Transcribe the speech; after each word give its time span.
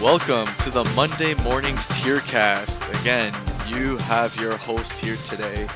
welcome 0.00 0.46
to 0.54 0.70
the 0.70 0.84
Monday 0.96 1.34
Mornings 1.42 1.90
Tiercast. 1.90 2.80
Again, 3.02 3.34
you 3.68 3.98
have 3.98 4.34
your 4.40 4.56
host 4.56 4.98
here 4.98 5.16
today, 5.26 5.68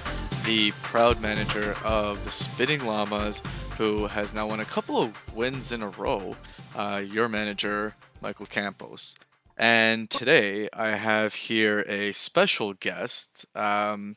the 0.47 0.71
proud 0.83 1.21
manager 1.21 1.77
of 1.85 2.25
the 2.25 2.31
Spitting 2.31 2.87
Llamas, 2.87 3.43
who 3.77 4.07
has 4.07 4.33
now 4.33 4.47
won 4.47 4.61
a 4.61 4.65
couple 4.65 4.97
of 4.97 5.37
wins 5.37 5.73
in 5.73 5.83
a 5.83 5.91
row. 5.91 6.35
Uh, 6.75 7.03
your 7.07 7.29
manager, 7.29 7.95
Michael 8.23 8.47
Campos. 8.47 9.15
And 9.59 10.09
today 10.09 10.71
I 10.73 10.97
have 10.97 11.35
here 11.35 11.85
a 11.87 12.13
special 12.13 12.73
guest. 12.73 13.45
Um, 13.55 14.15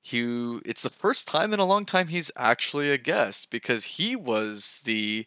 he, 0.00 0.58
it's 0.64 0.82
the 0.82 0.88
first 0.88 1.28
time 1.28 1.52
in 1.52 1.60
a 1.60 1.66
long 1.66 1.84
time 1.84 2.08
he's 2.08 2.30
actually 2.34 2.90
a 2.90 2.98
guest 2.98 3.50
because 3.50 3.84
he 3.84 4.16
was 4.16 4.80
the 4.86 5.26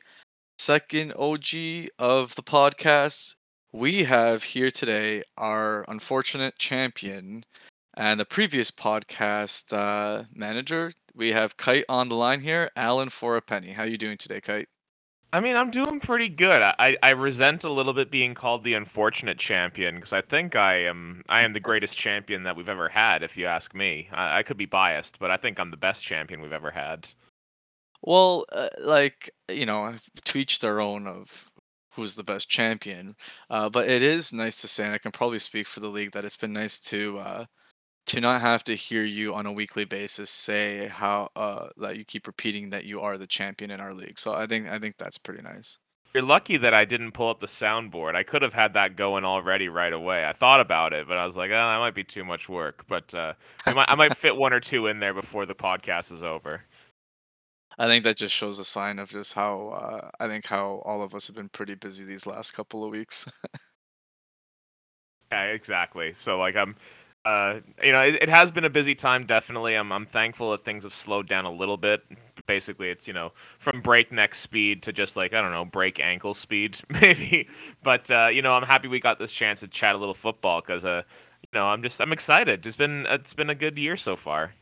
second 0.58 1.14
OG 1.14 1.90
of 2.00 2.34
the 2.34 2.44
podcast. 2.44 3.36
We 3.76 4.04
have 4.04 4.44
here 4.44 4.70
today 4.70 5.24
our 5.36 5.84
unfortunate 5.88 6.60
champion 6.60 7.44
and 7.98 8.20
the 8.20 8.26
previous 8.26 8.70
podcast 8.70 9.74
uh, 9.74 10.26
manager. 10.32 10.92
We 11.16 11.32
have 11.32 11.58
Kite 11.58 11.86
on 11.90 12.08
the 12.08 12.16
line 12.16 12.42
here, 12.42 12.70
Alan 12.76 13.10
for 13.10 13.36
a 13.36 13.42
penny. 13.42 13.72
How 13.72 13.82
you 13.82 13.98
doing 13.98 14.18
today, 14.18 14.42
Kite? 14.42 14.68
I 15.34 15.40
mean, 15.40 15.56
I'm 15.56 15.72
doing 15.72 16.00
pretty 16.00 16.30
good. 16.30 16.62
I, 16.62 16.98
I 17.02 17.10
resent 17.10 17.64
a 17.64 17.72
little 17.72 17.94
bit 17.94 18.12
being 18.12 18.36
called 18.36 18.64
the 18.64 18.76
unfortunate 18.76 19.40
champion 19.40 19.96
because 19.96 20.14
I 20.14 20.22
think 20.22 20.56
I 20.56 20.76
am 20.86 21.24
I 21.28 21.42
am 21.42 21.54
the 21.54 21.60
greatest 21.72 21.98
champion 21.98 22.44
that 22.44 22.56
we've 22.56 22.70
ever 22.70 22.90
had. 22.90 23.24
If 23.24 23.36
you 23.36 23.48
ask 23.48 23.74
me, 23.74 24.08
I, 24.14 24.38
I 24.38 24.44
could 24.44 24.58
be 24.58 24.68
biased, 24.68 25.18
but 25.18 25.32
I 25.32 25.38
think 25.38 25.60
I'm 25.60 25.72
the 25.72 25.78
best 25.78 26.04
champion 26.04 26.42
we've 26.42 26.54
ever 26.54 26.70
had. 26.70 27.08
Well, 28.04 28.46
uh, 28.52 28.70
like 28.82 29.32
you 29.50 29.66
know, 29.66 29.86
I've 29.86 30.08
to 30.26 30.38
each 30.38 30.60
their 30.60 30.80
own 30.80 31.08
of 31.08 31.50
who's 31.96 32.16
the 32.16 32.24
best 32.24 32.50
champion. 32.50 33.16
Uh, 33.50 33.70
but 33.70 33.88
it 33.88 34.02
is 34.02 34.34
nice 34.34 34.62
to 34.62 34.68
say, 34.68 34.86
and 34.86 34.94
I 34.94 34.98
can 34.98 35.12
probably 35.12 35.40
speak 35.40 35.68
for 35.68 35.80
the 35.80 35.88
league 35.88 36.12
that 36.12 36.26
it's 36.26 36.38
been 36.38 36.54
nice 36.54 36.80
to 36.82 37.18
uh, 37.20 37.46
to 38.06 38.20
not 38.20 38.42
have 38.42 38.64
to 38.66 38.76
hear 38.76 39.04
you 39.04 39.34
on 39.34 39.46
a 39.46 39.52
weekly 39.52 39.86
basis 39.86 40.30
say 40.30 40.88
how 40.88 41.30
uh, 41.36 41.70
that 41.78 41.98
you 41.98 42.04
keep 42.04 42.28
repeating 42.28 42.70
that 42.70 42.86
you 42.86 43.02
are 43.02 43.18
the 43.18 43.28
champion 43.28 43.72
in 43.72 43.80
our 43.80 43.94
league. 43.94 44.20
So 44.20 44.34
I 44.34 44.46
think 44.46 44.68
I 44.68 44.80
think 44.80 44.98
that's 44.98 45.18
pretty 45.18 45.42
nice. 45.42 45.80
You're 46.14 46.24
lucky 46.24 46.58
that 46.58 46.76
I 46.76 46.86
didn't 46.86 47.14
pull 47.14 47.30
up 47.30 47.40
the 47.40 47.48
soundboard. 47.48 48.16
I 48.16 48.22
could 48.22 48.44
have 48.44 48.54
had 48.54 48.76
that 48.76 48.96
going 48.96 49.26
already 49.26 49.68
right 49.68 49.92
away. 49.92 50.26
I 50.26 50.34
thought 50.34 50.60
about 50.60 50.94
it, 50.94 51.08
but 51.08 51.18
I 51.18 51.26
was 51.26 51.36
like, 51.36 51.50
oh, 51.50 51.56
that 51.56 51.80
might 51.80 51.96
be 51.96 52.04
too 52.04 52.24
much 52.24 52.48
work. 52.48 52.86
But 52.88 53.12
uh, 53.16 53.34
might 53.66 53.90
I 53.90 53.96
might 53.96 54.16
fit 54.18 54.36
one 54.36 54.54
or 54.54 54.60
two 54.60 54.88
in 54.88 55.00
there 55.00 55.14
before 55.14 55.48
the 55.48 55.56
podcast 55.56 56.12
is 56.12 56.22
over. 56.22 56.62
I 57.78 57.88
think 57.88 58.04
that 58.04 58.18
just 58.18 58.36
shows 58.36 58.60
a 58.60 58.66
sign 58.66 59.00
of 59.00 59.10
just 59.10 59.34
how 59.34 59.70
uh, 59.70 60.10
I 60.20 60.28
think 60.28 60.46
how 60.46 60.82
all 60.86 61.02
of 61.02 61.14
us 61.14 61.28
have 61.28 61.36
been 61.36 61.50
pretty 61.50 61.76
busy 61.76 62.04
these 62.04 62.28
last 62.28 62.52
couple 62.52 62.84
of 62.84 62.92
weeks. 62.92 63.28
yeah, 65.32 65.44
exactly. 65.46 66.14
So 66.14 66.38
like 66.38 66.56
I'm 66.56 66.76
uh, 67.26 67.62
you 67.82 67.94
know, 67.94 68.02
it, 68.02 68.16
it, 68.16 68.28
has 68.28 68.52
been 68.52 68.66
a 68.66 68.70
busy 68.70 68.94
time. 68.94 69.26
Definitely, 69.26 69.76
I'm 69.76 69.94
I'm 69.94 70.06
thankful 70.06 70.52
that 70.52 70.66
things 70.66 70.84
have 70.84 70.94
slowed 70.94 71.30
down 71.30 71.46
a 71.46 71.52
little 71.52 71.78
bit. 71.78 72.04
Basically, 72.48 72.90
it's 72.90 73.08
you 73.08 73.14
know 73.14 73.32
from 73.60 73.82
breakneck 73.82 74.36
speed 74.36 74.84
to 74.84 74.92
just 74.92 75.16
like 75.16 75.34
I 75.34 75.42
don't 75.42 75.52
know 75.52 75.64
break 75.64 76.02
ankle 76.02 76.34
speed 76.34 76.80
maybe. 76.90 77.48
But 77.82 78.12
uh, 78.12 78.28
you 78.28 78.42
know, 78.42 78.52
I'm 78.54 78.64
happy 78.64 78.90
we 78.90 79.00
got 79.00 79.20
this 79.20 79.32
chance 79.32 79.62
to 79.62 79.68
chat 79.70 79.96
a 79.96 79.98
little 79.98 80.14
football 80.14 80.60
because 80.60 80.84
uh, 80.84 81.04
you 81.42 81.60
know, 81.60 81.66
I'm 81.66 81.82
just 81.82 82.02
I'm 82.02 82.12
excited. 82.12 82.66
It's 82.66 82.76
been 82.76 83.06
it's 83.08 83.34
been 83.34 83.50
a 83.50 83.56
good 83.56 83.78
year 83.78 83.96
so 83.96 84.18
far. 84.18 84.54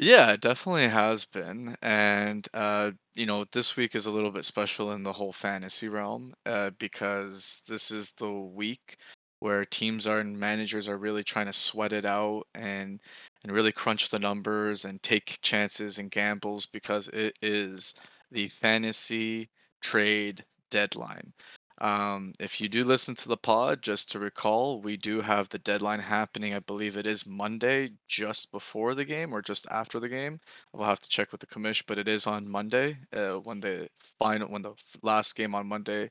Yeah, 0.00 0.32
it 0.32 0.40
definitely 0.40 0.88
has 0.88 1.24
been. 1.26 1.76
And, 1.82 2.48
uh, 2.54 2.92
you 3.14 3.26
know, 3.26 3.44
this 3.52 3.76
week 3.76 3.94
is 3.94 4.06
a 4.06 4.10
little 4.10 4.30
bit 4.30 4.44
special 4.46 4.92
in 4.92 5.02
the 5.02 5.12
whole 5.12 5.32
fantasy 5.32 5.88
realm 5.88 6.34
uh, 6.46 6.70
because 6.78 7.62
this 7.68 7.90
is 7.90 8.12
the 8.12 8.32
week 8.32 8.96
where 9.40 9.64
teams 9.66 10.06
are 10.06 10.18
and 10.20 10.38
managers 10.38 10.88
are 10.88 10.96
really 10.98 11.22
trying 11.24 11.46
to 11.46 11.52
sweat 11.52 11.92
it 11.92 12.04
out 12.06 12.44
and 12.54 13.00
and 13.42 13.52
really 13.52 13.72
crunch 13.72 14.08
the 14.10 14.18
numbers 14.18 14.84
and 14.84 15.02
take 15.02 15.38
chances 15.42 15.98
and 15.98 16.10
gambles 16.10 16.66
because 16.66 17.08
it 17.08 17.34
is 17.42 17.94
the 18.30 18.48
fantasy 18.48 19.50
trade 19.82 20.44
deadline. 20.70 21.32
Um, 21.80 22.32
if 22.38 22.60
you 22.60 22.68
do 22.68 22.84
listen 22.84 23.14
to 23.16 23.28
the 23.28 23.36
pod, 23.36 23.82
just 23.82 24.10
to 24.12 24.18
recall, 24.18 24.80
we 24.82 24.96
do 24.96 25.22
have 25.22 25.48
the 25.48 25.58
deadline 25.58 26.00
happening. 26.00 26.54
I 26.54 26.58
believe 26.60 26.96
it 26.96 27.06
is 27.06 27.26
Monday, 27.26 27.92
just 28.06 28.52
before 28.52 28.94
the 28.94 29.04
game 29.04 29.32
or 29.32 29.40
just 29.40 29.66
after 29.70 29.98
the 29.98 30.08
game. 30.08 30.38
We'll 30.72 30.86
have 30.86 31.00
to 31.00 31.08
check 31.08 31.32
with 31.32 31.40
the 31.40 31.46
commission, 31.46 31.86
but 31.88 31.98
it 31.98 32.08
is 32.08 32.26
on 32.26 32.48
Monday. 32.48 32.98
Uh, 33.12 33.36
when 33.36 33.60
the 33.60 33.88
final, 34.18 34.48
when 34.48 34.62
the 34.62 34.74
last 35.02 35.36
game 35.36 35.54
on 35.54 35.66
Monday, 35.68 36.10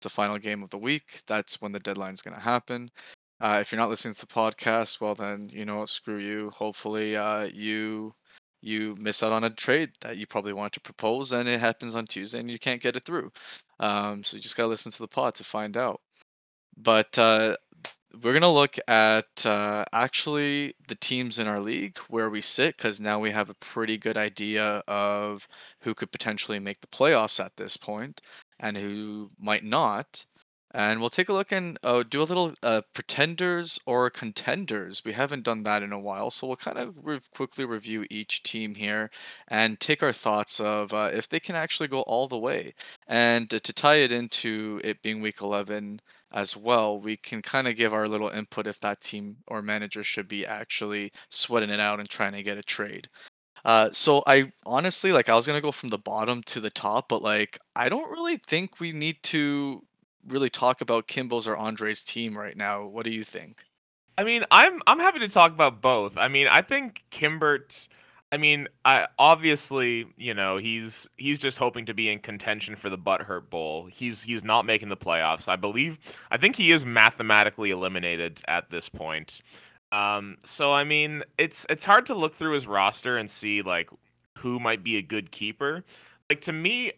the 0.00 0.08
final 0.08 0.38
game 0.38 0.62
of 0.62 0.70
the 0.70 0.78
week. 0.78 1.20
That's 1.26 1.60
when 1.60 1.72
the 1.72 1.80
deadline 1.80 2.14
is 2.14 2.22
going 2.22 2.34
to 2.36 2.40
happen. 2.40 2.90
Uh, 3.40 3.58
if 3.60 3.72
you're 3.72 3.80
not 3.80 3.88
listening 3.88 4.14
to 4.14 4.20
the 4.20 4.26
podcast, 4.26 5.00
well 5.00 5.14
then 5.14 5.50
you 5.52 5.64
know 5.64 5.84
screw 5.86 6.18
you. 6.18 6.50
Hopefully, 6.50 7.16
uh, 7.16 7.44
you 7.44 8.14
you 8.62 8.94
miss 8.98 9.22
out 9.22 9.32
on 9.32 9.44
a 9.44 9.50
trade 9.50 9.90
that 10.00 10.16
you 10.18 10.26
probably 10.26 10.52
want 10.52 10.72
to 10.74 10.80
propose 10.80 11.32
and 11.32 11.48
it 11.48 11.60
happens 11.60 11.94
on 11.94 12.06
Tuesday 12.06 12.40
and 12.40 12.50
you 12.50 12.58
can't 12.58 12.82
get 12.82 12.96
it 12.96 13.04
through. 13.04 13.32
Um, 13.80 14.24
so 14.24 14.36
you 14.36 14.42
just 14.42 14.56
got 14.56 14.64
to 14.64 14.68
listen 14.68 14.92
to 14.92 14.98
the 14.98 15.08
pod 15.08 15.34
to 15.36 15.44
find 15.44 15.76
out. 15.76 16.00
But 16.76 17.18
uh, 17.18 17.56
we're 18.22 18.32
to 18.42 18.48
look 18.48 18.76
at 18.88 19.46
uh, 19.46 19.84
actually 19.92 20.74
the 20.88 20.96
teams 20.96 21.38
in 21.38 21.48
our 21.48 21.60
league 21.60 21.98
where 22.08 22.30
we 22.30 22.40
sit 22.40 22.76
because 22.76 23.00
now 23.00 23.18
we 23.20 23.30
have 23.30 23.50
a 23.50 23.54
pretty 23.54 23.96
good 23.96 24.16
idea 24.16 24.82
of 24.88 25.46
who 25.80 25.94
could 25.94 26.12
potentially 26.12 26.58
make 26.58 26.80
the 26.80 26.86
playoffs 26.88 27.44
at 27.44 27.56
this 27.56 27.76
point 27.76 28.20
and 28.60 28.76
who 28.76 29.30
might 29.38 29.64
not 29.64 30.24
and 30.72 31.00
we'll 31.00 31.10
take 31.10 31.28
a 31.28 31.32
look 31.32 31.50
and 31.52 31.78
uh, 31.82 32.04
do 32.08 32.22
a 32.22 32.24
little 32.24 32.54
uh, 32.62 32.82
pretenders 32.94 33.80
or 33.86 34.08
contenders. 34.10 35.02
We 35.04 35.12
haven't 35.12 35.44
done 35.44 35.64
that 35.64 35.82
in 35.82 35.92
a 35.92 35.98
while, 35.98 36.30
so 36.30 36.46
we'll 36.46 36.56
kind 36.56 36.78
of 36.78 36.94
re- 37.02 37.20
quickly 37.34 37.64
review 37.64 38.06
each 38.10 38.42
team 38.42 38.74
here 38.76 39.10
and 39.48 39.80
take 39.80 40.02
our 40.02 40.12
thoughts 40.12 40.60
of 40.60 40.92
uh, 40.92 41.10
if 41.12 41.28
they 41.28 41.40
can 41.40 41.56
actually 41.56 41.88
go 41.88 42.02
all 42.02 42.28
the 42.28 42.38
way. 42.38 42.74
And 43.08 43.50
to 43.50 43.72
tie 43.72 43.96
it 43.96 44.12
into 44.12 44.80
it 44.84 45.02
being 45.02 45.20
week 45.20 45.40
11 45.40 46.00
as 46.32 46.56
well, 46.56 47.00
we 47.00 47.16
can 47.16 47.42
kind 47.42 47.66
of 47.66 47.76
give 47.76 47.92
our 47.92 48.06
little 48.06 48.28
input 48.28 48.66
if 48.68 48.80
that 48.80 49.00
team 49.00 49.38
or 49.48 49.62
manager 49.62 50.04
should 50.04 50.28
be 50.28 50.46
actually 50.46 51.12
sweating 51.30 51.70
it 51.70 51.80
out 51.80 51.98
and 51.98 52.08
trying 52.08 52.32
to 52.32 52.42
get 52.42 52.58
a 52.58 52.62
trade. 52.62 53.08
Uh, 53.64 53.90
so 53.90 54.22
I 54.26 54.52
honestly 54.64 55.12
like 55.12 55.28
I 55.28 55.36
was 55.36 55.46
gonna 55.46 55.60
go 55.60 55.72
from 55.72 55.90
the 55.90 55.98
bottom 55.98 56.42
to 56.44 56.60
the 56.60 56.70
top, 56.70 57.08
but 57.08 57.22
like 57.22 57.58
I 57.76 57.88
don't 57.88 58.10
really 58.10 58.38
think 58.38 58.80
we 58.80 58.92
need 58.92 59.22
to 59.24 59.82
really 60.28 60.48
talk 60.48 60.80
about 60.80 61.06
Kimbo's 61.06 61.48
or 61.48 61.56
Andre's 61.56 62.02
team 62.02 62.36
right 62.36 62.56
now. 62.56 62.84
What 62.84 63.04
do 63.04 63.10
you 63.10 63.24
think? 63.24 63.64
I 64.18 64.24
mean, 64.24 64.44
I'm 64.50 64.82
I'm 64.86 64.98
happy 64.98 65.18
to 65.20 65.28
talk 65.28 65.52
about 65.52 65.80
both. 65.80 66.16
I 66.16 66.28
mean, 66.28 66.46
I 66.46 66.62
think 66.62 67.02
Kimbert. 67.10 67.88
I 68.32 68.36
mean, 68.36 68.68
I 68.84 69.08
obviously, 69.18 70.06
you 70.16 70.34
know, 70.34 70.56
he's 70.56 71.08
he's 71.16 71.38
just 71.38 71.58
hoping 71.58 71.86
to 71.86 71.94
be 71.94 72.10
in 72.10 72.18
contention 72.20 72.76
for 72.76 72.90
the 72.90 72.98
Butthurt 72.98 73.50
Bowl. 73.50 73.88
He's 73.92 74.22
he's 74.22 74.44
not 74.44 74.66
making 74.66 74.88
the 74.88 74.96
playoffs. 74.96 75.48
I 75.48 75.56
believe. 75.56 75.98
I 76.30 76.36
think 76.36 76.54
he 76.54 76.70
is 76.70 76.84
mathematically 76.84 77.70
eliminated 77.70 78.42
at 78.46 78.70
this 78.70 78.88
point. 78.88 79.40
Um, 79.92 80.36
so 80.44 80.72
I 80.72 80.84
mean, 80.84 81.24
it's 81.38 81.66
it's 81.68 81.84
hard 81.84 82.06
to 82.06 82.14
look 82.14 82.36
through 82.36 82.52
his 82.52 82.66
roster 82.66 83.16
and 83.16 83.28
see 83.28 83.62
like 83.62 83.90
who 84.38 84.60
might 84.60 84.84
be 84.84 84.96
a 84.98 85.02
good 85.02 85.30
keeper. 85.32 85.84
Like 86.28 86.40
to 86.42 86.52
me, 86.52 86.92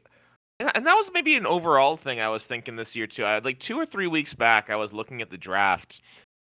and 0.74 0.86
that 0.86 0.94
was 0.94 1.10
maybe 1.12 1.34
an 1.36 1.46
overall 1.46 1.96
thing 1.96 2.20
I 2.20 2.28
was 2.28 2.44
thinking 2.44 2.76
this 2.76 2.94
year 2.94 3.06
too. 3.06 3.24
I 3.24 3.38
like 3.38 3.58
two 3.58 3.78
or 3.78 3.86
three 3.86 4.06
weeks 4.06 4.34
back, 4.34 4.70
I 4.70 4.76
was 4.76 4.92
looking 4.92 5.22
at 5.22 5.30
the 5.30 5.38
draft, 5.38 6.00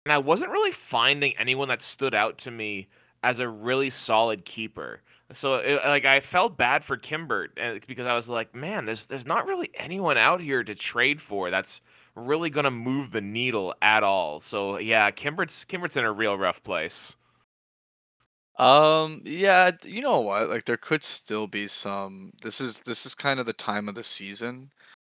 and 0.04 0.12
I 0.12 0.18
wasn't 0.18 0.50
really 0.50 0.72
finding 0.72 1.36
anyone 1.38 1.68
that 1.68 1.82
stood 1.82 2.14
out 2.14 2.38
to 2.38 2.50
me 2.50 2.88
as 3.22 3.40
a 3.40 3.48
really 3.48 3.90
solid 3.90 4.44
keeper. 4.44 5.00
So 5.32 5.54
it, 5.54 5.80
like 5.84 6.04
I 6.04 6.20
felt 6.20 6.56
bad 6.56 6.84
for 6.84 6.96
Kimbert 6.96 7.84
because 7.86 8.06
I 8.06 8.14
was 8.14 8.28
like, 8.28 8.54
man, 8.54 8.86
there's 8.86 9.06
there's 9.06 9.26
not 9.26 9.46
really 9.46 9.70
anyone 9.74 10.16
out 10.16 10.40
here 10.40 10.62
to 10.62 10.74
trade 10.74 11.20
for 11.20 11.50
that's 11.50 11.80
really 12.14 12.48
gonna 12.48 12.70
move 12.70 13.10
the 13.10 13.20
needle 13.20 13.74
at 13.82 14.04
all. 14.04 14.38
So 14.40 14.78
yeah, 14.78 15.10
Kimbert's 15.10 15.64
Kimbert's 15.64 15.96
in 15.96 16.04
a 16.04 16.12
real 16.12 16.38
rough 16.38 16.62
place. 16.62 17.16
Um, 18.58 19.20
yeah, 19.24 19.72
you 19.84 20.00
know 20.00 20.20
what? 20.20 20.48
Like 20.48 20.64
there 20.64 20.78
could 20.78 21.02
still 21.02 21.46
be 21.46 21.66
some 21.68 22.32
this 22.42 22.60
is 22.60 22.78
this 22.80 23.04
is 23.04 23.14
kind 23.14 23.38
of 23.38 23.46
the 23.46 23.52
time 23.52 23.88
of 23.88 23.94
the 23.94 24.02
season 24.04 24.70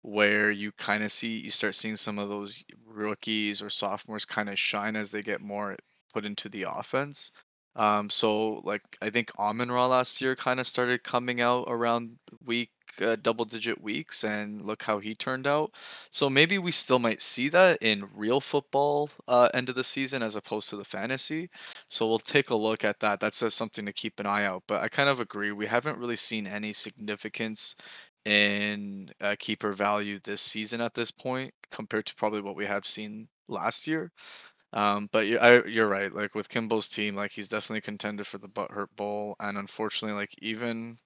where 0.01 0.50
you 0.51 0.72
kind 0.74 1.04
of 1.04 1.12
see 1.12 1.39
you 1.39 1.51
start 1.51 1.75
seeing 1.75 1.95
some 1.98 2.18
of 2.19 2.30
those 2.30 2.63
rookies 2.86 3.62
or 3.62 3.69
sophomores 3.69 4.25
kind 4.25 4.50
of 4.50 4.57
shine 4.60 4.95
as 4.95 5.12
they 5.12 5.22
get 5.22 5.42
more 5.42 5.75
put 6.13 6.25
into 6.25 6.50
the 6.50 6.66
offense. 6.69 7.31
Um, 7.75 8.10
so 8.10 8.60
like 8.63 8.81
I 9.01 9.10
think 9.12 9.31
Amon 9.38 9.72
Ra 9.72 9.86
last 9.88 10.19
year 10.22 10.36
kind 10.36 10.60
of 10.60 10.66
started 10.68 11.04
coming 11.04 11.39
out 11.42 11.66
around 11.68 12.18
week 12.44 12.72
uh, 13.01 13.15
double 13.21 13.45
digit 13.45 13.81
weeks 13.81 14.23
and 14.23 14.61
look 14.61 14.83
how 14.83 14.99
he 14.99 15.15
turned 15.15 15.47
out. 15.47 15.71
So 16.11 16.29
maybe 16.29 16.57
we 16.57 16.71
still 16.71 16.99
might 16.99 17.21
see 17.21 17.49
that 17.49 17.77
in 17.81 18.07
real 18.15 18.39
football 18.41 19.09
uh, 19.27 19.49
end 19.53 19.69
of 19.69 19.75
the 19.75 19.83
season 19.83 20.23
as 20.23 20.35
opposed 20.35 20.69
to 20.69 20.77
the 20.77 20.85
fantasy. 20.85 21.49
So 21.88 22.07
we'll 22.07 22.19
take 22.19 22.49
a 22.49 22.55
look 22.55 22.83
at 22.83 22.99
that. 22.99 23.19
That's 23.19 23.41
uh, 23.44 23.49
something 23.49 23.85
to 23.85 23.94
keep 23.94 24.19
an 24.19 24.25
eye 24.25 24.45
out. 24.45 24.63
But 24.67 24.81
I 24.81 24.88
kind 24.88 25.09
of 25.09 25.19
agree. 25.19 25.51
We 25.51 25.65
haven't 25.67 25.99
really 25.99 26.15
seen 26.15 26.47
any 26.47 26.73
significance 26.73 27.75
in 28.25 29.09
uh, 29.21 29.35
keeper 29.39 29.73
value 29.73 30.19
this 30.23 30.41
season 30.41 30.81
at 30.81 30.93
this 30.93 31.11
point 31.11 31.53
compared 31.71 32.05
to 32.07 32.15
probably 32.15 32.41
what 32.41 32.57
we 32.57 32.65
have 32.65 32.85
seen 32.85 33.27
last 33.47 33.88
year. 33.88 34.11
Um, 34.73 35.07
but 35.13 35.27
you 35.27 35.39
I 35.39 35.63
you're 35.65 35.88
right, 35.88 36.13
like, 36.13 36.35
with 36.35 36.50
Kimball's 36.50 36.89
team, 36.89 37.15
like, 37.15 37.31
he's 37.31 37.47
definitely 37.47 37.81
contender 37.81 38.25
for 38.25 38.38
the 38.38 38.50
Butthurt 38.50 38.89
Bowl, 38.97 39.35
and 39.39 39.57
unfortunately, 39.57 40.15
like, 40.15 40.35
even 40.41 40.97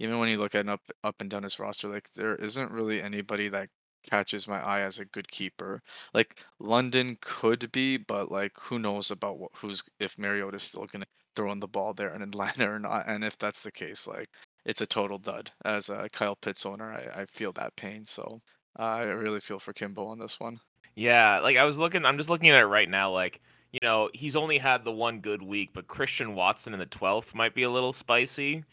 even 0.00 0.18
when 0.18 0.28
you 0.28 0.38
look 0.38 0.54
at 0.56 0.68
up 0.68 0.82
up 1.04 1.20
and 1.20 1.30
down 1.30 1.44
his 1.44 1.58
roster, 1.60 1.88
like, 1.88 2.12
there 2.14 2.34
isn't 2.36 2.72
really 2.72 3.00
anybody 3.02 3.48
that 3.50 3.68
catches 4.10 4.48
my 4.48 4.60
eye 4.64 4.80
as 4.80 4.98
a 4.98 5.04
good 5.04 5.30
keeper. 5.30 5.82
Like, 6.14 6.42
London 6.58 7.16
could 7.20 7.70
be, 7.72 7.96
but, 7.98 8.30
like, 8.32 8.52
who 8.58 8.78
knows 8.80 9.10
about 9.12 9.38
what 9.38 9.52
who's 9.56 9.82
if 10.00 10.18
Mariota's 10.18 10.64
still 10.64 10.86
gonna 10.86 11.06
throw 11.36 11.52
in 11.52 11.60
the 11.60 11.68
ball 11.68 11.94
there 11.94 12.14
in 12.14 12.22
Atlanta 12.22 12.68
or 12.72 12.78
not, 12.80 13.08
and 13.08 13.24
if 13.24 13.38
that's 13.38 13.62
the 13.62 13.72
case, 13.72 14.06
like, 14.08 14.28
it's 14.64 14.80
a 14.80 14.86
total 14.86 15.18
dud. 15.18 15.52
As 15.64 15.88
a 15.90 16.08
Kyle 16.10 16.36
Pitts 16.36 16.66
owner, 16.66 16.90
I 16.92 17.22
I 17.22 17.26
feel 17.26 17.52
that 17.54 17.76
pain, 17.76 18.04
so 18.04 18.40
I 18.76 19.04
really 19.04 19.40
feel 19.40 19.58
for 19.60 19.72
Kimbo 19.72 20.06
on 20.06 20.18
this 20.18 20.40
one. 20.40 20.60
Yeah, 20.94 21.40
like 21.40 21.56
I 21.56 21.64
was 21.64 21.78
looking, 21.78 22.04
I'm 22.04 22.16
just 22.16 22.28
looking 22.28 22.50
at 22.50 22.60
it 22.62 22.66
right 22.66 22.88
now. 22.88 23.10
Like, 23.12 23.40
you 23.72 23.78
know, 23.82 24.10
he's 24.12 24.36
only 24.36 24.58
had 24.58 24.84
the 24.84 24.92
one 24.92 25.20
good 25.20 25.42
week, 25.42 25.70
but 25.72 25.86
Christian 25.88 26.34
Watson 26.34 26.72
in 26.72 26.78
the 26.80 26.86
12th 26.86 27.34
might 27.34 27.54
be 27.54 27.62
a 27.62 27.70
little 27.70 27.92
spicy. 27.92 28.64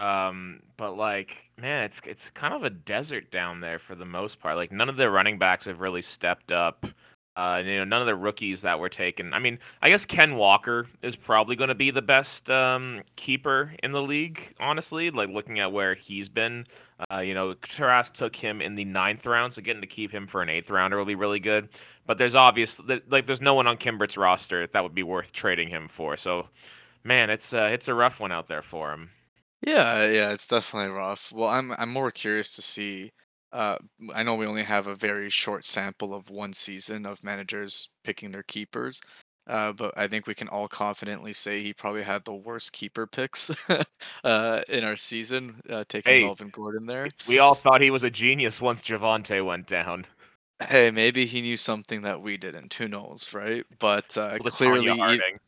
Um, 0.00 0.60
but 0.76 0.96
like, 0.96 1.36
man, 1.58 1.84
it's 1.84 2.00
it's 2.06 2.30
kind 2.30 2.54
of 2.54 2.64
a 2.64 2.70
desert 2.70 3.30
down 3.30 3.60
there 3.60 3.78
for 3.78 3.94
the 3.94 4.06
most 4.06 4.40
part. 4.40 4.56
Like, 4.56 4.72
none 4.72 4.88
of 4.88 4.96
the 4.96 5.10
running 5.10 5.38
backs 5.38 5.66
have 5.66 5.80
really 5.80 6.02
stepped 6.02 6.50
up. 6.50 6.86
Uh, 7.36 7.62
you 7.64 7.78
know, 7.78 7.84
none 7.84 8.00
of 8.00 8.06
the 8.06 8.14
rookies 8.14 8.60
that 8.62 8.78
were 8.78 8.88
taken. 8.88 9.32
I 9.32 9.38
mean, 9.38 9.58
I 9.82 9.88
guess 9.88 10.04
Ken 10.04 10.34
Walker 10.34 10.88
is 11.02 11.16
probably 11.16 11.54
going 11.54 11.68
to 11.68 11.74
be 11.74 11.90
the 11.90 12.02
best 12.02 12.50
um, 12.50 13.02
keeper 13.16 13.72
in 13.82 13.92
the 13.92 14.02
league, 14.02 14.54
honestly. 14.58 15.10
Like 15.10 15.28
looking 15.28 15.60
at 15.60 15.70
where 15.72 15.94
he's 15.94 16.28
been, 16.28 16.66
uh, 17.10 17.20
you 17.20 17.32
know, 17.32 17.54
Taras 17.54 18.10
took 18.10 18.34
him 18.34 18.60
in 18.60 18.74
the 18.74 18.84
ninth 18.84 19.26
round, 19.26 19.52
so 19.52 19.62
getting 19.62 19.80
to 19.80 19.86
keep 19.86 20.10
him 20.10 20.26
for 20.26 20.42
an 20.42 20.48
eighth 20.48 20.70
rounder 20.70 20.98
will 20.98 21.04
be 21.04 21.14
really 21.14 21.40
good. 21.40 21.68
But 22.06 22.18
there's 22.18 22.34
obvious, 22.34 22.80
like, 23.08 23.26
there's 23.26 23.40
no 23.40 23.54
one 23.54 23.68
on 23.68 23.76
Kimbert's 23.76 24.16
roster 24.16 24.66
that 24.66 24.82
would 24.82 24.94
be 24.94 25.04
worth 25.04 25.32
trading 25.32 25.68
him 25.68 25.88
for. 25.88 26.16
So, 26.16 26.48
man, 27.04 27.30
it's 27.30 27.54
uh, 27.54 27.68
it's 27.72 27.88
a 27.88 27.94
rough 27.94 28.18
one 28.18 28.32
out 28.32 28.48
there 28.48 28.62
for 28.62 28.92
him. 28.92 29.10
Yeah, 29.66 30.10
yeah, 30.10 30.32
it's 30.32 30.46
definitely 30.46 30.92
rough. 30.92 31.32
Well, 31.32 31.48
I'm 31.48 31.72
I'm 31.72 31.90
more 31.90 32.10
curious 32.10 32.54
to 32.56 32.62
see. 32.62 33.10
Uh, 33.52 33.76
I 34.14 34.22
know 34.22 34.36
we 34.36 34.46
only 34.46 34.62
have 34.62 34.86
a 34.86 34.94
very 34.94 35.28
short 35.28 35.64
sample 35.64 36.14
of 36.14 36.30
one 36.30 36.52
season 36.52 37.04
of 37.04 37.22
managers 37.22 37.88
picking 38.04 38.30
their 38.30 38.44
keepers, 38.44 39.00
uh, 39.48 39.72
but 39.72 39.92
I 39.98 40.06
think 40.06 40.26
we 40.26 40.34
can 40.34 40.48
all 40.48 40.68
confidently 40.68 41.32
say 41.32 41.60
he 41.60 41.74
probably 41.74 42.02
had 42.02 42.24
the 42.24 42.34
worst 42.34 42.72
keeper 42.72 43.06
picks 43.06 43.50
uh, 44.24 44.62
in 44.68 44.84
our 44.84 44.96
season, 44.96 45.60
uh, 45.68 45.84
taking 45.88 46.12
Hey, 46.12 46.22
Melvin 46.22 46.50
Gordon 46.50 46.86
there. 46.86 47.08
we 47.26 47.40
all 47.40 47.54
thought 47.56 47.80
he 47.80 47.90
was 47.90 48.04
a 48.04 48.10
genius 48.10 48.60
once 48.60 48.80
Javonte 48.82 49.44
went 49.44 49.66
down. 49.66 50.06
Hey, 50.68 50.90
maybe 50.90 51.26
he 51.26 51.40
knew 51.40 51.56
something 51.56 52.02
that 52.02 52.20
we 52.22 52.36
didn't. 52.36 52.72
Who 52.74 52.86
knows, 52.86 53.32
right? 53.34 53.64
But 53.78 54.16
uh, 54.16 54.38
Latanya 54.38 54.50
clearly, 54.50 54.86
e- 54.92 54.98
Harding. 54.98 55.38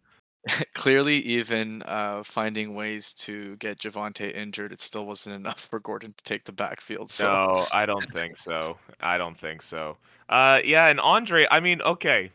clearly, 0.75 1.17
even 1.17 1.83
uh, 1.87 2.23
finding 2.23 2.75
ways 2.75 3.15
to 3.15 3.56
get 3.56 3.79
Javonte 3.79 4.35
injured, 4.35 4.73
it 4.73 4.81
still 4.81 5.06
wasn't 5.06 5.37
enough 5.37 5.69
for 5.71 5.79
Gordon 5.81 6.15
to 6.17 6.25
take 6.25 6.44
the 6.44 6.53
backfield. 6.53 7.11
So. 7.11 7.31
No, 7.31 7.67
I 7.73 7.87
don't 7.87 8.12
think 8.12 8.37
so. 8.37 8.77
I 9.00 9.19
don't 9.19 9.39
think 9.39 9.62
so. 9.62 9.97
Uh, 10.29 10.61
yeah, 10.65 10.89
and 10.89 10.99
Andre, 10.99 11.47
I 11.50 11.61
mean, 11.61 11.81
okay. 11.83 12.31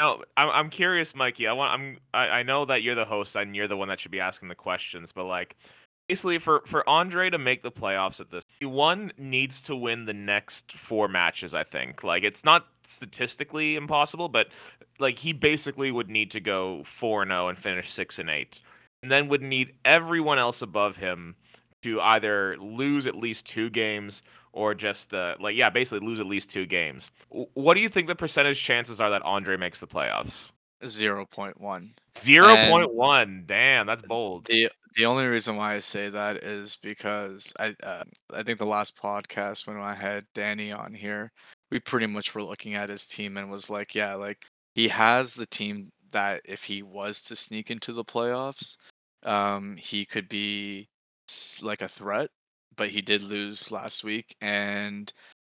Now, 0.00 0.22
I'm 0.36 0.50
I'm 0.50 0.70
curious, 0.70 1.14
Mikey. 1.14 1.46
I 1.46 1.52
want 1.52 1.72
I'm 1.72 1.98
I, 2.12 2.40
I 2.40 2.42
know 2.42 2.64
that 2.64 2.82
you're 2.82 2.96
the 2.96 3.04
host 3.04 3.36
and 3.36 3.54
you're 3.54 3.68
the 3.68 3.76
one 3.76 3.88
that 3.88 4.00
should 4.00 4.10
be 4.10 4.18
asking 4.18 4.48
the 4.48 4.54
questions, 4.54 5.12
but 5.12 5.24
like 5.24 5.54
basically 6.08 6.38
for 6.38 6.62
for 6.66 6.88
Andre 6.88 7.30
to 7.30 7.38
make 7.38 7.62
the 7.62 7.70
playoffs 7.70 8.20
at 8.20 8.30
this, 8.30 8.43
one 8.64 9.12
needs 9.18 9.60
to 9.62 9.76
win 9.76 10.04
the 10.04 10.12
next 10.12 10.72
four 10.72 11.08
matches, 11.08 11.54
I 11.54 11.64
think. 11.64 12.04
Like 12.04 12.22
it's 12.22 12.44
not 12.44 12.66
statistically 12.84 13.76
impossible, 13.76 14.28
but 14.28 14.48
like 14.98 15.18
he 15.18 15.32
basically 15.32 15.90
would 15.90 16.08
need 16.08 16.30
to 16.32 16.40
go 16.40 16.84
4 16.98 17.22
and 17.22 17.30
0 17.30 17.48
and 17.48 17.58
finish 17.58 17.92
6 17.92 18.18
and 18.18 18.30
8. 18.30 18.60
And 19.02 19.12
then 19.12 19.28
would 19.28 19.42
need 19.42 19.74
everyone 19.84 20.38
else 20.38 20.62
above 20.62 20.96
him 20.96 21.34
to 21.82 22.00
either 22.00 22.56
lose 22.58 23.06
at 23.06 23.14
least 23.14 23.46
two 23.46 23.68
games 23.70 24.22
or 24.52 24.74
just 24.74 25.12
uh, 25.12 25.34
like 25.40 25.56
yeah, 25.56 25.70
basically 25.70 26.06
lose 26.06 26.20
at 26.20 26.26
least 26.26 26.50
two 26.50 26.66
games. 26.66 27.10
What 27.28 27.74
do 27.74 27.80
you 27.80 27.88
think 27.88 28.08
the 28.08 28.14
percentage 28.14 28.60
chances 28.62 29.00
are 29.00 29.10
that 29.10 29.22
Andre 29.22 29.56
makes 29.56 29.80
the 29.80 29.86
playoffs? 29.86 30.50
zero 30.86 31.24
point 31.26 31.60
0.1. 31.60 31.76
And 31.76 31.94
0.1. 32.14 33.46
Damn, 33.46 33.86
that's 33.86 34.02
bold. 34.02 34.46
the 34.46 34.70
the 34.96 35.06
only 35.06 35.26
reason 35.26 35.56
why 35.56 35.74
I 35.74 35.78
say 35.80 36.08
that 36.10 36.44
is 36.44 36.76
because 36.76 37.52
I 37.58 37.74
uh, 37.82 38.04
I 38.32 38.42
think 38.42 38.58
the 38.58 38.66
last 38.66 38.96
podcast 38.96 39.66
when 39.66 39.76
I 39.78 39.94
had 39.94 40.24
Danny 40.34 40.72
on 40.72 40.94
here, 40.94 41.32
we 41.70 41.80
pretty 41.80 42.06
much 42.06 42.34
were 42.34 42.42
looking 42.42 42.74
at 42.74 42.88
his 42.90 43.06
team 43.06 43.36
and 43.36 43.50
was 43.50 43.70
like, 43.70 43.94
yeah, 43.94 44.14
like 44.14 44.44
he 44.74 44.88
has 44.88 45.34
the 45.34 45.46
team 45.46 45.90
that 46.12 46.42
if 46.44 46.64
he 46.64 46.82
was 46.82 47.22
to 47.24 47.36
sneak 47.36 47.70
into 47.70 47.92
the 47.92 48.04
playoffs, 48.04 48.76
um, 49.24 49.76
he 49.76 50.04
could 50.06 50.28
be 50.28 50.88
like 51.62 51.82
a 51.82 51.88
threat, 51.88 52.30
but 52.76 52.90
he 52.90 53.00
did 53.02 53.22
lose 53.22 53.70
last 53.72 54.04
week 54.04 54.36
and 54.40 55.12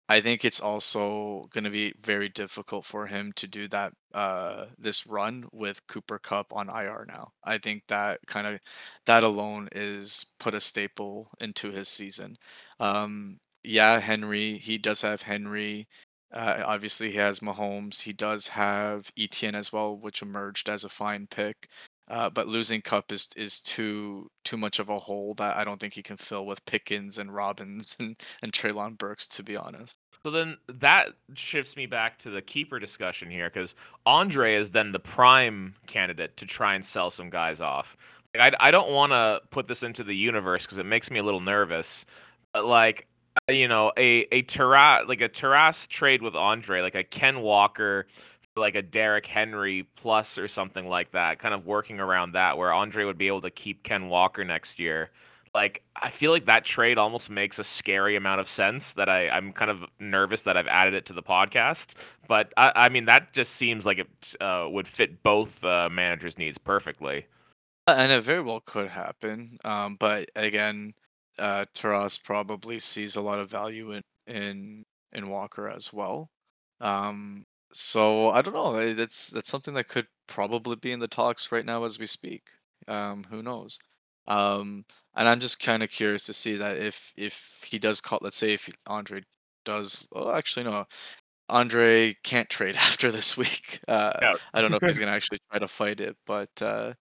I 0.08 0.20
think 0.20 0.44
it's 0.44 0.60
also 0.60 1.48
going 1.52 1.64
to 1.64 1.70
be 1.70 1.92
very 2.00 2.28
difficult 2.30 2.86
for 2.86 3.06
him 3.06 3.32
to 3.34 3.46
do 3.46 3.68
that 3.68 3.92
uh 4.14 4.66
this 4.78 5.06
run 5.06 5.46
with 5.52 5.86
Cooper 5.86 6.18
Kupp 6.18 6.52
on 6.52 6.68
IR 6.70 7.04
now. 7.06 7.32
I 7.44 7.58
think 7.58 7.82
that 7.88 8.20
kind 8.26 8.46
of 8.46 8.60
that 9.06 9.22
alone 9.22 9.68
is 9.72 10.26
put 10.38 10.54
a 10.54 10.60
staple 10.60 11.30
into 11.40 11.70
his 11.70 11.88
season. 11.88 12.36
Um 12.80 13.38
yeah, 13.64 14.00
Henry, 14.00 14.56
he 14.58 14.78
does 14.78 15.02
have 15.02 15.22
Henry. 15.22 15.88
Uh, 16.32 16.62
obviously 16.66 17.10
he 17.10 17.16
has 17.18 17.40
Mahomes. 17.40 18.02
He 18.02 18.12
does 18.12 18.48
have 18.48 19.10
ETN 19.16 19.54
as 19.54 19.72
well, 19.72 19.96
which 19.98 20.22
emerged 20.22 20.68
as 20.68 20.84
a 20.84 20.88
fine 20.88 21.26
pick. 21.26 21.68
Uh, 22.10 22.30
but 22.30 22.48
losing 22.48 22.80
Kupp 22.80 23.12
is 23.12 23.28
is 23.36 23.60
too 23.60 24.30
too 24.44 24.56
much 24.56 24.78
of 24.78 24.88
a 24.88 24.98
hole 24.98 25.34
that 25.34 25.56
I 25.56 25.64
don't 25.64 25.78
think 25.78 25.92
he 25.92 26.02
can 26.02 26.16
fill 26.16 26.46
with 26.46 26.64
Pickens 26.64 27.18
and 27.18 27.34
Robbins 27.34 27.96
and 28.00 28.16
and 28.42 28.52
Treylon 28.52 28.96
Burks, 28.96 29.26
to 29.28 29.42
be 29.42 29.56
honest. 29.56 29.94
So 30.24 30.30
then 30.32 30.56
that 30.68 31.10
shifts 31.34 31.76
me 31.76 31.86
back 31.86 32.18
to 32.20 32.30
the 32.30 32.42
keeper 32.42 32.78
discussion 32.78 33.30
here 33.30 33.50
because 33.50 33.74
Andre 34.04 34.56
is 34.56 34.70
then 34.70 34.90
the 34.90 34.98
prime 34.98 35.74
candidate 35.86 36.36
to 36.38 36.46
try 36.46 36.74
and 36.74 36.84
sell 36.84 37.10
some 37.10 37.30
guys 37.30 37.60
off. 37.60 37.96
Like, 38.34 38.54
I, 38.60 38.68
I 38.68 38.70
don't 38.70 38.90
want 38.90 39.12
to 39.12 39.40
put 39.50 39.68
this 39.68 39.82
into 39.82 40.02
the 40.02 40.14
universe 40.14 40.64
because 40.64 40.78
it 40.78 40.86
makes 40.86 41.10
me 41.10 41.18
a 41.18 41.22
little 41.22 41.40
nervous. 41.40 42.04
But 42.52 42.64
like, 42.64 43.06
uh, 43.48 43.52
you 43.52 43.68
know, 43.68 43.92
a 43.96 44.26
a 44.32 44.42
Taras 44.42 45.06
like 45.08 45.20
a 45.20 45.28
Taras 45.28 45.86
trade 45.86 46.22
with 46.22 46.34
Andre, 46.34 46.80
like 46.80 46.94
a 46.94 47.04
Ken 47.04 47.40
Walker, 47.40 48.06
like 48.58 48.74
a 48.74 48.82
Derrick 48.82 49.26
Henry 49.26 49.86
plus 49.96 50.38
or 50.38 50.48
something 50.48 50.88
like 50.88 51.12
that, 51.12 51.38
kind 51.38 51.54
of 51.54 51.66
working 51.66 52.00
around 52.00 52.32
that, 52.32 52.58
where 52.58 52.72
Andre 52.72 53.04
would 53.04 53.18
be 53.18 53.28
able 53.28 53.42
to 53.42 53.50
keep 53.50 53.82
Ken 53.82 54.08
Walker 54.08 54.44
next 54.44 54.78
year 54.78 55.10
like 55.54 55.82
I 55.96 56.10
feel 56.10 56.30
like 56.30 56.46
that 56.46 56.64
trade 56.64 56.98
almost 56.98 57.30
makes 57.30 57.58
a 57.58 57.64
scary 57.64 58.16
amount 58.16 58.40
of 58.40 58.48
sense 58.48 58.92
that 58.94 59.08
I 59.08 59.28
I'm 59.28 59.52
kind 59.52 59.70
of 59.70 59.84
nervous 59.98 60.42
that 60.44 60.56
I've 60.56 60.66
added 60.66 60.94
it 60.94 61.06
to 61.06 61.12
the 61.12 61.22
podcast. 61.22 61.88
But 62.28 62.52
I 62.56 62.72
I 62.74 62.88
mean 62.88 63.06
that 63.06 63.32
just 63.32 63.54
seems 63.56 63.86
like 63.86 63.98
it 63.98 64.34
uh, 64.40 64.68
would 64.70 64.88
fit 64.88 65.22
both 65.22 65.62
uh, 65.64 65.88
managers' 65.90 66.38
needs 66.38 66.58
perfectly. 66.58 67.26
Uh, 67.86 67.94
And 67.98 68.12
it 68.12 68.22
very 68.22 68.42
well 68.42 68.60
could 68.60 68.88
happen. 68.88 69.58
Um, 69.64 69.96
but 69.98 70.30
again, 70.36 70.94
uh, 71.38 71.64
Taras 71.74 72.18
probably 72.18 72.78
sees 72.78 73.16
a 73.16 73.22
lot 73.22 73.40
of 73.40 73.50
value 73.50 73.92
in 73.92 74.02
in 74.26 74.84
in 75.12 75.28
Walker 75.28 75.68
as 75.68 75.92
well. 75.92 76.28
Um, 76.80 77.44
so 77.72 78.28
I 78.28 78.42
don't 78.42 78.54
know. 78.54 78.76
eh, 78.78 78.94
That's 78.94 79.28
that's 79.30 79.48
something 79.50 79.74
that 79.74 79.88
could 79.88 80.06
probably 80.26 80.76
be 80.76 80.92
in 80.92 81.00
the 81.00 81.08
talks 81.08 81.52
right 81.52 81.64
now 81.66 81.84
as 81.84 81.98
we 81.98 82.06
speak. 82.06 82.42
Um, 82.88 83.24
who 83.24 83.42
knows? 83.42 83.78
Um, 84.26 84.84
and 85.16 85.28
I'm 85.28 85.40
just 85.40 85.60
kind 85.60 85.82
of 85.82 85.90
curious 85.90 86.26
to 86.26 86.32
see 86.34 86.56
that 86.56 86.78
if 86.78 87.12
if 87.16 87.64
he 87.66 87.78
does 87.78 88.00
call, 88.00 88.18
let's 88.22 88.36
say 88.36 88.54
if 88.54 88.68
Andre 88.86 89.22
does, 89.64 90.08
oh, 90.12 90.30
actually 90.32 90.64
no, 90.64 90.86
Andre 91.48 92.14
can't 92.24 92.48
trade 92.50 92.76
after 92.88 93.10
this 93.10 93.36
week. 93.36 93.80
Uh, 93.88 94.12
Yeah. 94.22 94.34
I 94.54 94.60
don't 94.62 94.70
know 94.70 94.78
if 94.78 94.84
he's 94.86 94.98
gonna 95.00 95.12
actually 95.12 95.38
try 95.50 95.58
to 95.60 95.68
fight 95.68 96.00
it, 96.00 96.16
but 96.26 96.50
uh, 96.62 96.94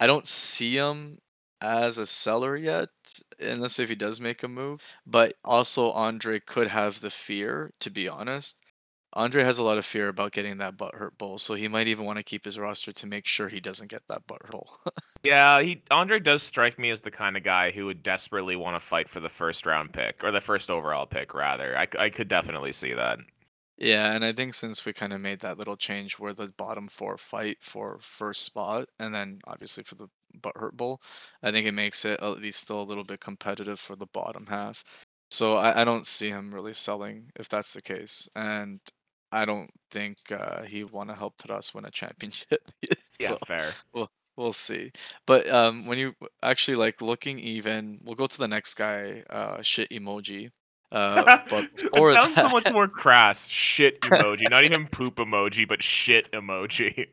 I 0.00 0.06
don't 0.08 0.28
see 0.28 0.76
him 0.76 1.18
as 1.62 1.98
a 1.98 2.06
seller 2.06 2.56
yet, 2.56 2.90
unless 3.40 3.78
if 3.80 3.88
he 3.90 3.94
does 3.96 4.20
make 4.20 4.42
a 4.44 4.48
move. 4.48 4.82
But 5.06 5.34
also, 5.44 5.90
Andre 5.92 6.40
could 6.40 6.68
have 6.68 7.00
the 7.00 7.10
fear, 7.10 7.72
to 7.80 7.90
be 7.90 8.08
honest. 8.08 8.61
Andre 9.14 9.44
has 9.44 9.58
a 9.58 9.62
lot 9.62 9.78
of 9.78 9.84
fear 9.84 10.08
about 10.08 10.32
getting 10.32 10.58
that 10.58 10.76
butt 10.76 10.94
hurt 10.94 11.18
bowl, 11.18 11.38
so 11.38 11.54
he 11.54 11.68
might 11.68 11.88
even 11.88 12.04
want 12.04 12.18
to 12.18 12.22
keep 12.22 12.44
his 12.44 12.58
roster 12.58 12.92
to 12.92 13.06
make 13.06 13.26
sure 13.26 13.48
he 13.48 13.60
doesn't 13.60 13.90
get 13.90 14.02
that 14.08 14.26
butt 14.26 14.42
hurt 14.42 14.52
bowl. 14.52 14.76
Yeah, 15.24 15.62
he 15.62 15.82
Andre 15.90 16.18
does 16.18 16.42
strike 16.42 16.80
me 16.80 16.90
as 16.90 17.00
the 17.00 17.10
kind 17.10 17.36
of 17.36 17.44
guy 17.44 17.70
who 17.70 17.86
would 17.86 18.02
desperately 18.02 18.56
want 18.56 18.80
to 18.80 18.88
fight 18.88 19.08
for 19.08 19.20
the 19.20 19.28
first 19.28 19.66
round 19.66 19.92
pick 19.92 20.16
or 20.24 20.32
the 20.32 20.40
first 20.40 20.68
overall 20.68 21.06
pick 21.06 21.32
rather. 21.32 21.78
I, 21.78 21.86
I 21.96 22.10
could 22.10 22.26
definitely 22.26 22.72
see 22.72 22.92
that. 22.94 23.18
Yeah, 23.78 24.14
and 24.14 24.24
I 24.24 24.32
think 24.32 24.54
since 24.54 24.84
we 24.84 24.92
kind 24.92 25.12
of 25.12 25.20
made 25.20 25.40
that 25.40 25.58
little 25.58 25.76
change 25.76 26.18
where 26.18 26.34
the 26.34 26.52
bottom 26.56 26.88
four 26.88 27.16
fight 27.16 27.58
for 27.60 27.98
first 28.00 28.42
spot, 28.44 28.88
and 28.98 29.14
then 29.14 29.38
obviously 29.46 29.84
for 29.84 29.94
the 29.94 30.08
butt 30.40 30.56
hurt 30.56 30.76
bowl, 30.76 31.00
I 31.42 31.50
think 31.50 31.66
it 31.66 31.72
makes 31.72 32.04
it 32.04 32.20
at 32.20 32.40
least 32.40 32.60
still 32.60 32.82
a 32.82 32.84
little 32.84 33.04
bit 33.04 33.20
competitive 33.20 33.78
for 33.78 33.96
the 33.96 34.06
bottom 34.06 34.46
half. 34.46 34.84
So 35.30 35.56
I, 35.56 35.82
I 35.82 35.84
don't 35.84 36.06
see 36.06 36.28
him 36.28 36.54
really 36.54 36.74
selling 36.74 37.30
if 37.36 37.48
that's 37.48 37.72
the 37.72 37.82
case. 37.82 38.28
And 38.36 38.80
I 39.32 39.44
don't 39.44 39.70
think 39.90 40.18
uh, 40.30 40.62
he 40.62 40.84
want 40.84 41.08
to 41.08 41.14
help 41.16 41.36
Taras 41.38 41.74
win 41.74 41.84
a 41.84 41.90
championship. 41.90 42.60
Yeah, 43.20 43.28
so 43.28 43.38
fair. 43.46 43.70
we'll 43.94 44.10
we'll 44.36 44.52
see. 44.52 44.90
But 45.26 45.48
um, 45.48 45.86
when 45.86 45.96
you 45.96 46.12
actually 46.42 46.74
like 46.74 47.00
looking 47.00 47.38
even, 47.38 48.00
we'll 48.02 48.16
go 48.16 48.26
to 48.26 48.38
the 48.38 48.48
next 48.48 48.74
guy. 48.74 49.22
Uh, 49.30 49.62
shit 49.62 49.90
emoji. 49.90 50.50
Uh, 50.90 51.38
but 51.48 51.74
before 51.76 52.14
sounds 52.14 52.34
so 52.34 52.48
much 52.48 52.72
more 52.72 52.88
crass. 52.88 53.46
Shit 53.46 54.00
emoji, 54.02 54.50
not 54.50 54.64
even 54.64 54.88
poop 54.88 55.16
emoji, 55.16 55.68
but 55.68 55.84
shit 55.84 56.32
emoji. 56.32 57.10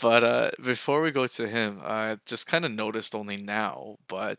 but 0.00 0.24
uh, 0.24 0.50
before 0.64 1.02
we 1.02 1.10
go 1.10 1.26
to 1.26 1.46
him, 1.46 1.80
I 1.84 2.16
just 2.24 2.46
kind 2.46 2.64
of 2.64 2.72
noticed 2.72 3.14
only 3.14 3.36
now, 3.36 3.96
but 4.08 4.38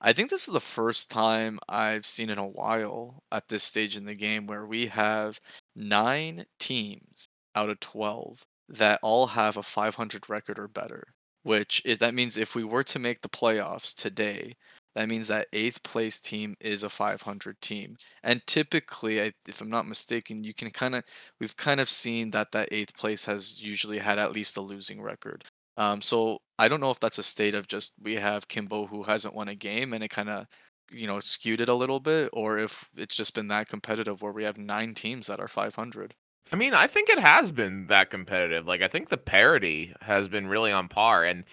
I 0.00 0.12
think 0.12 0.30
this 0.30 0.46
is 0.46 0.54
the 0.54 0.60
first 0.60 1.10
time 1.10 1.58
I've 1.68 2.06
seen 2.06 2.30
in 2.30 2.38
a 2.38 2.46
while 2.46 3.22
at 3.32 3.48
this 3.48 3.64
stage 3.64 3.96
in 3.96 4.04
the 4.04 4.14
game 4.14 4.46
where 4.46 4.64
we 4.66 4.86
have 4.86 5.40
nine 5.78 6.44
teams 6.58 7.28
out 7.54 7.70
of 7.70 7.80
12 7.80 8.42
that 8.68 9.00
all 9.02 9.28
have 9.28 9.56
a 9.56 9.62
500 9.62 10.28
record 10.28 10.58
or 10.58 10.68
better, 10.68 11.04
which 11.42 11.82
is 11.84 11.98
that 11.98 12.14
means 12.14 12.36
if 12.36 12.54
we 12.54 12.64
were 12.64 12.82
to 12.84 12.98
make 12.98 13.20
the 13.22 13.28
playoffs 13.28 13.94
today, 13.94 14.54
that 14.94 15.08
means 15.08 15.28
that 15.28 15.48
eighth 15.52 15.82
place 15.84 16.20
team 16.20 16.56
is 16.60 16.82
a 16.82 16.88
500 16.88 17.60
team. 17.60 17.96
And 18.24 18.42
typically, 18.46 19.32
if 19.46 19.60
I'm 19.60 19.70
not 19.70 19.86
mistaken, 19.86 20.44
you 20.44 20.54
can 20.54 20.70
kind 20.70 20.94
of 20.96 21.04
we've 21.40 21.56
kind 21.56 21.80
of 21.80 21.88
seen 21.90 22.30
that 22.32 22.52
that 22.52 22.68
eighth 22.72 22.96
place 22.96 23.24
has 23.26 23.62
usually 23.62 23.98
had 23.98 24.18
at 24.18 24.32
least 24.32 24.56
a 24.56 24.60
losing 24.60 25.00
record. 25.00 25.44
Um, 25.76 26.00
so 26.02 26.38
I 26.58 26.68
don't 26.68 26.80
know 26.80 26.90
if 26.90 26.98
that's 27.00 27.18
a 27.18 27.22
state 27.22 27.54
of 27.54 27.68
just 27.68 27.94
we 28.02 28.16
have 28.16 28.48
Kimbo 28.48 28.86
who 28.86 29.04
hasn't 29.04 29.34
won 29.34 29.48
a 29.48 29.54
game 29.54 29.92
and 29.92 30.02
it 30.02 30.08
kind 30.10 30.28
of 30.28 30.46
you 30.90 31.06
know 31.06 31.20
skewed 31.20 31.60
it 31.60 31.68
a 31.68 31.74
little 31.74 32.00
bit, 32.00 32.30
or 32.32 32.58
if 32.58 32.88
it's 32.96 33.16
just 33.16 33.34
been 33.34 33.48
that 33.48 33.68
competitive 33.68 34.22
where 34.22 34.32
we 34.32 34.44
have 34.44 34.58
nine 34.58 34.94
teams 34.94 35.26
that 35.26 35.40
are 35.40 35.48
500. 35.48 36.14
I 36.50 36.56
mean, 36.56 36.72
I 36.72 36.86
think 36.86 37.10
it 37.10 37.18
has 37.18 37.52
been 37.52 37.86
that 37.88 38.10
competitive. 38.10 38.66
Like, 38.66 38.80
I 38.80 38.88
think 38.88 39.10
the 39.10 39.18
parity 39.18 39.94
has 40.00 40.28
been 40.28 40.46
really 40.46 40.72
on 40.72 40.88
par, 40.88 41.24
and 41.24 41.44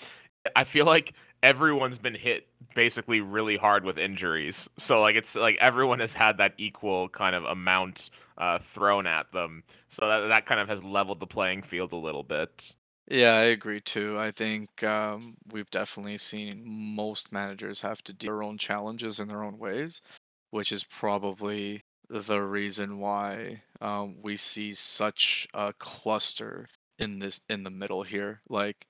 I 0.56 0.64
feel 0.64 0.86
like 0.86 1.14
everyone's 1.44 2.00
been 2.00 2.16
hit 2.16 2.48
basically 2.74 3.22
really 3.22 3.56
hard 3.56 3.86
with 3.86 3.98
injuries. 4.00 4.68
So 4.78 5.00
like 5.02 5.16
it's 5.16 5.36
like 5.36 5.58
everyone 5.62 6.00
has 6.00 6.14
had 6.14 6.38
that 6.38 6.54
equal 6.58 7.08
kind 7.10 7.36
of 7.36 7.44
amount 7.46 8.10
uh, 8.38 8.60
thrown 8.74 9.06
at 9.06 9.32
them. 9.32 9.64
So 9.90 10.08
that 10.08 10.28
that 10.28 10.46
kind 10.48 10.60
of 10.60 10.68
has 10.68 10.84
leveled 10.84 11.20
the 11.20 11.28
playing 11.28 11.62
field 11.62 11.94
a 11.94 11.98
little 11.98 12.24
bit. 12.24 12.76
Yeah, 13.08 13.36
I 13.36 13.44
agree 13.46 13.82
too. 13.82 14.18
I 14.18 14.32
think 14.32 14.84
um, 14.84 15.38
we've 15.52 15.70
definitely 15.70 16.18
seen 16.18 16.64
most 16.66 17.32
managers 17.32 17.82
have 17.82 18.02
to 18.04 18.14
deal 18.14 18.32
with 18.32 18.40
their 18.40 18.44
own 18.44 18.58
challenges 18.58 19.20
in 19.20 19.28
their 19.28 19.44
own 19.44 19.58
ways, 19.60 20.02
which 20.50 20.72
is 20.72 20.84
probably 20.84 21.84
the 22.10 22.42
reason 22.42 22.98
why 23.00 23.64
um, 23.82 24.22
we 24.22 24.38
see 24.38 24.74
such 24.74 25.48
a 25.54 25.74
cluster 25.74 26.68
in 26.98 27.20
this 27.20 27.42
in 27.50 27.64
the 27.64 27.70
middle 27.72 28.04
here. 28.04 28.42
Like 28.50 28.88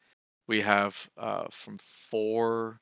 we 0.47 0.61
have 0.61 1.09
uh, 1.17 1.47
from 1.51 1.77
four 1.79 2.79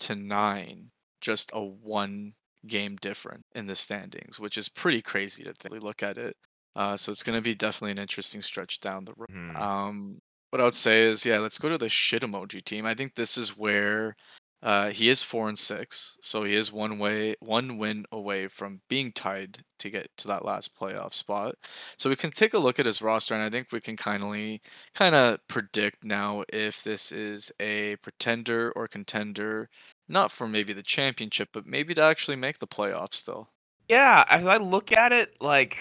to 0.00 0.14
nine, 0.16 0.90
just 1.20 1.50
a 1.54 1.62
one 1.64 2.34
game 2.66 2.96
different 2.96 3.44
in 3.54 3.66
the 3.66 3.74
standings, 3.76 4.40
which 4.40 4.56
is 4.58 4.68
pretty 4.70 5.02
crazy 5.02 5.42
to 5.44 5.52
think, 5.54 5.82
look 5.82 6.02
at 6.02 6.16
it. 6.18 6.36
Uh, 6.76 6.96
so 6.96 7.12
it's 7.12 7.22
going 7.22 7.36
to 7.36 7.42
be 7.42 7.54
definitely 7.54 7.92
an 7.92 7.98
interesting 7.98 8.42
stretch 8.42 8.80
down 8.80 9.04
the 9.04 9.14
road. 9.16 9.28
Hmm. 9.28 9.62
Um, 9.62 10.20
what 10.50 10.60
I 10.60 10.64
would 10.64 10.74
say 10.74 11.04
is, 11.04 11.24
yeah, 11.24 11.38
let's 11.38 11.58
go 11.58 11.68
to 11.68 11.78
the 11.78 11.88
shit 11.88 12.22
emoji 12.22 12.62
team. 12.64 12.86
I 12.86 12.94
think 12.94 13.14
this 13.14 13.38
is 13.38 13.56
where 13.56 14.16
uh, 14.62 14.90
he 14.90 15.08
is 15.08 15.22
four 15.22 15.48
and 15.48 15.58
six, 15.58 16.18
so 16.20 16.44
he 16.44 16.54
is 16.54 16.70
one 16.70 16.98
way, 16.98 17.34
one 17.40 17.78
win 17.78 18.04
away 18.12 18.46
from 18.46 18.80
being 18.88 19.10
tied 19.12 19.58
to 19.78 19.88
get 19.88 20.10
to 20.18 20.28
that 20.28 20.44
last 20.44 20.76
playoff 20.78 21.14
spot. 21.14 21.54
So 21.96 22.10
we 22.10 22.16
can 22.16 22.30
take 22.30 22.52
a 22.52 22.58
look 22.58 22.78
at 22.78 22.84
his 22.84 23.00
roster, 23.00 23.34
and 23.34 23.42
I 23.42 23.48
think 23.48 23.68
we 23.72 23.80
can 23.80 23.96
kindly 23.96 24.60
kind 24.94 25.14
of 25.14 25.38
predict 25.48 26.04
now 26.04 26.44
if 26.52 26.82
this 26.82 27.10
is 27.10 27.50
a 27.58 27.96
pretender 28.02 28.72
or 28.76 28.86
contender, 28.86 29.70
not 30.08 30.30
for 30.30 30.46
maybe 30.46 30.74
the 30.74 30.82
championship, 30.82 31.48
but 31.52 31.66
maybe 31.66 31.94
to 31.94 32.02
actually 32.02 32.36
make 32.36 32.58
the 32.58 32.66
playoffs 32.66 33.14
still. 33.14 33.48
Yeah, 33.88 34.24
as 34.28 34.46
I 34.46 34.58
look 34.58 34.92
at 34.92 35.12
it, 35.12 35.40
like, 35.40 35.78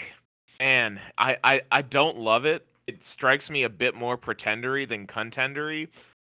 man, 0.60 1.02
I 1.18 1.38
I, 1.44 1.62
I 1.70 1.82
don't 1.82 2.18
love 2.18 2.46
it. 2.46 2.66
It 2.90 3.04
strikes 3.04 3.52
me 3.52 3.62
a 3.62 3.70
bit 3.70 3.94
more 3.94 4.18
pretendery 4.18 4.88
than 4.88 5.06
contendery. 5.06 5.90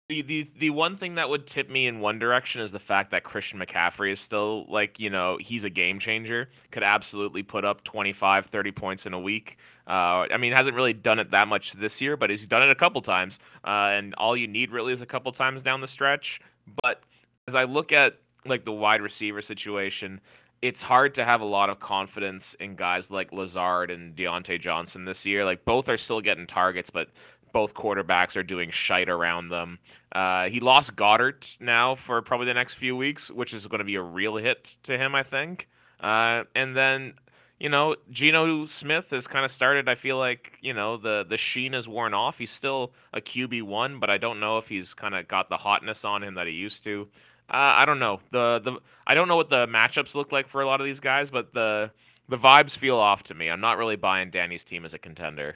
The, 0.09 0.21
the 0.21 0.47
the 0.59 0.69
one 0.69 0.97
thing 0.97 1.15
that 1.15 1.27
would 1.27 1.47
tip 1.47 1.67
me 1.67 1.87
in 1.87 1.99
one 1.99 2.19
direction 2.19 2.61
is 2.61 2.71
the 2.71 2.79
fact 2.79 3.09
that 3.09 3.23
Christian 3.23 3.59
McCaffrey 3.59 4.13
is 4.13 4.19
still 4.19 4.67
like, 4.69 4.99
you 4.99 5.09
know, 5.09 5.39
he's 5.41 5.63
a 5.63 5.69
game 5.71 5.97
changer. 5.97 6.49
Could 6.69 6.83
absolutely 6.83 7.41
put 7.41 7.65
up 7.65 7.83
25, 7.85 8.45
30 8.45 8.71
points 8.71 9.07
in 9.07 9.13
a 9.13 9.19
week. 9.19 9.57
Uh, 9.87 10.27
I 10.29 10.37
mean, 10.37 10.53
hasn't 10.53 10.75
really 10.75 10.93
done 10.93 11.17
it 11.17 11.31
that 11.31 11.47
much 11.47 11.73
this 11.73 11.99
year, 11.99 12.15
but 12.17 12.29
he's 12.29 12.45
done 12.45 12.61
it 12.61 12.69
a 12.69 12.75
couple 12.75 13.01
times. 13.01 13.39
Uh, 13.65 13.89
and 13.97 14.13
all 14.15 14.37
you 14.37 14.47
need 14.47 14.69
really 14.69 14.93
is 14.93 15.01
a 15.01 15.07
couple 15.07 15.31
times 15.31 15.63
down 15.63 15.81
the 15.81 15.87
stretch. 15.87 16.39
But 16.83 17.01
as 17.47 17.55
I 17.55 17.63
look 17.63 17.91
at 17.91 18.19
like 18.45 18.63
the 18.63 18.71
wide 18.71 19.01
receiver 19.01 19.41
situation, 19.41 20.21
it's 20.63 20.81
hard 20.81 21.13
to 21.13 21.25
have 21.25 21.41
a 21.41 21.45
lot 21.45 21.69
of 21.69 21.81
confidence 21.81 22.55
in 22.61 22.77
guys 22.77 23.11
like 23.11 23.33
Lazard 23.33 23.91
and 23.91 24.15
Diontae 24.15 24.61
Johnson 24.61 25.03
this 25.03 25.25
year. 25.25 25.43
Like 25.43 25.65
both 25.65 25.89
are 25.89 25.97
still 25.97 26.21
getting 26.21 26.47
targets, 26.47 26.89
but 26.89 27.09
both 27.51 27.73
quarterbacks 27.73 28.37
are 28.37 28.43
doing 28.43 28.71
shite 28.71 29.09
around 29.09 29.49
them. 29.49 29.77
Uh, 30.13 30.45
he 30.45 30.61
lost 30.61 30.95
Goedert 30.95 31.57
now 31.59 31.95
for 31.95 32.21
probably 32.21 32.45
the 32.45 32.53
next 32.53 32.75
few 32.75 32.95
weeks, 32.95 33.29
which 33.29 33.53
is 33.53 33.67
going 33.67 33.79
to 33.79 33.85
be 33.85 33.95
a 33.95 34.01
real 34.01 34.37
hit 34.37 34.77
to 34.83 34.97
him, 34.97 35.15
I 35.15 35.23
think. 35.23 35.67
Uh, 35.99 36.45
and 36.55 36.77
then, 36.77 37.15
you 37.59 37.67
know, 37.67 37.97
Geno 38.09 38.65
Smith 38.65 39.09
has 39.09 39.27
kind 39.27 39.43
of 39.43 39.51
started. 39.51 39.89
I 39.89 39.95
feel 39.95 40.17
like 40.17 40.53
you 40.61 40.73
know 40.73 40.95
the 40.95 41.25
the 41.27 41.37
sheen 41.37 41.73
has 41.73 41.89
worn 41.89 42.13
off. 42.13 42.37
He's 42.37 42.51
still 42.51 42.93
a 43.11 43.19
QB 43.19 43.63
one, 43.63 43.99
but 43.99 44.09
I 44.09 44.17
don't 44.17 44.39
know 44.39 44.59
if 44.59 44.69
he's 44.69 44.93
kind 44.93 45.13
of 45.13 45.27
got 45.27 45.49
the 45.49 45.57
hotness 45.57 46.05
on 46.05 46.23
him 46.23 46.35
that 46.35 46.47
he 46.47 46.53
used 46.53 46.85
to. 46.85 47.09
Uh, 47.49 47.75
I 47.77 47.85
don't 47.85 47.99
know 47.99 48.19
the 48.31 48.59
the 48.59 48.79
I 49.05 49.13
don't 49.13 49.27
know 49.27 49.35
what 49.35 49.49
the 49.49 49.67
matchups 49.67 50.15
look 50.15 50.31
like 50.31 50.47
for 50.47 50.61
a 50.61 50.65
lot 50.65 50.81
of 50.81 50.85
these 50.85 50.99
guys, 50.99 51.29
but 51.29 51.53
the 51.53 51.91
the 52.29 52.37
vibes 52.37 52.77
feel 52.77 52.97
off 52.97 53.23
to 53.23 53.33
me. 53.33 53.49
I'm 53.49 53.61
not 53.61 53.77
really 53.77 53.95
buying 53.95 54.31
Danny's 54.31 54.63
team 54.63 54.85
as 54.85 54.93
a 54.93 54.99
contender. 54.99 55.55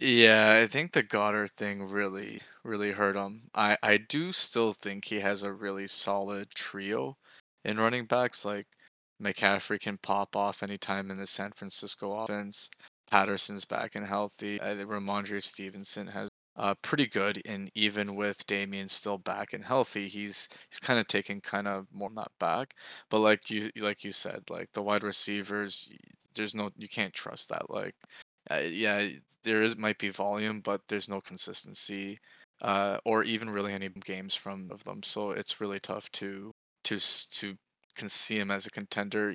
Yeah, 0.00 0.60
I 0.62 0.66
think 0.66 0.92
the 0.92 1.02
Goedert 1.02 1.50
thing 1.52 1.82
really, 1.84 2.40
really 2.64 2.92
hurt 2.92 3.16
him. 3.16 3.42
I, 3.54 3.76
I 3.82 3.96
do 3.98 4.32
still 4.32 4.72
think 4.72 5.04
he 5.04 5.20
has 5.20 5.42
a 5.42 5.52
really 5.52 5.86
solid 5.86 6.50
trio 6.50 7.16
in 7.64 7.78
running 7.78 8.06
backs. 8.06 8.44
Like 8.44 8.64
McCaffrey 9.22 9.80
can 9.80 9.98
pop 9.98 10.36
off 10.36 10.62
anytime 10.62 11.10
in 11.10 11.16
the 11.16 11.26
San 11.26 11.52
Francisco 11.52 12.12
offense. 12.12 12.70
Patterson's 13.10 13.64
back 13.64 13.94
and 13.94 14.06
healthy. 14.06 14.58
Think 14.58 14.88
Rhamondre 14.88 15.42
Stevenson 15.42 16.06
has 16.08 16.28
uh 16.56 16.74
pretty 16.82 17.06
good, 17.06 17.40
and 17.46 17.70
even 17.74 18.14
with 18.14 18.46
Damien 18.46 18.88
still 18.88 19.18
back 19.18 19.52
and 19.52 19.64
healthy, 19.64 20.08
he's 20.08 20.48
he's 20.70 20.80
kind 20.80 20.98
of 21.00 21.06
taking 21.06 21.40
kind 21.40 21.68
of 21.68 21.86
more 21.92 22.10
that 22.16 22.32
back. 22.38 22.74
But 23.10 23.20
like 23.20 23.50
you 23.50 23.70
like 23.78 24.04
you 24.04 24.12
said, 24.12 24.42
like 24.50 24.72
the 24.72 24.82
wide 24.82 25.02
receivers, 25.04 25.90
there's 26.34 26.54
no 26.54 26.70
you 26.76 26.88
can't 26.88 27.14
trust 27.14 27.48
that. 27.50 27.70
Like 27.70 27.94
uh, 28.50 28.60
yeah, 28.70 29.08
there 29.44 29.62
is 29.62 29.76
might 29.76 29.98
be 29.98 30.10
volume, 30.10 30.60
but 30.60 30.82
there's 30.88 31.08
no 31.08 31.20
consistency, 31.20 32.18
uh, 32.60 32.98
or 33.04 33.24
even 33.24 33.50
really 33.50 33.72
any 33.72 33.88
games 33.88 34.34
from 34.34 34.70
of 34.70 34.84
them. 34.84 35.02
So 35.02 35.30
it's 35.32 35.60
really 35.60 35.80
tough 35.80 36.10
to 36.12 36.52
to 36.84 36.98
to 36.98 37.56
can 37.96 38.08
see 38.08 38.38
him 38.38 38.50
as 38.50 38.66
a 38.66 38.70
contender. 38.70 39.34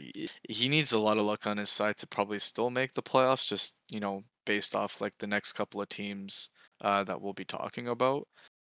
He 0.50 0.68
needs 0.70 0.92
a 0.92 1.00
lot 1.00 1.18
of 1.18 1.26
luck 1.26 1.46
on 1.48 1.58
his 1.58 1.70
side 1.70 1.98
to 1.98 2.08
probably 2.08 2.40
still 2.40 2.70
make 2.70 2.94
the 2.94 3.04
playoffs. 3.04 3.48
Just 3.48 3.78
you 3.90 4.00
know, 4.00 4.24
based 4.46 4.76
off 4.76 5.02
like 5.02 5.14
the 5.20 5.28
next 5.28 5.54
couple 5.54 5.82
of 5.82 5.90
teams 5.90 6.50
uh, 6.82 7.04
that 7.04 7.22
we'll 7.22 7.34
be 7.34 7.46
talking 7.46 7.88
about. 7.88 8.28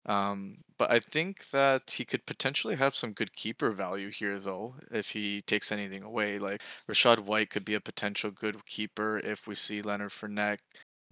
Um, 0.05 0.57
but 0.77 0.91
I 0.91 0.99
think 0.99 1.49
that 1.51 1.91
he 1.91 2.03
could 2.03 2.25
potentially 2.25 2.75
have 2.75 2.95
some 2.95 3.13
good 3.13 3.33
keeper 3.33 3.71
value 3.71 4.09
here, 4.09 4.37
though, 4.37 4.75
if 4.91 5.11
he 5.11 5.41
takes 5.43 5.71
anything 5.71 6.03
away. 6.03 6.39
Like 6.39 6.61
Rachaad 6.89 7.19
White 7.19 7.49
could 7.49 7.63
be 7.65 7.75
a 7.75 7.81
potential 7.81 8.31
good 8.31 8.65
keeper 8.65 9.19
if 9.23 9.47
we 9.47 9.55
see 9.55 9.81
Leonard 9.81 10.11
Fournette 10.11 10.59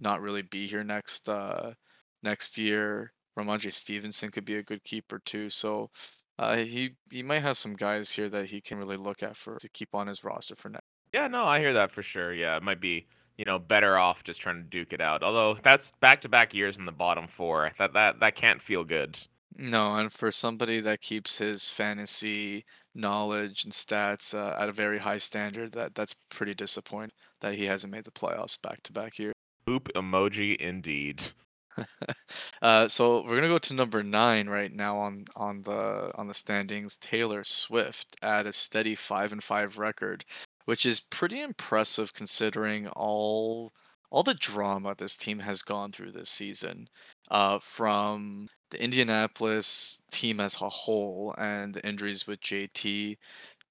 not 0.00 0.20
really 0.20 0.42
be 0.42 0.66
here 0.66 0.84
next 0.84 1.28
uh 1.28 1.72
next 2.22 2.58
year. 2.58 3.12
Rhamondre 3.38 3.72
Stevenson 3.72 4.30
could 4.30 4.44
be 4.44 4.56
a 4.56 4.62
good 4.62 4.84
keeper 4.84 5.20
too. 5.24 5.48
So 5.48 5.90
uh, 6.38 6.56
he 6.56 6.96
he 7.10 7.22
might 7.22 7.42
have 7.42 7.56
some 7.56 7.74
guys 7.74 8.10
here 8.10 8.28
that 8.28 8.46
he 8.46 8.60
can 8.60 8.78
really 8.78 8.96
look 8.96 9.22
at 9.22 9.36
for 9.36 9.56
to 9.56 9.68
keep 9.70 9.94
on 9.94 10.06
his 10.06 10.24
roster 10.24 10.56
for 10.56 10.68
now. 10.68 10.80
Yeah, 11.14 11.28
no, 11.28 11.44
I 11.44 11.60
hear 11.60 11.74
that 11.74 11.92
for 11.92 12.02
sure. 12.02 12.32
Yeah, 12.32 12.56
it 12.56 12.62
might 12.62 12.80
be, 12.80 13.06
you 13.42 13.50
know, 13.50 13.58
better 13.58 13.98
off 13.98 14.22
just 14.22 14.40
trying 14.40 14.62
to 14.62 14.62
duke 14.62 14.92
it 14.92 15.00
out. 15.00 15.24
Although 15.24 15.58
that's 15.64 15.90
back-to-back 15.98 16.54
years 16.54 16.76
in 16.76 16.84
the 16.84 16.92
bottom 16.92 17.26
four. 17.26 17.72
That 17.76 17.92
that 17.92 18.20
that 18.20 18.36
can't 18.36 18.62
feel 18.62 18.84
good. 18.84 19.18
No, 19.58 19.96
and 19.96 20.12
for 20.12 20.30
somebody 20.30 20.78
that 20.80 21.00
keeps 21.00 21.38
his 21.38 21.68
fantasy 21.68 22.64
knowledge 22.94 23.64
and 23.64 23.72
stats 23.72 24.32
uh, 24.32 24.56
at 24.62 24.68
a 24.68 24.72
very 24.72 24.98
high 24.98 25.18
standard, 25.18 25.72
that 25.72 25.96
that's 25.96 26.14
pretty 26.30 26.54
disappointing 26.54 27.10
that 27.40 27.56
he 27.56 27.64
hasn't 27.64 27.92
made 27.92 28.04
the 28.04 28.12
playoffs 28.12 28.62
back 28.62 28.80
to 28.84 28.92
back 28.92 29.18
years. 29.18 29.34
Poop 29.66 29.88
emoji 29.96 30.54
indeed. 30.56 31.20
uh, 32.62 32.86
so 32.86 33.24
we're 33.24 33.34
gonna 33.34 33.48
go 33.48 33.58
to 33.58 33.74
number 33.74 34.04
nine 34.04 34.48
right 34.48 34.72
now 34.72 34.96
on 34.98 35.24
on 35.34 35.62
the 35.62 36.12
on 36.14 36.28
the 36.28 36.34
standings. 36.34 36.96
Taylor 36.96 37.42
Swift 37.42 38.14
at 38.22 38.46
a 38.46 38.52
steady 38.52 38.94
five 38.94 39.32
and 39.32 39.42
five 39.42 39.78
record, 39.78 40.24
which 40.64 40.86
is 40.86 41.00
pretty 41.00 41.40
impressive 41.40 42.12
considering 42.14 42.88
all 42.88 43.72
all 44.10 44.22
the 44.22 44.34
drama 44.34 44.94
this 44.96 45.16
team 45.16 45.38
has 45.38 45.62
gone 45.62 45.90
through 45.90 46.12
this 46.12 46.28
season, 46.28 46.86
uh, 47.30 47.58
from 47.58 48.48
the 48.70 48.82
Indianapolis 48.82 50.02
team 50.10 50.38
as 50.38 50.60
a 50.60 50.68
whole 50.68 51.34
and 51.38 51.74
the 51.74 51.86
injuries 51.86 52.26
with 52.26 52.40
JT 52.40 53.16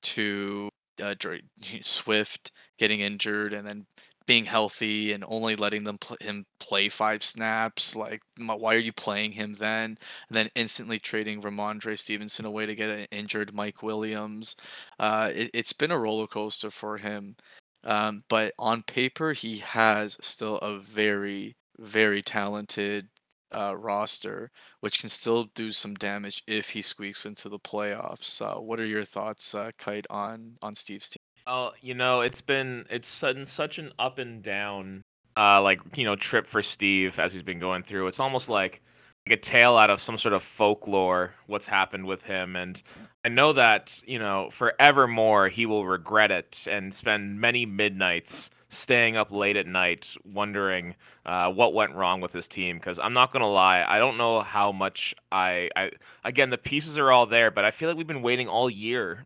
to 0.01 0.69
uh, 1.01 1.15
Swift 1.81 2.51
getting 2.79 3.01
injured 3.01 3.53
and 3.53 3.67
then 3.67 3.85
being 4.27 4.45
healthy 4.45 5.13
and 5.13 5.23
only 5.27 5.55
letting 5.55 5.83
them 5.83 5.97
pl- 5.97 6.17
him 6.21 6.45
play 6.59 6.89
five 6.89 7.23
snaps. 7.23 7.95
Like, 7.95 8.21
m- 8.39 8.47
why 8.47 8.75
are 8.75 8.79
you 8.79 8.93
playing 8.93 9.31
him 9.33 9.53
then? 9.53 9.97
And 10.29 10.37
then 10.37 10.49
instantly 10.55 10.99
trading 10.99 11.41
Rhamondre 11.41 11.97
Stevenson 11.97 12.45
away 12.45 12.65
to 12.65 12.75
get 12.75 12.89
an 12.89 13.07
injured 13.11 13.53
Mike 13.53 13.83
Williams. 13.83 14.55
Uh, 14.99 15.31
it, 15.33 15.51
it's 15.53 15.73
been 15.73 15.91
a 15.91 15.97
roller 15.99 16.27
coaster 16.27 16.71
for 16.71 16.97
him. 16.97 17.35
Um, 17.83 18.23
but 18.29 18.53
on 18.59 18.83
paper, 18.83 19.33
he 19.33 19.57
has 19.57 20.17
still 20.21 20.57
a 20.57 20.77
very, 20.79 21.55
very 21.79 22.21
talented 22.21 23.09
uh, 23.51 23.75
roster, 23.77 24.51
which 24.81 24.99
can 24.99 25.09
still 25.09 25.45
do 25.55 25.71
some 25.71 25.95
damage 25.95 26.43
if 26.47 26.69
he 26.69 26.81
squeaks 26.81 27.25
into 27.25 27.49
the 27.49 27.59
playoffs. 27.59 28.41
Uh, 28.41 28.61
what 28.61 28.79
are 28.79 28.85
your 28.85 29.03
thoughts, 29.03 29.53
uh, 29.55 29.71
Kite, 29.77 30.07
on 30.09 30.55
on 30.61 30.75
Steve's 30.75 31.09
team? 31.09 31.30
Oh, 31.47 31.71
you 31.81 31.93
know, 31.93 32.21
it's 32.21 32.41
been 32.41 32.85
it's 32.89 33.07
such 33.07 33.77
an 33.79 33.91
up 33.99 34.17
and 34.19 34.41
down 34.43 35.03
uh 35.37 35.61
like, 35.61 35.79
you 35.95 36.05
know, 36.05 36.15
trip 36.15 36.47
for 36.47 36.61
Steve 36.61 37.19
as 37.19 37.33
he's 37.33 37.43
been 37.43 37.59
going 37.59 37.83
through. 37.83 38.07
It's 38.07 38.19
almost 38.19 38.49
like 38.49 38.81
like 39.27 39.37
a 39.37 39.41
tale 39.41 39.75
out 39.77 39.89
of 39.89 40.01
some 40.01 40.17
sort 40.17 40.33
of 40.33 40.43
folklore 40.43 41.33
what's 41.47 41.67
happened 41.67 42.05
with 42.05 42.21
him. 42.23 42.55
And 42.55 42.81
I 43.25 43.29
know 43.29 43.53
that, 43.53 43.99
you 44.05 44.19
know, 44.19 44.49
forevermore 44.51 45.49
he 45.49 45.65
will 45.65 45.85
regret 45.85 46.31
it 46.31 46.57
and 46.69 46.93
spend 46.93 47.39
many 47.39 47.65
midnights 47.65 48.49
staying 48.69 49.17
up 49.17 49.31
late 49.31 49.57
at 49.57 49.67
night 49.67 50.09
wondering 50.23 50.95
uh, 51.25 51.51
what 51.51 51.73
went 51.73 51.93
wrong 51.95 52.21
with 52.21 52.33
his 52.33 52.47
team. 52.47 52.77
Because 52.77 52.99
I'm 52.99 53.13
not 53.13 53.33
gonna 53.33 53.49
lie, 53.51 53.83
I 53.87 53.99
don't 53.99 54.17
know 54.17 54.41
how 54.41 54.71
much 54.71 55.15
I, 55.31 55.69
I 55.75 55.91
again 56.23 56.49
the 56.51 56.57
pieces 56.57 56.97
are 56.97 57.11
all 57.11 57.25
there, 57.25 57.51
but 57.51 57.65
I 57.65 57.71
feel 57.71 57.89
like 57.89 57.97
we've 57.97 58.07
been 58.07 58.21
waiting 58.21 58.47
all 58.47 58.69
year 58.69 59.25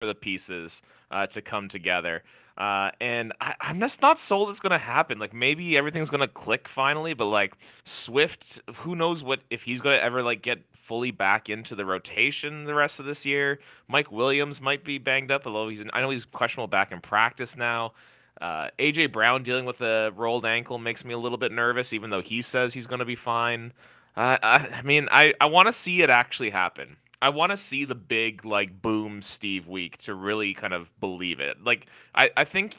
for 0.00 0.06
the 0.06 0.14
pieces 0.14 0.82
uh, 1.10 1.26
to 1.28 1.42
come 1.42 1.68
together. 1.68 2.22
Uh, 2.56 2.90
and 3.00 3.32
I, 3.40 3.54
I'm 3.60 3.80
just 3.80 4.00
not 4.00 4.18
sold 4.18 4.50
it's 4.50 4.60
gonna 4.60 4.78
happen. 4.78 5.18
Like 5.18 5.34
maybe 5.34 5.76
everything's 5.76 6.10
gonna 6.10 6.28
click 6.28 6.68
finally, 6.68 7.14
but 7.14 7.26
like 7.26 7.54
Swift, 7.84 8.60
who 8.76 8.94
knows 8.94 9.22
what 9.22 9.40
if 9.50 9.62
he's 9.62 9.80
gonna 9.80 9.96
ever 9.96 10.22
like 10.22 10.42
get 10.42 10.60
fully 10.86 11.10
back 11.10 11.48
into 11.48 11.74
the 11.74 11.84
rotation 11.84 12.64
the 12.64 12.74
rest 12.74 13.00
of 13.00 13.06
this 13.06 13.24
year. 13.24 13.58
Mike 13.88 14.12
Williams 14.12 14.60
might 14.60 14.84
be 14.84 14.98
banged 14.98 15.30
up, 15.30 15.46
although 15.46 15.68
he's 15.68 15.82
I 15.92 16.00
know 16.00 16.10
he's 16.10 16.24
questionable 16.26 16.68
back 16.68 16.92
in 16.92 17.00
practice 17.00 17.56
now. 17.56 17.92
Uh, 18.40 18.68
AJ 18.78 19.12
Brown 19.12 19.42
dealing 19.42 19.64
with 19.64 19.80
a 19.80 20.12
rolled 20.16 20.44
ankle 20.44 20.78
makes 20.78 21.04
me 21.04 21.14
a 21.14 21.18
little 21.18 21.38
bit 21.38 21.52
nervous, 21.52 21.92
even 21.92 22.10
though 22.10 22.22
he 22.22 22.42
says 22.42 22.74
he's 22.74 22.86
going 22.86 22.98
to 22.98 23.04
be 23.04 23.14
fine. 23.14 23.72
Uh, 24.16 24.38
I, 24.42 24.56
I 24.78 24.82
mean, 24.82 25.08
I, 25.10 25.34
I 25.40 25.46
want 25.46 25.66
to 25.66 25.72
see 25.72 26.02
it 26.02 26.10
actually 26.10 26.50
happen. 26.50 26.96
I 27.24 27.30
want 27.30 27.52
to 27.52 27.56
see 27.56 27.86
the 27.86 27.94
big 27.94 28.44
like 28.44 28.82
boom 28.82 29.22
Steve 29.22 29.66
week 29.66 29.96
to 29.98 30.14
really 30.14 30.52
kind 30.52 30.74
of 30.74 30.90
believe 31.00 31.40
it. 31.40 31.56
Like 31.64 31.86
I, 32.14 32.28
I 32.36 32.44
think, 32.44 32.76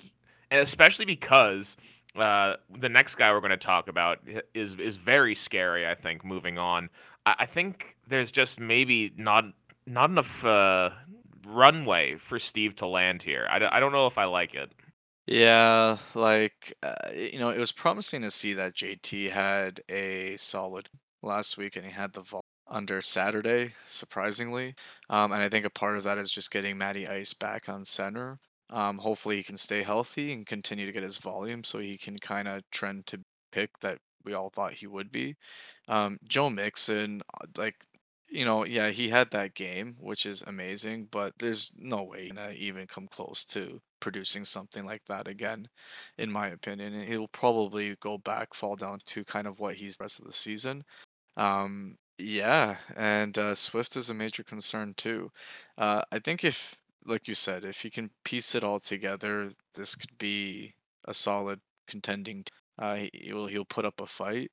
especially 0.52 1.06
because 1.06 1.76
uh, 2.16 2.58
the 2.80 2.88
next 2.88 3.16
guy 3.16 3.32
we're 3.32 3.40
going 3.40 3.50
to 3.50 3.58
talk 3.58 3.88
about 3.88 4.20
is 4.54 4.76
is 4.76 4.98
very 4.98 5.34
scary. 5.34 5.88
I 5.88 5.96
think 5.96 6.24
moving 6.24 6.60
on, 6.60 6.92
I, 7.26 7.36
I 7.40 7.46
think 7.48 7.96
there's 8.08 8.32
just 8.32 8.60
maybe 8.60 9.12
not 9.18 9.46
not 9.88 10.12
enough 10.12 10.46
uh, 10.46 10.92
runway 11.48 12.18
for 12.18 12.38
Steve 12.38 12.76
to 12.76 12.86
land 12.86 13.24
here. 13.24 13.48
I, 13.50 13.80
don't 13.80 13.92
know 13.94 14.06
if 14.06 14.18
I 14.20 14.26
like 14.26 14.54
it. 14.54 14.72
Yeah, 15.26 15.98
like 16.14 16.72
uh, 16.84 16.94
you 17.16 17.40
know, 17.40 17.50
it 17.50 17.58
was 17.58 17.72
promising 17.72 18.22
to 18.22 18.30
see 18.30 18.54
that 18.54 18.76
JT 18.76 19.32
had 19.32 19.82
a 19.90 20.36
solid 20.38 20.92
last 21.24 21.58
week, 21.58 21.76
and 21.76 21.84
he 21.84 21.92
had 21.92 22.14
the 22.14 22.22
under 22.68 23.02
Saturday, 23.02 23.74
surprisingly. 23.86 24.76
Um, 25.10 25.32
and 25.32 25.42
I 25.42 25.50
think 25.50 25.66
a 25.66 25.70
part 25.70 25.98
of 25.98 26.04
that 26.04 26.18
is 26.18 26.32
just 26.32 26.52
getting 26.52 26.78
Matty 26.78 27.08
Ice 27.08 27.34
back 27.34 27.70
on 27.70 27.86
center. 27.86 28.40
Um, 28.72 28.98
hopefully, 28.98 29.38
he 29.38 29.44
can 29.44 29.58
stay 29.58 29.84
healthy 29.84 30.34
and 30.34 30.46
continue 30.46 30.86
to 30.86 30.92
get 30.92 31.04
his 31.04 31.18
volume, 31.18 31.64
so 31.64 31.80
he 31.80 31.98
can 31.98 32.18
kind 32.18 32.48
of 32.48 32.64
trend 32.72 33.06
to 33.08 33.22
pick 33.52 33.78
that 33.80 34.00
we 34.24 34.34
all 34.34 34.50
thought 34.50 34.74
he 34.74 34.88
would 34.88 35.12
be. 35.12 35.36
Um, 35.88 36.18
Joe 36.28 36.50
Mixon, 36.50 37.22
uh, 37.42 37.46
like 37.58 37.76
you 38.30 38.44
know, 38.46 38.66
yeah, 38.66 38.90
he 38.90 39.10
had 39.10 39.30
that 39.32 39.54
game, 39.54 39.96
which 40.00 40.26
is 40.26 40.44
amazing, 40.44 41.08
but 41.12 41.34
there's 41.40 41.74
no 41.78 42.04
way 42.04 42.30
to 42.30 42.52
even 42.56 42.88
come 42.88 43.08
close 43.08 43.46
to 43.46 43.80
producing 44.00 44.46
something 44.46 44.86
like 44.86 45.04
that 45.06 45.28
again, 45.28 45.68
in 46.18 46.32
my 46.32 46.48
opinion. 46.50 47.02
He'll 47.04 47.28
probably 47.30 47.96
go 48.02 48.18
back, 48.18 48.54
fall 48.54 48.76
down 48.76 48.98
to 49.06 49.24
kind 49.26 49.48
of 49.48 49.60
what 49.60 49.76
he's 49.76 49.98
the 49.98 50.04
rest 50.06 50.20
of 50.20 50.26
the 50.26 50.34
season. 50.34 50.84
Um, 51.38 51.98
yeah, 52.18 52.78
and 52.96 53.38
uh, 53.38 53.56
Swift 53.56 53.96
is 53.98 54.10
a 54.10 54.14
major 54.14 54.44
concern 54.44 54.94
too. 54.96 55.32
Uh, 55.78 56.02
I 56.12 56.20
think 56.20 56.44
if, 56.44 56.76
like 57.06 57.28
you 57.28 57.36
said, 57.36 57.66
if 57.66 57.84
you 57.84 57.92
can 57.92 58.10
piece 58.24 58.56
it 58.56 58.64
all 58.64 58.80
together, 58.80 59.52
this 59.74 59.96
could 59.96 60.18
be 60.18 60.74
a 61.06 61.14
solid 61.14 61.60
contending. 61.88 62.44
T- 62.44 62.52
uh, 62.80 62.96
he, 62.96 63.10
he'll 63.14 63.48
he'll 63.48 63.66
put 63.66 63.86
up 63.86 64.02
a 64.02 64.08
fight, 64.08 64.52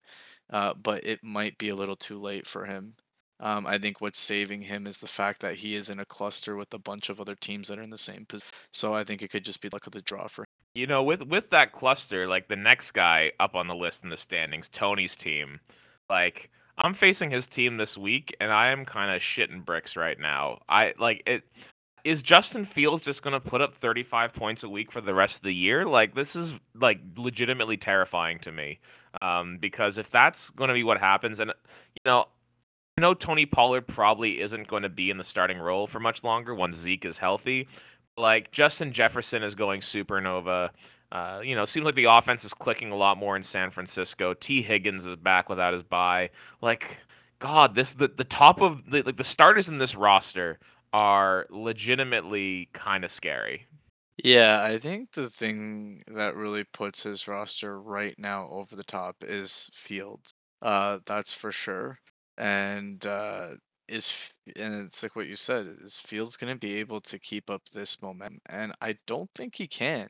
uh, 0.50 0.74
but 0.74 1.04
it 1.04 1.20
might 1.22 1.56
be 1.58 1.68
a 1.70 1.76
little 1.76 1.96
too 1.96 2.18
late 2.18 2.46
for 2.46 2.64
him. 2.64 2.94
Um, 3.40 3.66
I 3.66 3.76
think 3.78 4.00
what's 4.00 4.20
saving 4.20 4.62
him 4.62 4.86
is 4.86 5.00
the 5.00 5.08
fact 5.08 5.40
that 5.40 5.56
he 5.56 5.74
is 5.74 5.88
in 5.88 5.98
a 5.98 6.04
cluster 6.04 6.54
with 6.54 6.72
a 6.74 6.78
bunch 6.78 7.10
of 7.10 7.20
other 7.20 7.34
teams 7.34 7.66
that 7.68 7.78
are 7.78 7.82
in 7.82 7.90
the 7.90 7.98
same 7.98 8.24
position. 8.24 8.54
So 8.72 8.94
I 8.94 9.02
think 9.02 9.20
it 9.20 9.32
could 9.32 9.44
just 9.44 9.60
be 9.60 9.68
luck 9.68 9.86
of 9.86 9.92
the 9.92 10.02
draw 10.02 10.28
for 10.28 10.42
him. 10.42 10.46
You 10.74 10.86
know, 10.86 11.02
with 11.02 11.22
with 11.22 11.50
that 11.50 11.72
cluster, 11.72 12.26
like 12.28 12.48
the 12.48 12.56
next 12.56 12.92
guy 12.92 13.32
up 13.40 13.54
on 13.54 13.66
the 13.68 13.74
list 13.74 14.04
in 14.04 14.10
the 14.10 14.16
standings, 14.16 14.68
Tony's 14.68 15.16
team, 15.16 15.60
like 16.08 16.50
I'm 16.78 16.94
facing 16.94 17.30
his 17.30 17.46
team 17.46 17.76
this 17.76 17.96
week, 17.98 18.36
and 18.40 18.52
I 18.52 18.70
am 18.70 18.84
kind 18.84 19.14
of 19.14 19.20
shitting 19.20 19.64
bricks 19.64 19.96
right 19.96 20.18
now. 20.18 20.60
I 20.68 20.94
like 20.98 21.22
it. 21.26 21.44
Is 22.04 22.22
Justin 22.22 22.66
Fields 22.66 23.04
just 23.04 23.22
going 23.22 23.34
to 23.34 23.40
put 23.40 23.60
up 23.60 23.76
35 23.76 24.32
points 24.32 24.64
a 24.64 24.68
week 24.68 24.90
for 24.90 25.00
the 25.00 25.14
rest 25.14 25.36
of 25.36 25.42
the 25.42 25.54
year? 25.54 25.84
Like 25.84 26.14
this 26.14 26.34
is 26.34 26.54
like 26.74 26.98
legitimately 27.16 27.76
terrifying 27.76 28.40
to 28.40 28.50
me. 28.50 28.80
Um, 29.20 29.58
because 29.60 29.98
if 29.98 30.10
that's 30.10 30.50
going 30.50 30.68
to 30.68 30.74
be 30.74 30.82
what 30.82 30.98
happens, 30.98 31.38
and 31.38 31.50
you 31.50 32.00
know, 32.04 32.26
I 32.98 33.00
know 33.00 33.14
Tony 33.14 33.46
Pollard 33.46 33.86
probably 33.86 34.40
isn't 34.40 34.68
going 34.68 34.82
to 34.82 34.88
be 34.88 35.10
in 35.10 35.18
the 35.18 35.24
starting 35.24 35.58
role 35.58 35.86
for 35.86 36.00
much 36.00 36.24
longer 36.24 36.54
once 36.54 36.76
Zeke 36.76 37.04
is 37.04 37.18
healthy. 37.18 37.68
Like 38.16 38.50
Justin 38.50 38.92
Jefferson 38.92 39.42
is 39.42 39.54
going 39.54 39.80
supernova. 39.80 40.70
Uh, 41.12 41.40
you 41.44 41.54
know, 41.54 41.66
seems 41.66 41.84
like 41.84 41.94
the 41.94 42.04
offense 42.04 42.42
is 42.42 42.54
clicking 42.54 42.90
a 42.90 42.96
lot 42.96 43.18
more 43.18 43.36
in 43.36 43.42
San 43.42 43.70
Francisco. 43.70 44.32
Tee 44.32 44.62
Higgins 44.62 45.04
is 45.04 45.16
back 45.16 45.50
without 45.50 45.74
his 45.74 45.82
bye. 45.82 46.30
Like, 46.62 46.98
God, 47.38 47.74
this 47.74 47.92
the, 47.92 48.08
the 48.08 48.24
top 48.24 48.62
of 48.62 48.80
the 48.90 49.02
like 49.02 49.18
the 49.18 49.24
starters 49.24 49.68
in 49.68 49.76
this 49.76 49.94
roster 49.94 50.58
are 50.94 51.46
legitimately 51.50 52.70
kind 52.72 53.04
of 53.04 53.12
scary. 53.12 53.66
Yeah, 54.24 54.62
I 54.64 54.78
think 54.78 55.12
the 55.12 55.28
thing 55.28 56.02
that 56.06 56.34
really 56.34 56.64
puts 56.64 57.02
his 57.02 57.28
roster 57.28 57.80
right 57.80 58.14
now 58.18 58.48
over 58.50 58.74
the 58.74 58.84
top 58.84 59.16
is 59.20 59.68
Fields. 59.74 60.32
Uh, 60.62 61.00
that's 61.04 61.34
for 61.34 61.52
sure. 61.52 61.98
And 62.38 63.04
uh, 63.04 63.48
is 63.86 64.30
and 64.56 64.86
it's 64.86 65.02
like 65.02 65.14
what 65.14 65.26
you 65.26 65.34
said, 65.34 65.66
is 65.66 65.98
Fields 65.98 66.38
going 66.38 66.54
to 66.54 66.58
be 66.58 66.76
able 66.76 67.00
to 67.02 67.18
keep 67.18 67.50
up 67.50 67.62
this 67.70 68.00
momentum? 68.00 68.40
And 68.48 68.72
I 68.80 68.96
don't 69.06 69.30
think 69.34 69.56
he 69.56 69.66
can. 69.66 70.08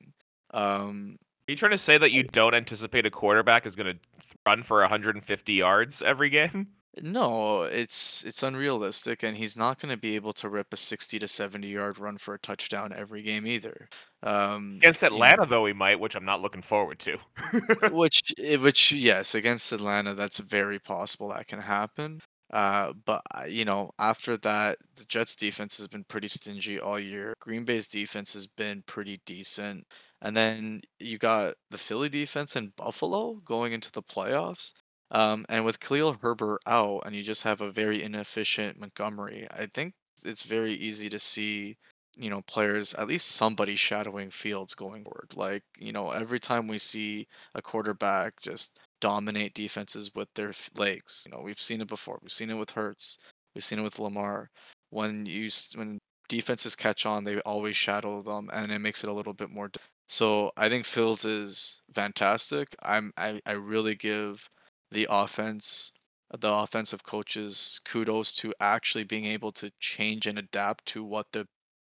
Um, 0.52 1.18
Are 1.48 1.52
you 1.52 1.56
trying 1.56 1.72
to 1.72 1.78
say 1.78 1.98
that 1.98 2.12
you 2.12 2.24
don't 2.24 2.54
anticipate 2.54 3.06
a 3.06 3.10
quarterback 3.10 3.66
is 3.66 3.74
going 3.74 3.94
to 3.94 4.00
run 4.46 4.62
for 4.62 4.80
150 4.80 5.52
yards 5.52 6.02
every 6.02 6.30
game? 6.30 6.68
no, 7.00 7.62
it's 7.62 8.22
it's 8.24 8.42
unrealistic, 8.42 9.22
and 9.22 9.36
he's 9.36 9.56
not 9.56 9.80
going 9.80 9.90
to 9.94 9.96
be 10.00 10.14
able 10.14 10.32
to 10.34 10.50
rip 10.50 10.72
a 10.72 10.76
60 10.76 11.18
to 11.18 11.28
70 11.28 11.66
yard 11.68 11.98
run 11.98 12.18
for 12.18 12.34
a 12.34 12.38
touchdown 12.38 12.92
every 12.94 13.22
game 13.22 13.46
either. 13.46 13.88
Um, 14.22 14.76
Against 14.78 15.02
you 15.02 15.08
know, 15.08 15.14
Atlanta, 15.14 15.46
though, 15.46 15.64
he 15.64 15.72
might, 15.72 15.98
which 15.98 16.14
I'm 16.14 16.24
not 16.24 16.42
looking 16.42 16.62
forward 16.62 16.98
to. 17.00 17.16
Which, 17.92 18.34
eh, 18.38 18.56
which, 18.56 18.92
yes, 18.92 19.34
against 19.34 19.72
Atlanta, 19.72 20.14
that's 20.14 20.38
very 20.38 20.78
possible 20.78 21.28
that 21.30 21.48
can 21.48 21.60
happen. 21.60 22.20
Uh, 22.52 22.92
but 23.06 23.22
uh, 23.34 23.44
you 23.48 23.64
know, 23.64 23.90
after 23.98 24.36
that, 24.38 24.76
the 24.96 25.04
Jets 25.06 25.34
defense 25.34 25.78
has 25.78 25.88
been 25.88 26.04
pretty 26.04 26.28
stingy 26.28 26.78
all 26.78 26.98
year. 26.98 27.32
Green 27.40 27.64
Bay's 27.64 27.88
defense 27.88 28.34
has 28.34 28.46
been 28.46 28.82
pretty 28.86 29.20
decent, 29.24 29.86
and 30.22 30.36
then 30.36 30.80
you 31.00 31.18
got 31.18 31.54
the 31.70 31.78
Philly 31.78 32.08
defense 32.08 32.56
and 32.56 32.74
Buffalo 32.76 33.34
going 33.44 33.72
into 33.74 33.92
the 33.92 34.02
playoffs. 34.02 34.72
Um, 35.10 35.44
and 35.50 35.64
with 35.64 35.80
Khalil 35.80 36.16
Herbert 36.22 36.60
out, 36.66 37.02
and 37.06 37.14
you 37.14 37.22
just 37.22 37.42
have 37.44 37.60
a 37.60 37.70
very 37.70 38.02
inefficient 38.02 38.78
Montgomery, 38.80 39.46
I 39.50 39.66
think 39.66 39.94
it's 40.24 40.44
very 40.44 40.72
easy 40.74 41.10
to 41.10 41.18
see 41.18 41.76
you 42.18 42.28
know, 42.30 42.42
players, 42.42 42.94
at 42.94 43.06
least 43.08 43.28
somebody 43.28 43.74
shadowing 43.76 44.30
Fields 44.30 44.74
going 44.74 45.04
forward. 45.04 45.30
Like, 45.34 45.62
you 45.78 45.92
know, 45.92 46.10
every 46.10 46.38
time 46.40 46.68
we 46.68 46.78
see 46.78 47.26
a 47.54 47.62
quarterback 47.62 48.40
just 48.42 48.78
dominate 49.00 49.54
defenses 49.54 50.10
with 50.14 50.28
their 50.34 50.52
legs, 50.76 51.24
you 51.26 51.32
know, 51.36 51.42
we've 51.42 51.60
seen 51.60 51.80
it 51.80 51.88
before. 51.88 52.18
We've 52.22 52.30
seen 52.32 52.50
it 52.50 52.54
with 52.58 52.70
Hurts. 52.72 53.18
We've 53.54 53.64
seen 53.64 53.78
it 53.78 53.82
with 53.82 53.98
Lamar. 53.98 54.50
When 54.90 55.24
you 55.26 55.48
when 55.76 55.98
defenses 56.28 56.76
catch 56.76 57.06
on, 57.06 57.24
they 57.24 57.40
always 57.40 57.76
shadow 57.76 58.20
them, 58.22 58.50
and 58.52 58.70
it 58.72 58.78
makes 58.80 59.02
it 59.04 59.10
a 59.10 59.12
little 59.14 59.34
bit 59.34 59.50
more. 59.50 59.70
So 60.08 60.52
I 60.56 60.68
think 60.68 60.84
Fields 60.84 61.24
is 61.24 61.80
fantastic. 61.94 62.74
I'm 62.82 63.12
I, 63.16 63.40
I 63.46 63.52
really 63.52 63.94
give 63.94 64.48
the 64.90 65.06
offense 65.10 65.92
the 66.38 66.52
offensive 66.52 67.02
coaches 67.04 67.80
kudos 67.84 68.34
to 68.36 68.54
actually 68.60 69.04
being 69.04 69.24
able 69.26 69.52
to 69.52 69.70
change 69.80 70.26
and 70.26 70.38
adapt 70.38 70.86
to 70.86 71.04
what 71.04 71.26
the 71.32 71.46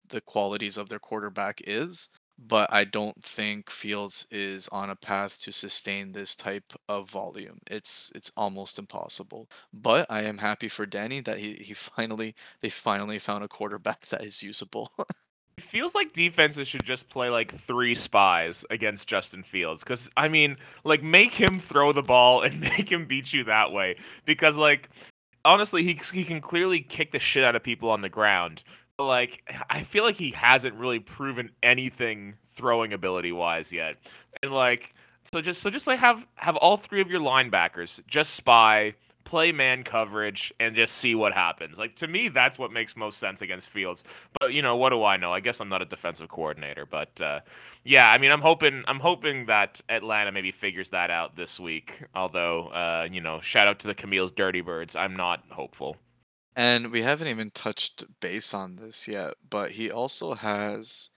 the 0.08 0.20
qualities 0.20 0.76
of 0.76 0.88
their 0.88 0.98
quarterback 0.98 1.60
is. 1.64 2.08
But 2.38 2.72
I 2.72 2.84
don't 2.84 3.22
think 3.22 3.70
Fields 3.70 4.26
is 4.30 4.66
on 4.68 4.90
a 4.90 4.96
path 4.96 5.38
to 5.42 5.52
sustain 5.52 6.12
this 6.12 6.34
type 6.34 6.72
of 6.88 7.10
volume. 7.10 7.58
It's 7.70 8.10
it's 8.14 8.32
almost 8.36 8.78
impossible. 8.78 9.48
But 9.72 10.06
I 10.10 10.22
am 10.22 10.38
happy 10.38 10.68
for 10.68 10.86
Danny 10.86 11.20
that 11.20 11.38
he, 11.38 11.54
he 11.54 11.74
finally 11.74 12.34
they 12.60 12.68
finally 12.70 13.18
found 13.18 13.44
a 13.44 13.48
quarterback 13.48 14.00
that 14.08 14.24
is 14.24 14.42
usable. 14.42 14.90
It 15.56 15.64
feels 15.64 15.94
like 15.94 16.12
defenses 16.12 16.68
should 16.68 16.84
just 16.84 17.08
play 17.08 17.28
like 17.28 17.60
three 17.66 17.94
spies 17.94 18.64
against 18.70 19.06
Justin 19.06 19.42
Fields 19.42 19.82
because 19.82 20.10
I 20.16 20.28
mean, 20.28 20.56
like 20.84 21.02
make 21.02 21.32
him 21.32 21.60
throw 21.60 21.92
the 21.92 22.02
ball 22.02 22.42
and 22.42 22.60
make 22.78 22.90
him 22.90 23.06
beat 23.06 23.32
you 23.32 23.44
that 23.44 23.72
way 23.72 23.96
because 24.24 24.56
like 24.56 24.88
honestly, 25.44 25.82
he 25.82 26.00
he 26.12 26.24
can 26.24 26.40
clearly 26.40 26.80
kick 26.80 27.12
the 27.12 27.18
shit 27.18 27.44
out 27.44 27.56
of 27.56 27.62
people 27.62 27.90
on 27.90 28.02
the 28.02 28.08
ground. 28.08 28.62
But 28.96 29.04
like 29.04 29.50
I 29.70 29.84
feel 29.84 30.04
like 30.04 30.16
he 30.16 30.30
hasn't 30.30 30.74
really 30.74 31.00
proven 31.00 31.50
anything 31.62 32.34
throwing 32.56 32.92
ability 32.92 33.32
wise 33.32 33.72
yet. 33.72 33.96
And 34.42 34.52
like 34.52 34.94
so 35.32 35.40
just 35.40 35.62
so 35.62 35.70
just 35.70 35.86
like 35.86 35.98
have 35.98 36.24
have 36.36 36.56
all 36.56 36.76
three 36.76 37.00
of 37.00 37.10
your 37.10 37.20
linebackers 37.20 38.00
just 38.06 38.34
spy 38.34 38.94
play 39.32 39.50
man 39.50 39.82
coverage 39.82 40.52
and 40.60 40.76
just 40.76 40.98
see 40.98 41.14
what 41.14 41.32
happens. 41.32 41.78
Like 41.78 41.96
to 41.96 42.06
me, 42.06 42.28
that's 42.28 42.58
what 42.58 42.70
makes 42.70 42.94
most 42.94 43.18
sense 43.18 43.40
against 43.40 43.70
Fields. 43.70 44.04
But 44.38 44.52
you 44.52 44.60
know, 44.60 44.76
what 44.76 44.90
do 44.90 45.04
I 45.04 45.16
know? 45.16 45.32
I 45.32 45.40
guess 45.40 45.58
I'm 45.58 45.70
not 45.70 45.80
a 45.80 45.86
defensive 45.86 46.28
coordinator, 46.28 46.84
but 46.84 47.18
uh, 47.18 47.40
yeah, 47.82 48.12
I 48.12 48.18
mean, 48.18 48.30
I'm 48.30 48.42
hoping 48.42 48.84
I'm 48.86 49.00
hoping 49.00 49.46
that 49.46 49.80
Atlanta 49.88 50.32
maybe 50.32 50.52
figures 50.52 50.90
that 50.90 51.10
out 51.10 51.34
this 51.34 51.58
week. 51.58 52.04
Although, 52.14 52.66
uh, 52.66 53.08
you 53.10 53.22
know, 53.22 53.40
shout 53.40 53.66
out 53.66 53.78
to 53.78 53.86
the 53.86 53.94
Camille's 53.94 54.32
Dirty 54.32 54.60
Birds. 54.60 54.94
I'm 54.94 55.16
not 55.16 55.44
hopeful. 55.50 55.96
And 56.54 56.92
we 56.92 57.00
haven't 57.00 57.28
even 57.28 57.52
touched 57.52 58.04
base 58.20 58.52
on 58.52 58.76
this 58.76 59.08
yet, 59.08 59.32
but 59.48 59.70
he 59.70 59.90
also 59.90 60.34
has 60.34 61.08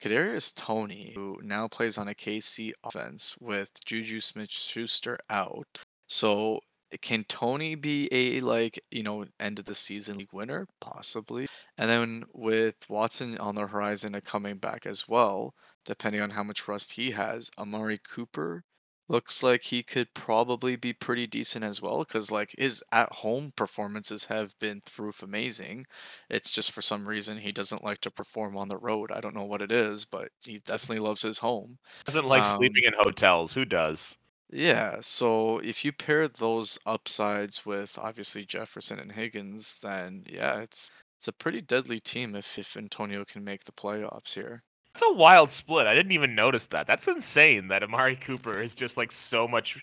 Kadarius 0.00 0.54
Toney, 0.54 1.10
who 1.16 1.40
now 1.42 1.66
plays 1.66 1.98
on 1.98 2.06
a 2.06 2.14
KC 2.14 2.70
offense 2.84 3.36
with 3.40 3.72
Juju 3.84 4.20
Smith-Schuster 4.20 5.18
out. 5.28 5.66
So 6.06 6.60
can 7.02 7.24
Toney 7.24 7.74
be 7.74 8.08
a 8.12 8.40
like 8.40 8.80
you 8.90 9.02
know 9.02 9.24
end 9.40 9.58
of 9.58 9.64
the 9.64 9.74
season 9.74 10.18
league 10.18 10.32
winner? 10.32 10.66
Possibly. 10.80 11.46
And 11.78 11.90
then 11.90 12.24
with 12.32 12.76
Watson 12.88 13.38
on 13.38 13.54
the 13.54 13.66
horizon 13.66 14.14
and 14.14 14.24
coming 14.24 14.58
back 14.58 14.86
as 14.86 15.08
well, 15.08 15.54
depending 15.84 16.20
on 16.20 16.30
how 16.30 16.42
much 16.44 16.68
rust 16.68 16.92
he 16.92 17.10
has, 17.12 17.50
Amari 17.58 17.98
Cooper 17.98 18.64
Looks 19.06 19.42
like 19.42 19.62
he 19.62 19.82
could 19.82 20.14
probably 20.14 20.76
be 20.76 20.94
pretty 20.94 21.26
decent 21.26 21.62
as 21.62 21.82
well, 21.82 21.98
because 21.98 22.30
like 22.30 22.54
his 22.56 22.82
at-home 22.90 23.50
performances 23.54 24.24
have 24.24 24.58
been 24.58 24.80
through 24.80 25.12
amazing. 25.22 25.84
It's 26.30 26.50
just 26.50 26.72
for 26.72 26.80
some 26.80 27.06
reason 27.06 27.36
he 27.36 27.52
doesn't 27.52 27.84
like 27.84 28.00
to 28.00 28.10
perform 28.10 28.56
on 28.56 28.68
the 28.68 28.78
road. 28.78 29.12
I 29.12 29.20
don't 29.20 29.34
know 29.34 29.44
what 29.44 29.60
it 29.60 29.70
is, 29.70 30.06
but 30.06 30.30
he 30.40 30.58
definitely 30.64 31.00
loves 31.00 31.20
his 31.20 31.38
home. 31.38 31.78
Doesn't 32.06 32.24
like 32.26 32.56
sleeping 32.56 32.86
Um, 32.86 32.94
in 32.94 32.98
hotels. 33.04 33.52
Who 33.52 33.66
does? 33.66 34.14
Yeah, 34.50 34.98
so 35.00 35.58
if 35.58 35.84
you 35.84 35.92
pair 35.92 36.28
those 36.28 36.78
upsides 36.86 37.64
with 37.66 37.98
obviously 38.00 38.44
Jefferson 38.44 38.98
and 38.98 39.12
Higgins, 39.12 39.80
then 39.80 40.24
yeah, 40.30 40.60
it's 40.60 40.90
it's 41.16 41.28
a 41.28 41.32
pretty 41.32 41.60
deadly 41.60 41.98
team 41.98 42.34
if 42.34 42.58
if 42.58 42.76
Antonio 42.76 43.24
can 43.24 43.44
make 43.44 43.64
the 43.64 43.72
playoffs 43.72 44.34
here. 44.34 44.62
It's 44.94 45.02
a 45.04 45.12
wild 45.14 45.50
split. 45.50 45.86
I 45.86 45.94
didn't 45.94 46.12
even 46.12 46.34
notice 46.34 46.66
that. 46.66 46.86
That's 46.86 47.08
insane 47.08 47.68
that 47.68 47.82
Amari 47.82 48.16
Cooper 48.16 48.60
is 48.60 48.74
just 48.74 48.96
like 48.96 49.10
so 49.10 49.48
much 49.48 49.82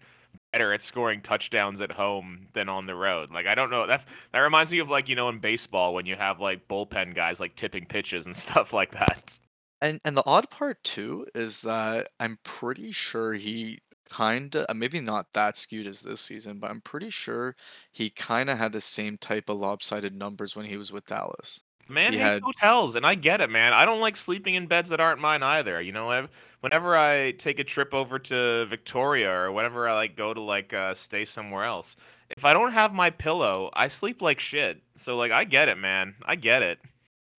better 0.53 0.73
at 0.73 0.81
scoring 0.81 1.21
touchdowns 1.21 1.81
at 1.81 1.91
home 1.91 2.47
than 2.53 2.69
on 2.69 2.85
the 2.85 2.95
road. 2.95 3.31
Like 3.31 3.47
I 3.47 3.55
don't 3.55 3.71
know. 3.71 3.87
That 3.87 4.05
that 4.31 4.39
reminds 4.39 4.71
me 4.71 4.79
of 4.79 4.89
like, 4.89 5.09
you 5.09 5.15
know, 5.15 5.29
in 5.29 5.39
baseball 5.39 5.93
when 5.93 6.05
you 6.05 6.15
have 6.15 6.39
like 6.39 6.67
bullpen 6.67 7.13
guys 7.15 7.39
like 7.39 7.55
tipping 7.55 7.85
pitches 7.85 8.25
and 8.25 8.37
stuff 8.37 8.71
like 8.71 8.91
that. 8.91 9.37
And 9.81 9.99
and 10.05 10.15
the 10.15 10.23
odd 10.25 10.49
part 10.49 10.83
too 10.83 11.25
is 11.35 11.61
that 11.61 12.09
I'm 12.19 12.37
pretty 12.43 12.91
sure 12.91 13.33
he 13.33 13.79
kinda 14.17 14.69
uh, 14.69 14.73
maybe 14.73 14.99
not 15.01 15.33
that 15.33 15.57
skewed 15.57 15.87
as 15.87 16.01
this 16.01 16.21
season, 16.21 16.59
but 16.59 16.69
I'm 16.71 16.81
pretty 16.81 17.09
sure 17.09 17.55
he 17.91 18.09
kinda 18.09 18.55
had 18.55 18.71
the 18.73 18.81
same 18.81 19.17
type 19.17 19.49
of 19.49 19.57
lopsided 19.57 20.13
numbers 20.15 20.55
when 20.55 20.65
he 20.67 20.77
was 20.77 20.91
with 20.91 21.05
Dallas. 21.05 21.63
Man 21.87 22.13
He 22.13 22.17
hates 22.17 22.37
had 22.37 22.43
hotels, 22.43 22.95
and 22.95 23.05
I 23.05 23.13
get 23.15 23.39
it, 23.41 23.49
man. 23.51 23.71
I 23.73 23.85
don't 23.85 23.99
like 23.99 24.15
sleeping 24.17 24.55
in 24.55 24.65
beds 24.67 24.89
that 24.89 24.99
aren't 24.99 25.21
mine 25.21 25.43
either. 25.43 25.79
You 25.81 25.91
know, 25.91 26.27
whenever 26.61 26.97
I 26.97 27.33
take 27.33 27.59
a 27.59 27.63
trip 27.63 27.93
over 27.93 28.17
to 28.17 28.65
Victoria 28.65 29.31
or 29.31 29.51
whenever 29.51 29.87
I 29.87 29.93
like 29.93 30.15
go 30.15 30.33
to 30.33 30.41
like 30.41 30.73
uh, 30.73 30.95
stay 30.95 31.23
somewhere 31.25 31.63
else, 31.65 31.95
if 32.35 32.45
I 32.45 32.53
don't 32.53 32.71
have 32.71 32.93
my 32.93 33.09
pillow, 33.11 33.69
I 33.73 33.89
sleep 33.89 34.21
like 34.23 34.39
shit. 34.39 34.81
So 34.97 35.17
like, 35.17 35.31
I 35.31 35.43
get 35.43 35.69
it, 35.69 35.77
man. 35.77 36.15
I 36.23 36.35
get 36.35 36.63
it. 36.63 36.79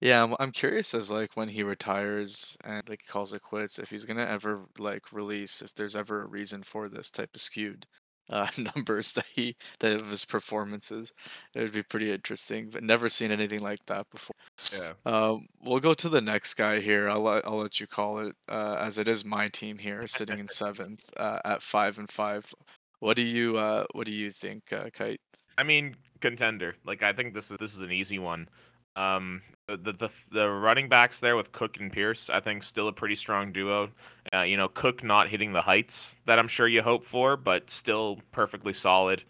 Yeah, 0.03 0.25
I'm, 0.25 0.35
I'm 0.41 0.51
curious 0.51 0.95
as 0.95 1.12
like 1.12 1.37
when 1.37 1.49
he 1.49 1.62
retires 1.62 2.57
and 2.65 2.83
like 2.88 3.07
calls 3.07 3.33
it 3.33 3.41
quits, 3.41 3.79
if 3.79 3.88
he's 3.88 4.05
gonna 4.05 4.25
ever 4.25 4.67
like 4.77 5.12
release, 5.12 5.62
if 5.62 5.77
there's 5.77 5.95
ever 5.95 6.23
a 6.23 6.27
reason 6.27 6.65
for 6.65 6.88
this 6.88 7.09
type 7.09 7.31
of 7.37 7.41
skewed 7.41 7.87
uh, 8.29 8.49
numbers 8.77 9.12
that 9.12 9.27
he 9.27 9.55
that 9.79 10.01
of 10.01 10.11
his 10.11 10.25
performances, 10.25 11.12
it 11.55 11.61
would 11.61 11.73
be 11.73 11.85
pretty 11.85 12.11
interesting. 12.11 12.69
But 12.69 12.83
never 12.83 13.09
seen 13.09 13.31
anything 13.31 13.61
like 13.61 13.87
that 13.87 14.11
before. 14.11 14.35
Yeah. 14.77 14.95
Um, 15.07 15.47
we'll 15.62 15.79
go 15.79 15.95
to 15.95 16.09
the 16.09 16.21
next 16.21 16.55
guy 16.55 16.81
here. 16.81 17.09
I'll 17.09 17.23
let 17.23 17.47
I'll 17.47 17.59
let 17.59 17.79
you 17.79 17.87
call 17.87 18.19
it, 18.19 18.35
uh, 18.49 18.79
as 18.81 18.99
it 18.99 19.07
is 19.07 19.25
my 19.25 19.47
team 19.51 19.79
here, 19.79 20.09
sitting 20.09 20.41
in 20.41 20.49
seventh 20.49 21.09
uh, 21.17 21.38
at 21.45 21.62
five 21.62 22.01
and 22.01 22.11
five. 22.11 22.53
What 22.99 23.17
do 23.17 23.23
you 23.23 23.57
uh, 23.57 23.85
what 23.93 24.09
do 24.09 24.12
you 24.12 24.33
think, 24.33 24.73
uh, 24.73 24.91
Kite? 24.93 25.21
I 25.57 25.62
mean, 25.62 25.95
contender. 26.21 26.75
Like 26.85 27.05
I 27.05 27.12
think 27.12 27.35
this 27.35 27.53
is 27.53 27.57
this 27.61 27.73
is 27.73 27.83
an 27.83 27.93
easy 27.93 28.19
one. 28.19 28.49
Um, 28.97 29.43
the 29.68 29.92
the 29.92 30.09
the, 30.33 30.48
running 30.48 30.88
backs 30.88 31.20
there 31.20 31.37
with 31.37 31.53
Cook 31.53 31.79
and 31.79 31.92
Pierce, 31.92 32.31
I 32.31 32.40
think, 32.40 32.62
still 32.62 32.88
a 32.88 32.92
pretty 32.92 33.14
strong 33.14 33.53
duo. 33.53 33.90
Uh, 34.35 34.42
you 34.42 34.57
know, 34.57 34.68
Cook 34.68 35.03
not 35.03 35.29
hitting 35.29 35.53
the 35.53 35.61
heights 35.61 36.16
that 36.27 36.38
I'm 36.38 36.48
sure 36.48 36.68
you 36.68 36.83
hope 36.83 37.05
for, 37.05 37.37
but 37.37 37.70
still 37.70 38.20
perfectly 38.33 38.72
solid. 38.72 39.22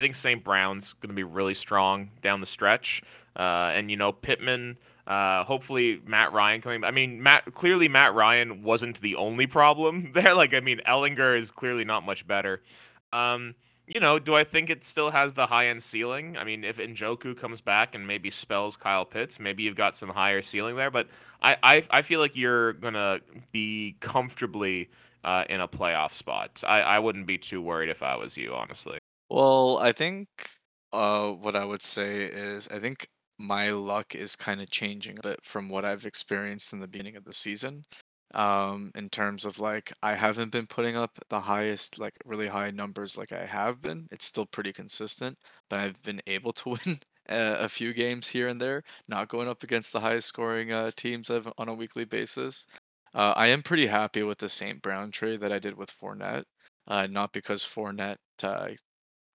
I 0.00 0.04
think 0.04 0.14
St. 0.14 0.42
Brown's 0.42 0.94
going 0.94 1.10
to 1.10 1.14
be 1.14 1.22
really 1.22 1.54
strong 1.54 2.10
down 2.22 2.40
the 2.40 2.46
stretch, 2.46 3.02
uh, 3.36 3.72
and 3.74 3.90
you 3.90 3.96
know 3.96 4.12
Pittman. 4.12 4.76
Uh, 5.06 5.44
hopefully 5.44 6.00
Matt 6.06 6.32
Ryan 6.32 6.62
coming. 6.62 6.82
I 6.82 6.90
mean, 6.90 7.22
Matt 7.22 7.54
clearly 7.54 7.88
Matt 7.88 8.14
Ryan 8.14 8.62
wasn't 8.62 9.00
the 9.02 9.16
only 9.16 9.46
problem 9.46 10.10
there. 10.14 10.34
Like, 10.34 10.54
I 10.54 10.60
mean, 10.60 10.80
Ehlinger 10.88 11.38
is 11.38 11.50
clearly 11.50 11.84
not 11.84 12.06
much 12.06 12.26
better. 12.26 12.62
Um, 13.12 13.54
you 13.86 14.00
know, 14.00 14.18
do 14.18 14.34
I 14.34 14.44
think 14.44 14.70
it 14.70 14.84
still 14.84 15.10
has 15.10 15.34
the 15.34 15.46
high 15.46 15.68
end 15.68 15.82
ceiling? 15.82 16.36
I 16.36 16.44
mean, 16.44 16.64
if 16.64 16.76
Njoku 16.76 17.38
comes 17.38 17.60
back 17.60 17.94
and 17.94 18.06
maybe 18.06 18.30
spells 18.30 18.76
Kyle 18.76 19.04
Pitts, 19.04 19.38
maybe 19.38 19.62
you've 19.62 19.76
got 19.76 19.96
some 19.96 20.08
higher 20.08 20.42
ceiling 20.42 20.76
there. 20.76 20.90
But 20.90 21.08
I, 21.42 21.56
I, 21.62 21.86
I 21.90 22.02
feel 22.02 22.20
like 22.20 22.36
you're 22.36 22.74
gonna 22.74 23.20
be 23.52 23.96
comfortably 24.00 24.88
uh, 25.24 25.44
in 25.48 25.60
a 25.60 25.68
playoff 25.68 26.14
spot. 26.14 26.62
I, 26.64 26.80
I 26.80 26.98
wouldn't 26.98 27.26
be 27.26 27.38
too 27.38 27.60
worried 27.60 27.90
if 27.90 28.02
I 28.02 28.16
was 28.16 28.36
you, 28.36 28.54
honestly. 28.54 28.98
Well, 29.28 29.78
I 29.78 29.92
think 29.92 30.28
uh, 30.92 31.30
what 31.30 31.56
I 31.56 31.64
would 31.64 31.82
say 31.82 32.24
is 32.24 32.68
I 32.68 32.78
think 32.78 33.08
my 33.38 33.70
luck 33.70 34.14
is 34.14 34.36
kind 34.36 34.60
of 34.60 34.70
changing 34.70 35.18
a 35.18 35.22
bit 35.22 35.40
from 35.42 35.68
what 35.68 35.84
I've 35.84 36.06
experienced 36.06 36.72
in 36.72 36.80
the 36.80 36.88
beginning 36.88 37.16
of 37.16 37.24
the 37.24 37.32
season. 37.32 37.84
Um, 38.34 38.90
in 38.96 39.10
terms 39.10 39.44
of 39.44 39.60
like, 39.60 39.92
I 40.02 40.14
haven't 40.14 40.50
been 40.52 40.66
putting 40.66 40.96
up 40.96 41.18
the 41.28 41.40
highest, 41.40 41.98
like 41.98 42.14
really 42.24 42.48
high 42.48 42.70
numbers 42.70 43.16
like 43.16 43.32
I 43.32 43.46
have 43.46 43.80
been. 43.80 44.08
It's 44.10 44.24
still 44.26 44.46
pretty 44.46 44.72
consistent, 44.72 45.38
but 45.70 45.78
I've 45.78 46.02
been 46.02 46.20
able 46.26 46.52
to 46.54 46.68
win 46.86 46.98
a, 47.28 47.64
a 47.64 47.68
few 47.68 47.92
games 47.94 48.28
here 48.28 48.48
and 48.48 48.60
there, 48.60 48.82
not 49.08 49.28
going 49.28 49.48
up 49.48 49.62
against 49.62 49.92
the 49.92 50.00
highest 50.00 50.28
scoring 50.28 50.72
uh, 50.72 50.90
teams 50.96 51.30
I've, 51.30 51.48
on 51.58 51.68
a 51.68 51.74
weekly 51.74 52.04
basis. 52.04 52.66
Uh, 53.14 53.32
I 53.36 53.48
am 53.48 53.62
pretty 53.62 53.86
happy 53.86 54.22
with 54.24 54.38
the 54.38 54.48
St. 54.48 54.82
Brown 54.82 55.10
trade 55.12 55.40
that 55.40 55.52
I 55.52 55.58
did 55.60 55.76
with 55.76 55.90
Fournette. 55.90 56.44
Uh, 56.86 57.06
not 57.10 57.32
because 57.32 57.64
Fournette 57.64 58.16
uh, 58.42 58.70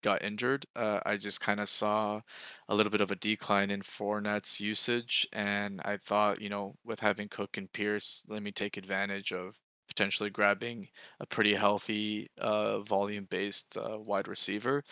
got 0.02 0.24
injured, 0.24 0.66
uh, 0.76 1.00
I 1.06 1.18
just 1.18 1.42
kind 1.42 1.60
of 1.60 1.70
saw 1.70 2.22
a 2.68 2.76
little 2.76 2.92
bit 2.92 3.02
of 3.02 3.12
a 3.12 3.16
decline 3.16 3.72
in 3.72 3.82
Fournette's 3.82 4.60
usage, 4.60 5.28
and 5.34 5.82
I 5.86 5.98
thought, 5.98 6.42
you 6.42 6.50
know, 6.50 6.76
with 6.86 7.00
having 7.00 7.28
Cook 7.30 7.58
and 7.58 7.72
Pierce, 7.72 8.26
let 8.30 8.44
me 8.44 8.52
take 8.52 8.78
advantage 8.78 9.32
of 9.32 9.60
potentially 9.88 10.30
grabbing 10.30 10.88
a 11.20 11.26
pretty 11.26 11.56
healthy, 11.56 12.28
uh, 12.38 12.80
volume-based 12.82 13.78
uh, 13.78 14.00
wide 14.00 14.28
receiver. 14.28 14.84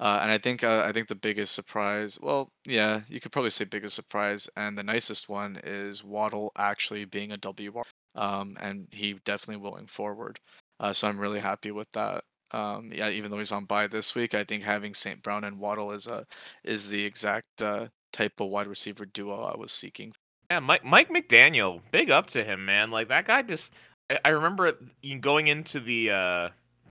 Uh, 0.00 0.18
and 0.22 0.30
I 0.30 0.38
think 0.38 0.64
uh, 0.64 0.82
I 0.86 0.92
think 0.92 1.08
the 1.08 1.14
biggest 1.14 1.54
surprise, 1.54 2.18
well, 2.20 2.50
yeah, 2.66 3.02
you 3.08 3.20
could 3.20 3.32
probably 3.32 3.50
say 3.50 3.64
biggest 3.64 3.94
surprise, 3.94 4.48
and 4.56 4.76
the 4.76 4.82
nicest 4.82 5.28
one 5.28 5.58
is 5.64 6.02
Waddle 6.02 6.50
actually 6.56 7.04
being 7.04 7.32
a 7.32 7.38
WR, 7.38 7.82
um, 8.16 8.56
and 8.60 8.88
he 8.90 9.14
definitely 9.24 9.62
willing 9.62 9.86
forward. 9.86 10.38
Uh, 10.80 10.92
so 10.92 11.08
I'm 11.08 11.20
really 11.20 11.40
happy 11.40 11.70
with 11.70 11.90
that. 11.92 12.24
Um, 12.54 12.92
yeah, 12.94 13.10
even 13.10 13.30
though 13.30 13.38
he's 13.38 13.50
on 13.52 13.64
bye 13.64 13.88
this 13.88 14.14
week, 14.14 14.32
I 14.32 14.44
think 14.44 14.62
having 14.62 14.94
St. 14.94 15.20
Brown 15.22 15.42
and 15.42 15.58
Waddle 15.58 15.90
is 15.90 16.06
a 16.06 16.24
is 16.62 16.88
the 16.88 17.04
exact 17.04 17.60
uh, 17.60 17.88
type 18.12 18.40
of 18.40 18.48
wide 18.48 18.68
receiver 18.68 19.06
duo 19.06 19.34
I 19.34 19.56
was 19.58 19.72
seeking. 19.72 20.12
Yeah, 20.50 20.60
Mike 20.60 20.84
Mike 20.84 21.08
McDaniel, 21.10 21.80
big 21.90 22.10
up 22.10 22.28
to 22.28 22.44
him, 22.44 22.64
man. 22.64 22.92
Like 22.92 23.08
that 23.08 23.26
guy 23.26 23.42
just 23.42 23.72
I 24.08 24.20
I 24.24 24.28
remember 24.28 24.72
going 25.20 25.48
into 25.48 25.80
the, 25.80 26.10
uh, 26.10 26.48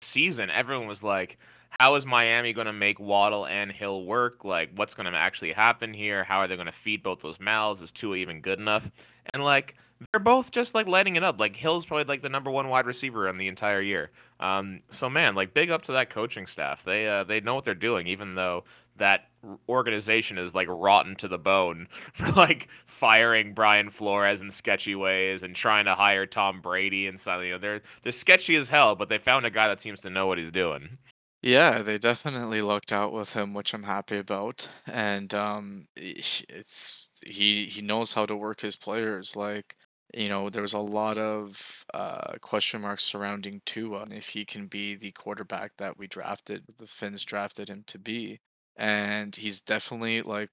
season, 0.02 0.50
everyone 0.50 0.86
was 0.86 1.02
like, 1.02 1.38
"How 1.80 1.94
is 1.94 2.04
Miami 2.04 2.52
gonna 2.52 2.72
make 2.72 3.00
Waddle 3.00 3.46
and 3.46 3.72
Hill 3.72 4.04
work? 4.04 4.44
Like, 4.44 4.70
what's 4.74 4.92
gonna 4.94 5.12
actually 5.12 5.52
happen 5.52 5.94
here? 5.94 6.22
How 6.22 6.38
are 6.40 6.48
they 6.48 6.56
gonna 6.56 6.72
feed 6.84 7.02
both 7.02 7.22
those 7.22 7.40
mouths? 7.40 7.80
Is 7.80 7.92
Tua 7.92 8.16
even 8.16 8.40
good 8.42 8.58
enough?" 8.58 8.88
And, 9.32 9.42
like, 9.42 9.74
they're 10.12 10.20
both 10.20 10.50
just, 10.50 10.74
like, 10.74 10.86
lighting 10.86 11.16
it 11.16 11.24
up. 11.24 11.38
Like, 11.40 11.56
Hill's 11.56 11.86
probably, 11.86 12.04
like, 12.04 12.22
the 12.22 12.28
number 12.28 12.50
1 12.50 12.68
wide 12.68 12.86
receiver 12.86 13.28
in 13.28 13.38
the 13.38 13.48
entire 13.48 13.80
year. 13.80 14.10
Um, 14.40 14.82
so, 14.90 15.08
man, 15.08 15.34
like, 15.34 15.54
big 15.54 15.70
up 15.70 15.82
to 15.84 15.92
that 15.92 16.10
coaching 16.10 16.46
staff. 16.46 16.84
They, 16.84 17.06
uh, 17.08 17.24
they 17.24 17.40
know 17.40 17.54
what 17.54 17.64
they're 17.64 17.74
doing 17.74 18.06
even 18.06 18.34
though 18.34 18.64
that 18.96 19.28
organization 19.68 20.38
is, 20.38 20.54
like, 20.54 20.68
rotten 20.68 21.16
to 21.16 21.28
the 21.28 21.38
bone 21.38 21.88
for, 22.14 22.30
like, 22.32 22.68
firing 22.86 23.54
Brian 23.54 23.90
Flores 23.90 24.40
in 24.40 24.50
sketchy 24.50 24.94
ways 24.94 25.42
and 25.42 25.54
trying 25.56 25.84
to 25.86 25.94
hire 25.94 26.26
Tom 26.26 26.60
Brady 26.60 27.06
and 27.06 27.20
so 27.20 27.40
you 27.40 27.52
know, 27.52 27.58
they're 27.58 27.82
they're 28.02 28.12
sketchy 28.12 28.56
as 28.56 28.68
hell, 28.70 28.94
but 28.96 29.08
they 29.10 29.18
found 29.18 29.44
a 29.44 29.50
guy 29.50 29.68
that 29.68 29.80
seems 29.82 30.00
to 30.00 30.10
know 30.10 30.26
what 30.26 30.38
he's 30.38 30.50
doing. 30.50 30.96
Yeah, 31.42 31.82
they 31.82 31.98
definitely 31.98 32.60
lucked 32.60 32.92
out 32.92 33.12
with 33.12 33.32
him, 33.34 33.54
which 33.54 33.72
I'm 33.72 33.84
happy 33.84 34.18
about. 34.18 34.68
And 34.86 35.32
um, 35.34 35.88
it's 35.96 37.08
he 37.30 37.66
he 37.66 37.82
knows 37.82 38.14
how 38.14 38.26
to 38.26 38.36
work 38.36 38.60
his 38.60 38.76
players. 38.76 39.36
Like, 39.36 39.76
you 40.14 40.28
know, 40.28 40.48
there 40.50 40.62
was 40.62 40.72
a 40.72 40.78
lot 40.78 41.18
of 41.18 41.84
uh, 41.94 42.34
question 42.40 42.80
marks 42.82 43.04
surrounding 43.04 43.60
Tua 43.66 44.02
and 44.02 44.12
if 44.12 44.28
he 44.28 44.44
can 44.44 44.66
be 44.66 44.94
the 44.94 45.12
quarterback 45.12 45.72
that 45.78 45.98
we 45.98 46.06
drafted, 46.06 46.64
the 46.78 46.86
Fins 46.86 47.24
drafted 47.24 47.68
him 47.68 47.84
to 47.88 47.98
be. 47.98 48.40
And 48.76 49.34
he's 49.36 49.60
definitely 49.60 50.22
like 50.22 50.50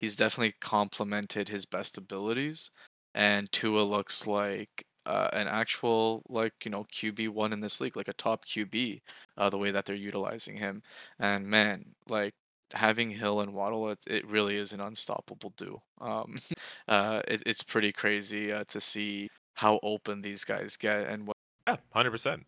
he's 0.00 0.16
definitely 0.16 0.54
complemented 0.60 1.48
his 1.48 1.66
best 1.66 1.98
abilities. 1.98 2.70
And 3.14 3.50
Tua 3.52 3.82
looks 3.82 4.26
like 4.26 4.84
uh, 5.06 5.30
an 5.32 5.48
actual 5.48 6.22
like 6.28 6.52
you 6.64 6.70
know 6.70 6.84
QB 6.92 7.28
one 7.30 7.52
in 7.52 7.60
this 7.60 7.80
league, 7.80 7.96
like 7.96 8.08
a 8.08 8.12
top 8.14 8.44
QB 8.46 9.02
uh, 9.36 9.50
the 9.50 9.58
way 9.58 9.70
that 9.70 9.84
they're 9.86 9.96
utilizing 9.96 10.56
him. 10.56 10.82
And 11.18 11.46
man, 11.46 11.84
like 12.08 12.34
having 12.72 13.10
Hill 13.10 13.40
and 13.40 13.52
Waddle, 13.52 13.90
it, 13.90 13.98
it 14.06 14.26
really 14.26 14.56
is 14.56 14.72
an 14.72 14.80
unstoppable 14.80 15.52
duo. 15.56 15.82
Um, 16.00 16.36
uh, 16.88 17.22
it, 17.28 17.42
it's 17.46 17.62
pretty 17.62 17.92
crazy 17.92 18.52
uh, 18.52 18.64
to 18.68 18.80
see 18.80 19.28
how 19.54 19.80
open 19.82 20.22
these 20.22 20.44
guys 20.44 20.76
get 20.76 21.06
and 21.06 21.26
what. 21.26 21.36
Yeah, 21.66 21.76
100%. 21.94 22.42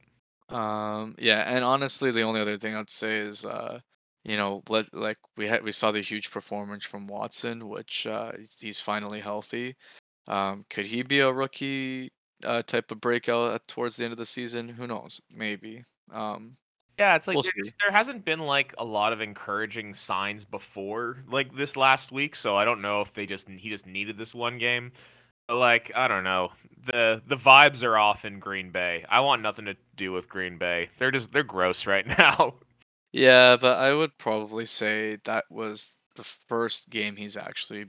Um, 0.49 1.15
yeah, 1.19 1.45
and 1.47 1.65
honestly, 1.65 2.11
the 2.11 2.23
only 2.23 2.41
other 2.41 2.59
thing 2.59 2.77
I'd 2.77 2.91
say 2.91 3.19
is, 3.19 3.45
uh, 3.45 3.81
you 4.25 4.37
know, 4.37 4.63
let 4.69 4.93
like 4.95 5.19
we 5.37 5.47
had 5.47 5.65
we 5.65 5.73
saw 5.73 5.91
the 5.91 6.01
huge 6.01 6.31
performance 6.31 6.85
from 6.85 7.07
Watson, 7.07 7.69
which 7.69 8.07
uh, 8.07 8.33
he's 8.37 8.61
he's 8.61 8.81
finally 8.81 9.21
healthy. 9.21 9.77
Um, 10.29 10.65
could 10.71 10.87
he 10.87 11.03
be 11.03 11.21
a 11.21 11.33
rookie 11.33 12.13
uh, 12.45 12.63
type 12.63 12.91
of 12.93 13.01
breakout 13.01 13.67
towards 13.67 13.97
the 13.97 14.05
end 14.05 14.13
of 14.13 14.19
the 14.19 14.27
season? 14.27 14.69
Who 14.69 14.87
knows? 14.87 15.21
Maybe. 15.35 15.85
Um, 16.13 16.53
Yeah, 17.03 17.17
it's 17.17 17.27
like 17.27 17.37
we'll 17.37 17.43
there 17.43 17.65
there 17.81 17.91
hasn't 17.93 18.25
been, 18.25 18.41
like, 18.41 18.75
a 18.79 18.85
lot 18.85 19.13
of 19.13 19.21
encouraging 19.21 19.95
signs 19.95 20.45
before, 20.45 21.25
like, 21.29 21.55
this 21.57 21.77
last 21.77 22.13
week, 22.13 22.37
so 22.37 22.57
I 22.57 22.65
don't 22.65 22.81
know 22.83 23.01
if 23.01 23.13
they 23.15 23.27
just 23.27 23.49
he 23.49 23.71
just 23.71 23.87
needed 23.87 24.17
this 24.19 24.35
one 24.35 24.59
game. 24.59 24.93
But, 25.49 25.57
like, 25.59 25.93
I 25.97 26.09
don't 26.09 26.25
know. 26.25 26.51
The 26.87 27.23
the 27.27 27.37
vibes 27.37 27.83
are 27.85 27.99
off 27.99 28.25
in 28.27 28.41
Green 28.41 28.71
Bay. 28.73 29.05
I 29.09 29.21
want 29.21 29.43
nothing 29.43 29.67
to 29.67 29.77
do 29.97 30.13
with 30.13 30.29
Green 30.29 30.59
Bay. 30.59 30.91
They're 30.99 31.13
just 31.13 31.33
they're 31.33 31.45
gross 31.45 31.87
right 31.89 32.07
now. 32.07 32.55
Yeah, 33.13 33.57
but 33.57 33.79
I 33.79 33.93
would 33.95 34.17
probably 34.19 34.65
say 34.65 35.17
that 35.25 35.45
was 35.51 36.01
the 36.17 36.25
first 36.25 36.91
game 36.91 37.17
he's 37.17 37.37
actually 37.37 37.87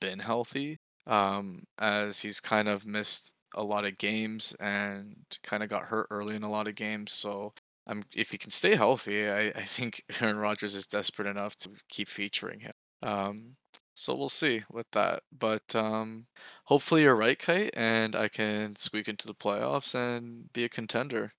been 0.00 0.18
healthy. 0.18 0.78
Um, 1.06 1.64
as 1.78 2.20
he's 2.20 2.40
kind 2.40 2.66
of 2.68 2.86
missed 2.86 3.34
a 3.54 3.62
lot 3.62 3.84
of 3.84 3.98
games 3.98 4.54
and 4.60 5.16
kind 5.42 5.62
of 5.62 5.68
got 5.68 5.84
hurt 5.84 6.06
early 6.10 6.34
in 6.34 6.42
a 6.42 6.50
lot 6.50 6.66
of 6.68 6.74
games. 6.76 7.12
So 7.12 7.52
um, 7.86 8.02
if 8.14 8.30
he 8.30 8.38
can 8.38 8.50
stay 8.50 8.74
healthy, 8.74 9.28
I, 9.28 9.48
I 9.48 9.62
think 9.62 10.02
Aaron 10.20 10.36
Rodgers 10.36 10.74
is 10.74 10.86
desperate 10.86 11.28
enough 11.28 11.56
to 11.56 11.70
keep 11.88 12.08
featuring 12.08 12.60
him. 12.60 12.72
Um, 13.02 13.56
so 13.94 14.14
we'll 14.14 14.28
see 14.28 14.62
with 14.70 14.90
that. 14.92 15.22
But 15.36 15.74
um, 15.74 16.26
hopefully 16.64 17.02
you're 17.02 17.14
right, 17.14 17.38
Kite, 17.38 17.70
and 17.74 18.16
I 18.16 18.28
can 18.28 18.74
squeak 18.76 19.08
into 19.08 19.26
the 19.26 19.34
playoffs 19.34 19.94
and 19.94 20.52
be 20.52 20.64
a 20.64 20.68
contender. 20.68 21.32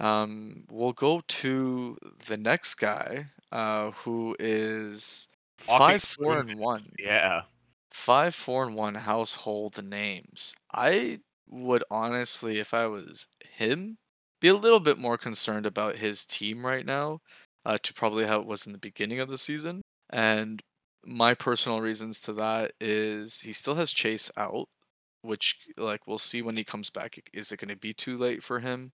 Um, 0.00 0.64
we'll 0.70 0.92
go 0.92 1.22
to 1.26 1.96
the 2.26 2.36
next 2.36 2.74
guy, 2.74 3.26
uh, 3.52 3.92
who 3.92 4.36
is 4.38 5.28
five, 5.66 6.02
four, 6.02 6.38
and 6.38 6.58
one. 6.58 6.82
Yeah. 6.98 7.42
Five, 7.92 8.34
four, 8.34 8.66
and 8.66 8.74
one 8.74 8.96
household 8.96 9.82
names. 9.82 10.54
I 10.74 11.20
would 11.46 11.84
honestly, 11.90 12.58
if 12.58 12.74
I 12.74 12.86
was 12.86 13.28
him, 13.56 13.98
be 14.40 14.48
a 14.48 14.54
little 14.54 14.80
bit 14.80 14.98
more 14.98 15.18
concerned 15.18 15.66
about 15.66 15.96
his 15.96 16.26
team 16.26 16.64
right 16.64 16.84
now, 16.84 17.20
uh, 17.64 17.78
to 17.82 17.94
probably 17.94 18.26
how 18.26 18.40
it 18.40 18.46
was 18.46 18.66
in 18.66 18.72
the 18.72 18.78
beginning 18.78 19.20
of 19.20 19.28
the 19.28 19.38
season. 19.38 19.80
And 20.10 20.60
my 21.04 21.34
personal 21.34 21.80
reasons 21.80 22.20
to 22.22 22.32
that 22.34 22.72
is 22.80 23.40
he 23.40 23.52
still 23.52 23.74
has 23.76 23.92
Chase 23.92 24.30
out, 24.36 24.68
which 25.22 25.58
like 25.76 26.06
we'll 26.06 26.18
see 26.18 26.42
when 26.42 26.56
he 26.56 26.64
comes 26.64 26.90
back. 26.90 27.18
Is 27.32 27.52
it 27.52 27.60
going 27.60 27.68
to 27.68 27.76
be 27.76 27.92
too 27.92 28.16
late 28.16 28.42
for 28.42 28.60
him? 28.60 28.92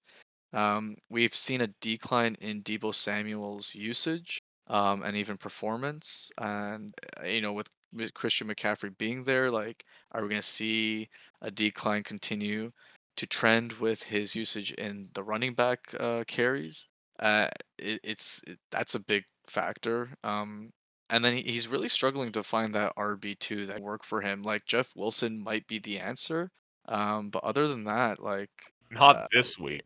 Um, 0.53 0.97
we've 1.09 1.35
seen 1.35 1.61
a 1.61 1.69
decline 1.81 2.37
in 2.41 2.63
Deebo 2.63 2.95
Samuel's 2.95 3.75
usage 3.75 4.41
um, 4.67 5.03
and 5.03 5.17
even 5.17 5.37
performance. 5.37 6.31
And, 6.39 6.95
uh, 7.23 7.27
you 7.27 7.41
know, 7.41 7.53
with, 7.53 7.69
with 7.93 8.15
Christian 8.15 8.49
McCaffrey 8.49 8.97
being 8.99 9.25
there, 9.25 9.51
like, 9.51 9.85
are 10.13 10.23
we 10.23 10.29
going 10.29 10.41
to 10.41 10.47
see 10.47 11.09
a 11.41 11.51
decline 11.51 12.03
continue 12.03 12.73
to 13.21 13.27
trend 13.27 13.75
with 13.75 14.05
his 14.05 14.35
usage 14.37 14.73
in 14.75 15.11
the 15.15 15.23
running 15.25 15.55
back 15.55 15.95
uh, 16.01 16.25
carries? 16.27 16.89
Uh, 17.19 17.49
it, 17.79 18.01
it's 18.05 18.43
it, 18.47 18.59
that's 18.71 18.95
a 18.95 19.01
big 19.05 19.25
factor. 19.47 20.15
Um, 20.25 20.71
and 21.11 21.25
then 21.25 21.35
he, 21.37 21.43
he's 21.43 21.69
really 21.69 21.89
struggling 21.89 22.33
to 22.33 22.43
find 22.43 22.75
that 22.75 22.95
RB2 22.97 23.65
that 23.67 23.81
work 23.81 24.05
for 24.05 24.23
him. 24.23 24.43
Like 24.43 24.65
Jeff 24.67 24.93
Wilson 24.97 25.43
might 25.43 25.67
be 25.67 25.79
the 25.79 25.99
answer. 25.99 26.51
Um, 26.89 27.31
but 27.31 27.45
other 27.45 27.69
than 27.69 27.85
that, 27.85 28.21
like, 28.23 28.51
Not 28.91 29.17
uh, 29.17 29.27
this 29.33 29.59
week. 29.59 29.83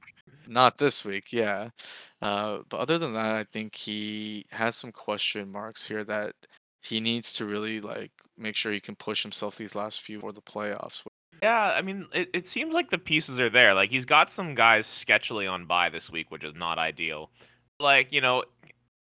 not 0.46 0.78
this 0.78 1.04
week, 1.04 1.32
yeah. 1.32 1.70
Uh, 2.22 2.62
but 2.68 2.80
other 2.80 2.98
than 2.98 3.12
that, 3.14 3.34
I 3.36 3.44
think 3.44 3.74
he 3.74 4.46
has 4.50 4.76
some 4.76 4.92
question 4.92 5.50
marks 5.50 5.86
here 5.86 6.04
that 6.04 6.34
he 6.82 7.00
needs 7.00 7.32
to 7.34 7.46
really 7.46 7.80
like 7.80 8.12
make 8.36 8.56
sure 8.56 8.72
he 8.72 8.80
can 8.80 8.96
push 8.96 9.22
himself 9.22 9.56
these 9.56 9.74
last 9.74 10.00
few 10.02 10.20
for 10.20 10.32
the 10.32 10.42
playoffs. 10.42 11.02
Yeah, 11.44 11.74
I 11.76 11.82
mean, 11.82 12.06
it, 12.14 12.30
it 12.32 12.48
seems 12.48 12.72
like 12.72 12.88
the 12.88 12.96
pieces 12.96 13.38
are 13.38 13.50
there. 13.50 13.74
Like 13.74 13.90
he's 13.90 14.06
got 14.06 14.30
some 14.30 14.54
guys 14.54 14.86
sketchily 14.86 15.50
on 15.50 15.66
bye 15.66 15.90
this 15.90 16.08
week, 16.08 16.30
which 16.30 16.42
is 16.42 16.54
not 16.54 16.78
ideal. 16.78 17.28
Like, 17.78 18.10
you 18.14 18.22
know, 18.22 18.44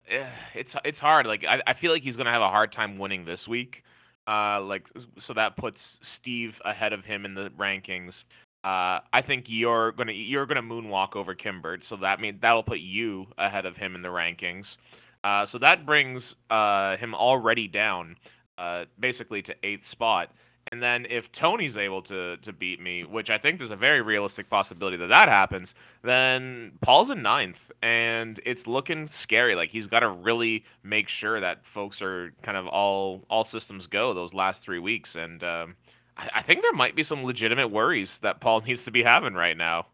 eh, 0.07 0.25
it's 0.55 0.73
it's 0.85 0.99
hard. 1.01 1.25
Like 1.27 1.43
I, 1.43 1.61
I 1.67 1.73
feel 1.73 1.91
like 1.91 2.01
he's 2.01 2.15
gonna 2.15 2.31
have 2.31 2.41
a 2.41 2.47
hard 2.47 2.71
time 2.71 2.97
winning 2.97 3.25
this 3.25 3.45
week. 3.45 3.83
Uh, 4.25 4.61
like 4.61 4.87
so 5.17 5.33
that 5.33 5.57
puts 5.57 5.99
Steve 6.01 6.61
ahead 6.63 6.93
of 6.93 7.03
him 7.03 7.25
in 7.25 7.33
the 7.33 7.49
rankings. 7.59 8.23
Uh, 8.63 9.01
I 9.11 9.21
think 9.21 9.47
you're 9.49 9.91
gonna 9.91 10.13
you're 10.13 10.45
gonna 10.45 10.63
moonwalk 10.63 11.17
over 11.17 11.35
Kimbert, 11.35 11.83
so 11.83 11.97
that 11.97 12.21
mean 12.21 12.39
that'll 12.41 12.63
put 12.63 12.79
you 12.79 13.27
ahead 13.37 13.65
of 13.65 13.75
him 13.75 13.95
in 13.95 14.01
the 14.01 14.07
rankings. 14.07 14.77
Uh, 15.25 15.45
so 15.45 15.57
that 15.57 15.85
brings 15.85 16.37
uh 16.51 16.95
him 16.95 17.13
already 17.13 17.67
down, 17.67 18.15
uh, 18.57 18.85
basically 18.97 19.41
to 19.41 19.53
eighth 19.61 19.85
spot. 19.85 20.31
And 20.71 20.83
then 20.83 21.07
if 21.09 21.31
Tony's 21.31 21.77
able 21.77 22.01
to 22.03 22.37
to 22.37 22.53
beat 22.53 22.79
me, 22.79 23.03
which 23.03 23.29
I 23.29 23.37
think 23.37 23.57
there's 23.57 23.71
a 23.71 23.75
very 23.75 24.01
realistic 24.01 24.49
possibility 24.49 24.97
that 24.97 25.07
that 25.07 25.27
happens, 25.27 25.73
then 26.03 26.73
Paul's 26.81 27.09
in 27.09 27.21
ninth, 27.23 27.57
and 27.81 28.39
it's 28.45 28.67
looking 28.67 29.07
scary. 29.07 29.55
Like 29.55 29.69
he's 29.69 29.87
got 29.87 30.01
to 30.01 30.09
really 30.09 30.63
make 30.83 31.07
sure 31.07 31.39
that 31.39 31.65
folks 31.65 32.01
are 32.01 32.33
kind 32.43 32.57
of 32.57 32.67
all 32.67 33.23
all 33.29 33.45
systems 33.45 33.87
go 33.87 34.13
those 34.13 34.33
last 34.33 34.61
three 34.61 34.79
weeks. 34.79 35.15
And 35.15 35.43
um, 35.43 35.75
I, 36.17 36.29
I 36.35 36.41
think 36.43 36.61
there 36.61 36.73
might 36.73 36.95
be 36.95 37.03
some 37.03 37.23
legitimate 37.23 37.69
worries 37.69 38.19
that 38.19 38.39
Paul 38.39 38.61
needs 38.67 38.83
to 38.83 38.91
be 38.91 39.01
having 39.01 39.33
right 39.33 39.57
now. 39.57 39.87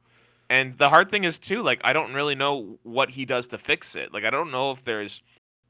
And 0.50 0.78
the 0.78 0.90
hard 0.90 1.10
thing 1.10 1.24
is 1.24 1.40
too, 1.40 1.64
like 1.64 1.80
I 1.84 1.94
don't 1.94 2.14
really 2.14 2.36
know 2.36 2.78
what 2.84 3.10
he 3.10 3.26
does 3.26 3.48
to 3.48 3.58
fix 3.58 3.96
it. 3.96 4.14
Like 4.14 4.26
I 4.26 4.30
don't 4.30 4.52
know 4.52 4.72
if 4.72 4.84
there's 4.84 5.22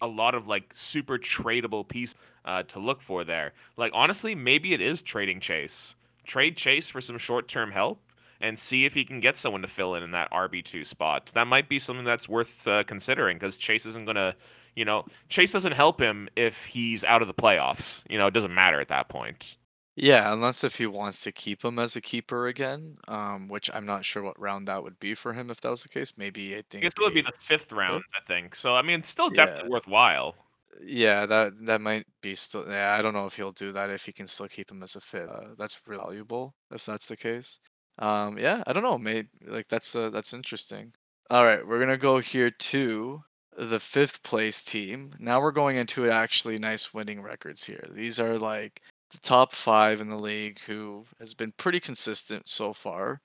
a 0.01 0.07
lot 0.07 0.35
of 0.35 0.47
like 0.47 0.71
super 0.73 1.17
tradable 1.17 1.87
piece 1.87 2.15
uh, 2.45 2.63
to 2.63 2.79
look 2.79 3.01
for 3.01 3.23
there. 3.23 3.53
Like 3.77 3.91
honestly, 3.93 4.35
maybe 4.35 4.73
it 4.73 4.81
is 4.81 5.01
trading 5.01 5.39
Chase. 5.39 5.95
Trade 6.25 6.57
Chase 6.57 6.89
for 6.89 7.01
some 7.01 7.17
short-term 7.17 7.71
help 7.71 8.01
and 8.41 8.57
see 8.57 8.85
if 8.85 8.93
he 8.93 9.05
can 9.05 9.19
get 9.19 9.35
someone 9.37 9.61
to 9.61 9.67
fill 9.67 9.95
in 9.95 10.03
in 10.03 10.11
that 10.11 10.29
RB2 10.31 10.83
spot. 10.83 11.31
That 11.33 11.47
might 11.47 11.69
be 11.69 11.79
something 11.79 12.05
that's 12.05 12.27
worth 12.29 12.67
uh, 12.67 12.83
considering 12.83 13.37
because 13.37 13.57
Chase 13.57 13.85
isn't 13.85 14.05
going 14.05 14.15
to, 14.15 14.35
you 14.75 14.85
know, 14.85 15.05
Chase 15.29 15.51
doesn't 15.51 15.71
help 15.73 15.99
him 16.01 16.27
if 16.35 16.55
he's 16.65 17.03
out 17.03 17.21
of 17.21 17.27
the 17.27 17.33
playoffs. 17.33 18.03
You 18.09 18.17
know, 18.17 18.27
it 18.27 18.31
doesn't 18.33 18.53
matter 18.53 18.79
at 18.81 18.89
that 18.89 19.09
point. 19.09 19.57
Yeah, 19.97 20.31
unless 20.33 20.63
if 20.63 20.77
he 20.77 20.85
wants 20.87 21.21
to 21.23 21.31
keep 21.31 21.63
him 21.63 21.79
as 21.79 21.95
a 21.95 22.01
keeper 22.01 22.47
again, 22.47 22.97
um, 23.07 23.47
which 23.47 23.69
I'm 23.73 23.85
not 23.85 24.03
sure 24.05 24.23
what 24.23 24.39
round 24.39 24.67
that 24.67 24.83
would 24.83 24.99
be 24.99 25.13
for 25.15 25.33
him 25.33 25.49
if 25.49 25.61
that 25.61 25.69
was 25.69 25.83
the 25.83 25.89
case. 25.89 26.17
Maybe 26.17 26.55
I 26.55 26.61
I 26.81 26.85
guess 26.85 26.91
think 26.91 26.97
it 26.97 27.01
would 27.03 27.13
be 27.13 27.21
the 27.21 27.33
fifth 27.41 27.71
round. 27.71 28.03
I 28.15 28.21
think. 28.27 28.55
So 28.55 28.75
I 28.75 28.81
mean, 28.81 28.99
it's 28.99 29.09
still 29.09 29.29
Yeah, 29.29 29.65
definitely 29.65 29.69
worthwhile. 29.71 30.35
Yeah, 30.81 31.25
that 31.25 31.65
that 31.65 31.81
might 31.81 32.05
be 32.21 32.35
still. 32.35 32.65
Yeah, 32.67 32.95
I 32.97 33.01
don't 33.01 33.13
know 33.13 33.25
if 33.25 33.35
he'll 33.35 33.51
do 33.51 33.71
that 33.71 33.89
if 33.89 34.05
he 34.05 34.11
can 34.13 34.27
still 34.27 34.47
keep 34.47 34.71
him 34.71 34.83
as 34.83 34.95
a 34.95 35.01
fit. 35.01 35.29
Uh, 35.29 35.55
that's 35.57 35.79
valuable 35.87 36.55
if 36.71 36.85
that's 36.85 37.07
the 37.07 37.17
case. 37.17 37.59
Um, 37.99 38.37
yeah, 38.37 38.63
I 38.67 38.73
don't 38.73 38.83
know, 38.83 38.97
maybe 38.97 39.29
like 39.47 39.67
that's 39.69 39.95
uh, 39.95 40.09
that's 40.09 40.33
interesting. 40.33 40.93
All 41.29 41.43
right, 41.43 41.65
we're 41.65 41.79
gonna 41.79 41.97
go 41.97 42.19
here 42.19 42.49
to 42.49 43.23
the 43.57 43.79
fifth 43.79 44.23
place 44.23 44.63
team. 44.63 45.11
Now 45.19 45.41
we're 45.41 45.51
going 45.51 45.77
into 45.77 46.09
actually 46.09 46.59
nice 46.59 46.93
winning 46.93 47.21
records 47.21 47.63
here. 47.65 47.83
These 47.93 48.19
are 48.19 48.37
like 48.37 48.81
the 49.11 49.19
top 49.19 49.53
five 49.53 50.01
in 50.01 50.09
the 50.09 50.17
league 50.17 50.59
who 50.61 51.05
has 51.19 51.33
been 51.33 51.53
pretty 51.57 51.79
consistent 51.79 52.47
so 52.49 52.73
far 52.73 53.21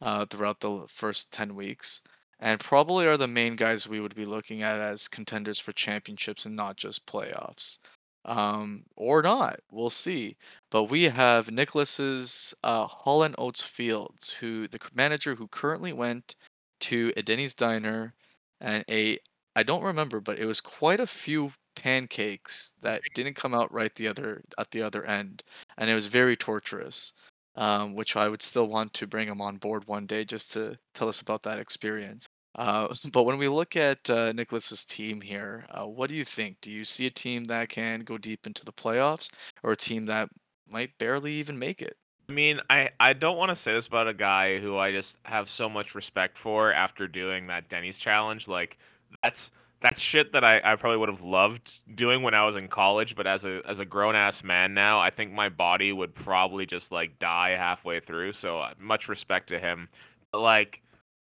uh, 0.00 0.26
throughout 0.26 0.60
the 0.60 0.86
first 0.88 1.32
10 1.32 1.54
weeks, 1.54 2.02
and 2.42 2.58
probably 2.58 3.06
are 3.06 3.16
the 3.16 3.28
main 3.28 3.54
guys 3.54 3.88
we 3.88 4.00
would 4.00 4.16
be 4.16 4.26
looking 4.26 4.62
at 4.62 4.80
as 4.80 5.06
contenders 5.06 5.60
for 5.60 5.72
championships 5.72 6.44
and 6.44 6.56
not 6.56 6.76
just 6.76 7.06
playoffs. 7.06 7.78
Um, 8.24 8.84
or 8.96 9.22
not. 9.22 9.60
We'll 9.70 9.90
see. 9.90 10.36
But 10.70 10.84
we 10.84 11.04
have 11.04 11.50
Nicholas's 11.50 12.52
uh, 12.64 12.86
Hall 12.86 13.22
and 13.22 13.34
Oates 13.38 13.62
Fields, 13.62 14.32
who 14.32 14.66
the 14.68 14.80
manager 14.94 15.34
who 15.36 15.46
currently 15.48 15.92
went 15.92 16.36
to 16.80 17.12
a 17.16 17.22
Denny's 17.22 17.54
diner 17.54 18.14
and 18.60 18.84
a 18.90 19.18
I 19.54 19.62
don't 19.62 19.82
remember, 19.82 20.20
but 20.20 20.38
it 20.38 20.46
was 20.46 20.60
quite 20.60 21.00
a 21.00 21.06
few 21.06 21.52
pancakes 21.76 22.74
that 22.82 23.02
didn't 23.14 23.34
come 23.36 23.54
out 23.54 23.72
right 23.72 23.94
the 23.94 24.08
other 24.08 24.42
at 24.58 24.70
the 24.72 24.82
other 24.82 25.04
end, 25.04 25.42
and 25.78 25.90
it 25.90 25.94
was 25.94 26.06
very 26.06 26.36
torturous 26.36 27.12
um, 27.56 27.94
which 27.94 28.16
I 28.16 28.28
would 28.28 28.42
still 28.42 28.66
want 28.66 28.94
to 28.94 29.06
bring 29.06 29.28
him 29.28 29.40
on 29.40 29.56
board 29.56 29.86
one 29.86 30.06
day 30.06 30.24
just 30.24 30.52
to 30.54 30.78
tell 30.94 31.08
us 31.08 31.20
about 31.20 31.42
that 31.44 31.58
experience. 31.58 32.26
Uh, 32.54 32.94
but 33.12 33.24
when 33.24 33.38
we 33.38 33.48
look 33.48 33.76
at 33.76 34.08
uh, 34.10 34.32
Nicholas's 34.32 34.84
team 34.84 35.20
here, 35.20 35.64
uh, 35.70 35.86
what 35.86 36.08
do 36.10 36.16
you 36.16 36.24
think? 36.24 36.60
Do 36.60 36.70
you 36.70 36.84
see 36.84 37.06
a 37.06 37.10
team 37.10 37.44
that 37.44 37.68
can 37.68 38.00
go 38.00 38.18
deep 38.18 38.46
into 38.46 38.64
the 38.64 38.72
playoffs, 38.72 39.32
or 39.62 39.72
a 39.72 39.76
team 39.76 40.06
that 40.06 40.28
might 40.68 40.96
barely 40.98 41.32
even 41.34 41.58
make 41.58 41.82
it? 41.82 41.96
I 42.28 42.32
mean, 42.32 42.60
I 42.70 42.90
I 43.00 43.12
don't 43.12 43.36
want 43.36 43.50
to 43.50 43.56
say 43.56 43.72
this 43.72 43.86
about 43.86 44.08
a 44.08 44.14
guy 44.14 44.58
who 44.58 44.78
I 44.78 44.92
just 44.92 45.16
have 45.24 45.50
so 45.50 45.68
much 45.68 45.94
respect 45.94 46.38
for 46.38 46.72
after 46.72 47.06
doing 47.08 47.46
that 47.48 47.68
Denny's 47.68 47.98
challenge. 47.98 48.48
Like 48.48 48.78
that's 49.22 49.50
that's 49.82 50.00
shit 50.00 50.32
that 50.32 50.44
I, 50.44 50.60
I 50.64 50.76
probably 50.76 50.98
would 50.98 51.08
have 51.08 51.22
loved 51.22 51.70
doing 51.96 52.22
when 52.22 52.34
I 52.34 52.46
was 52.46 52.54
in 52.54 52.68
college, 52.68 53.16
but 53.16 53.26
as 53.26 53.44
a 53.44 53.60
as 53.68 53.80
a 53.80 53.84
grown 53.84 54.14
ass 54.14 54.44
man 54.44 54.72
now, 54.72 55.00
I 55.00 55.10
think 55.10 55.32
my 55.32 55.48
body 55.48 55.92
would 55.92 56.14
probably 56.14 56.64
just 56.64 56.92
like 56.92 57.18
die 57.18 57.50
halfway 57.50 58.00
through. 58.00 58.32
So 58.32 58.60
uh, 58.60 58.72
much 58.78 59.08
respect 59.08 59.48
to 59.48 59.58
him. 59.58 59.88
But 60.30 60.40
like 60.40 60.80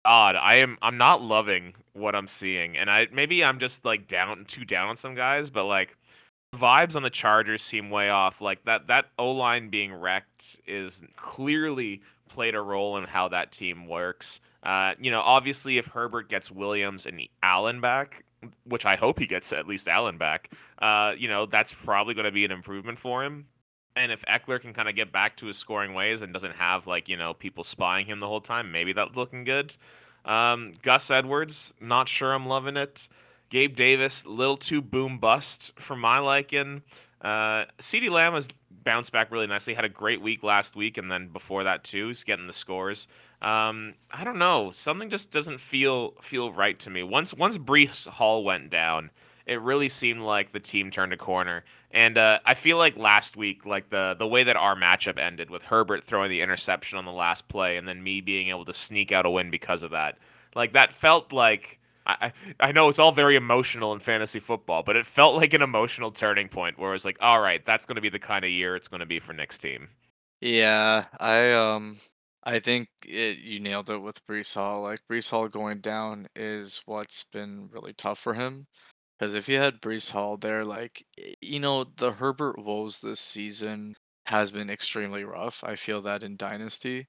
God, 0.05 0.37
I 0.37 0.57
am 0.57 0.77
I'm 0.83 0.99
not 0.99 1.23
loving 1.23 1.75
what 1.95 2.15
I'm 2.15 2.29
seeing. 2.29 2.77
And 2.77 2.91
I 2.91 3.09
maybe 3.13 3.43
I'm 3.43 3.59
just 3.59 3.85
like 3.85 4.09
down 4.09 4.45
too 4.47 4.65
down 4.65 4.89
on 4.89 4.97
some 4.97 5.15
guys, 5.15 5.51
but 5.51 5.65
like 5.65 5.97
vibes 6.55 6.95
on 6.95 7.03
the 7.03 7.11
Chargers 7.11 7.63
seem 7.63 7.91
way 7.91 8.11
off. 8.11 8.41
Like 8.41 8.65
that 8.65 8.87
that 8.89 9.07
O 9.19 9.33
line 9.33 9.71
being 9.71 9.93
wrecked 9.95 10.61
is 10.67 11.03
clearly 11.17 12.03
played 12.29 12.55
a 12.55 12.61
role 12.61 12.99
in 12.99 13.05
how 13.05 13.29
that 13.29 13.53
team 13.53 13.87
works. 13.89 14.41
Uh, 14.63 14.95
you 14.99 15.11
know, 15.11 15.21
obviously, 15.21 15.79
if 15.79 15.87
Herbert 15.87 16.29
gets 16.29 16.51
Williams 16.51 17.07
and 17.07 17.21
Allen 17.43 17.81
back, 17.81 18.25
which 18.65 18.87
I 18.87 18.97
hope 18.97 19.19
he 19.19 19.27
gets 19.27 19.53
at 19.53 19.67
least 19.67 19.89
Allen 19.89 20.19
back, 20.19 20.51
uh, 20.81 21.13
you 21.17 21.29
know, 21.29 21.47
that's 21.47 21.73
probably 21.85 22.15
going 22.15 22.25
to 22.25 22.33
be 22.33 22.45
an 22.45 22.51
improvement 22.51 22.99
for 22.99 23.25
him. 23.25 23.47
And 23.97 24.11
if 24.11 24.23
Ekeler 24.23 24.61
can 24.61 24.75
kind 24.75 24.89
of 24.89 24.97
get 24.97 25.13
back 25.13 25.37
to 25.37 25.47
his 25.47 25.57
scoring 25.57 25.95
ways 25.95 26.23
and 26.23 26.33
doesn't 26.33 26.55
have 26.57 26.87
like 26.87 27.09
you 27.09 27.17
know 27.17 27.35
people 27.35 27.65
spying 27.65 28.07
him 28.07 28.21
the 28.21 28.29
whole 28.29 28.41
time, 28.41 28.73
maybe 28.73 28.93
that's 28.93 29.15
looking 29.15 29.45
good. 29.45 29.75
Um, 30.25 30.75
Gus 30.83 31.11
Edwards, 31.11 31.73
not 31.81 32.09
sure 32.09 32.33
I'm 32.33 32.47
loving 32.47 32.77
it. 32.77 33.09
Gabe 33.51 33.77
Davis, 33.77 34.25
little 34.27 34.57
too 34.57 34.81
boom 34.81 35.19
bust 35.19 35.73
for 35.79 35.95
my 35.95 36.19
liking. 36.19 36.83
Uh, 37.21 37.67
CeeDee 37.79 38.11
Lamb 38.11 38.35
has 38.35 38.49
bounced 38.85 39.13
back 39.13 39.31
really 39.31 39.47
nicely. 39.47 39.75
Had 39.75 39.85
a 39.85 39.89
great 39.89 40.21
week 40.21 40.43
last 40.43 40.77
week, 40.77 40.99
and 40.99 41.11
then 41.11 41.29
before 41.29 41.65
that 41.65 41.85
too, 41.85 42.09
he's 42.09 42.25
getting 42.25 42.47
the 42.47 42.53
scores. 42.53 43.07
Um, 43.43 43.95
I 44.11 44.25
don't 44.25 44.39
know. 44.39 44.73
Something 44.75 45.11
just 45.11 45.31
doesn't 45.31 45.61
feel 45.61 46.15
feel 46.23 46.53
right 46.53 46.79
to 46.81 46.91
me. 46.91 47.03
Once 47.03 47.35
once 47.35 47.59
Breece 47.59 48.07
Hall 48.07 48.45
went 48.45 48.71
down, 48.71 49.11
it 49.47 49.61
really 49.61 49.89
seemed 49.89 50.23
like 50.23 50.53
the 50.53 50.61
team 50.61 50.91
turned 50.91 51.13
a 51.13 51.17
corner. 51.17 51.65
And 51.95 52.19
uh, 52.19 52.41
I 52.45 52.55
feel 52.55 52.77
like 52.77 52.97
last 52.97 53.37
week, 53.37 53.65
like 53.65 53.89
the 53.89 54.17
the 54.19 54.27
way 54.27 54.43
that 54.43 54.57
our 54.57 54.75
matchup 54.75 55.17
ended 55.17 55.49
with 55.49 55.63
Herbert 55.63 56.05
throwing 56.05 56.29
the 56.29 56.43
interception 56.43 56.99
on 56.99 57.05
the 57.05 57.13
last 57.13 57.47
play, 57.47 57.77
and 57.77 57.87
then 57.87 58.03
me 58.03 58.21
being 58.21 58.49
able 58.49 58.65
to 58.65 58.75
sneak 58.75 59.13
out 59.13 59.27
a 59.27 59.31
win 59.31 59.49
because 59.49 59.85
of 59.85 59.93
that, 59.93 60.19
like 60.57 60.73
that 60.73 60.93
felt 60.93 61.33
like 61.33 61.79
I, 62.05 62.33
I 62.59 62.73
know 62.73 62.89
it's 62.89 62.99
all 62.99 63.13
very 63.13 63.37
emotional 63.37 63.93
in 63.93 64.01
fantasy 64.01 64.41
football, 64.41 64.83
but 64.83 64.97
it 64.97 65.07
felt 65.07 65.37
like 65.37 65.55
an 65.55 65.63
emotional 65.63 66.11
turning 66.11 66.49
point 66.49 66.79
where 66.79 66.91
it 66.91 66.95
was 66.95 67.05
like, 67.05 67.17
all 67.21 67.41
right, 67.41 67.65
that's 67.65 67.87
going 67.87 67.95
to 67.95 68.03
be 68.03 68.11
the 68.11 68.19
kind 68.19 68.45
of 68.45 68.51
year 68.51 68.77
it's 68.77 68.89
going 68.89 69.01
to 69.01 69.07
be 69.07 69.21
for 69.21 69.33
Nick's 69.33 69.57
team. 69.57 69.89
Yeah, 70.41 71.05
I 71.19 71.53
um, 71.53 71.97
I 72.43 72.59
think 72.59 72.89
it, 73.07 73.39
you 73.39 73.61
nailed 73.61 73.89
it 73.89 74.03
with 74.03 74.27
Breece 74.27 74.55
Hall. 74.55 74.83
Like 74.83 74.99
Breece 75.11 75.31
Hall 75.31 75.49
going 75.49 75.79
down 75.79 76.27
is 76.35 76.83
what's 76.87 77.25
been 77.25 77.69
really 77.73 77.93
tough 77.93 78.19
for 78.19 78.35
him. 78.35 78.67
Because 79.19 79.35
if 79.35 79.49
you 79.49 79.59
had 79.59 79.81
Breece 79.81 80.11
Hall 80.13 80.37
there, 80.37 80.65
like 80.65 81.05
you 81.41 81.61
know, 81.61 81.85
the 81.85 82.13
Herbert 82.13 82.59
woes 82.59 83.01
this 83.01 83.21
season 83.21 83.95
has 84.27 84.51
been 84.51 84.71
extremely 84.71 85.25
rough. 85.25 85.63
I 85.65 85.77
feel 85.77 86.01
that 86.03 86.23
in 86.23 86.37
Dynasty. 86.37 87.09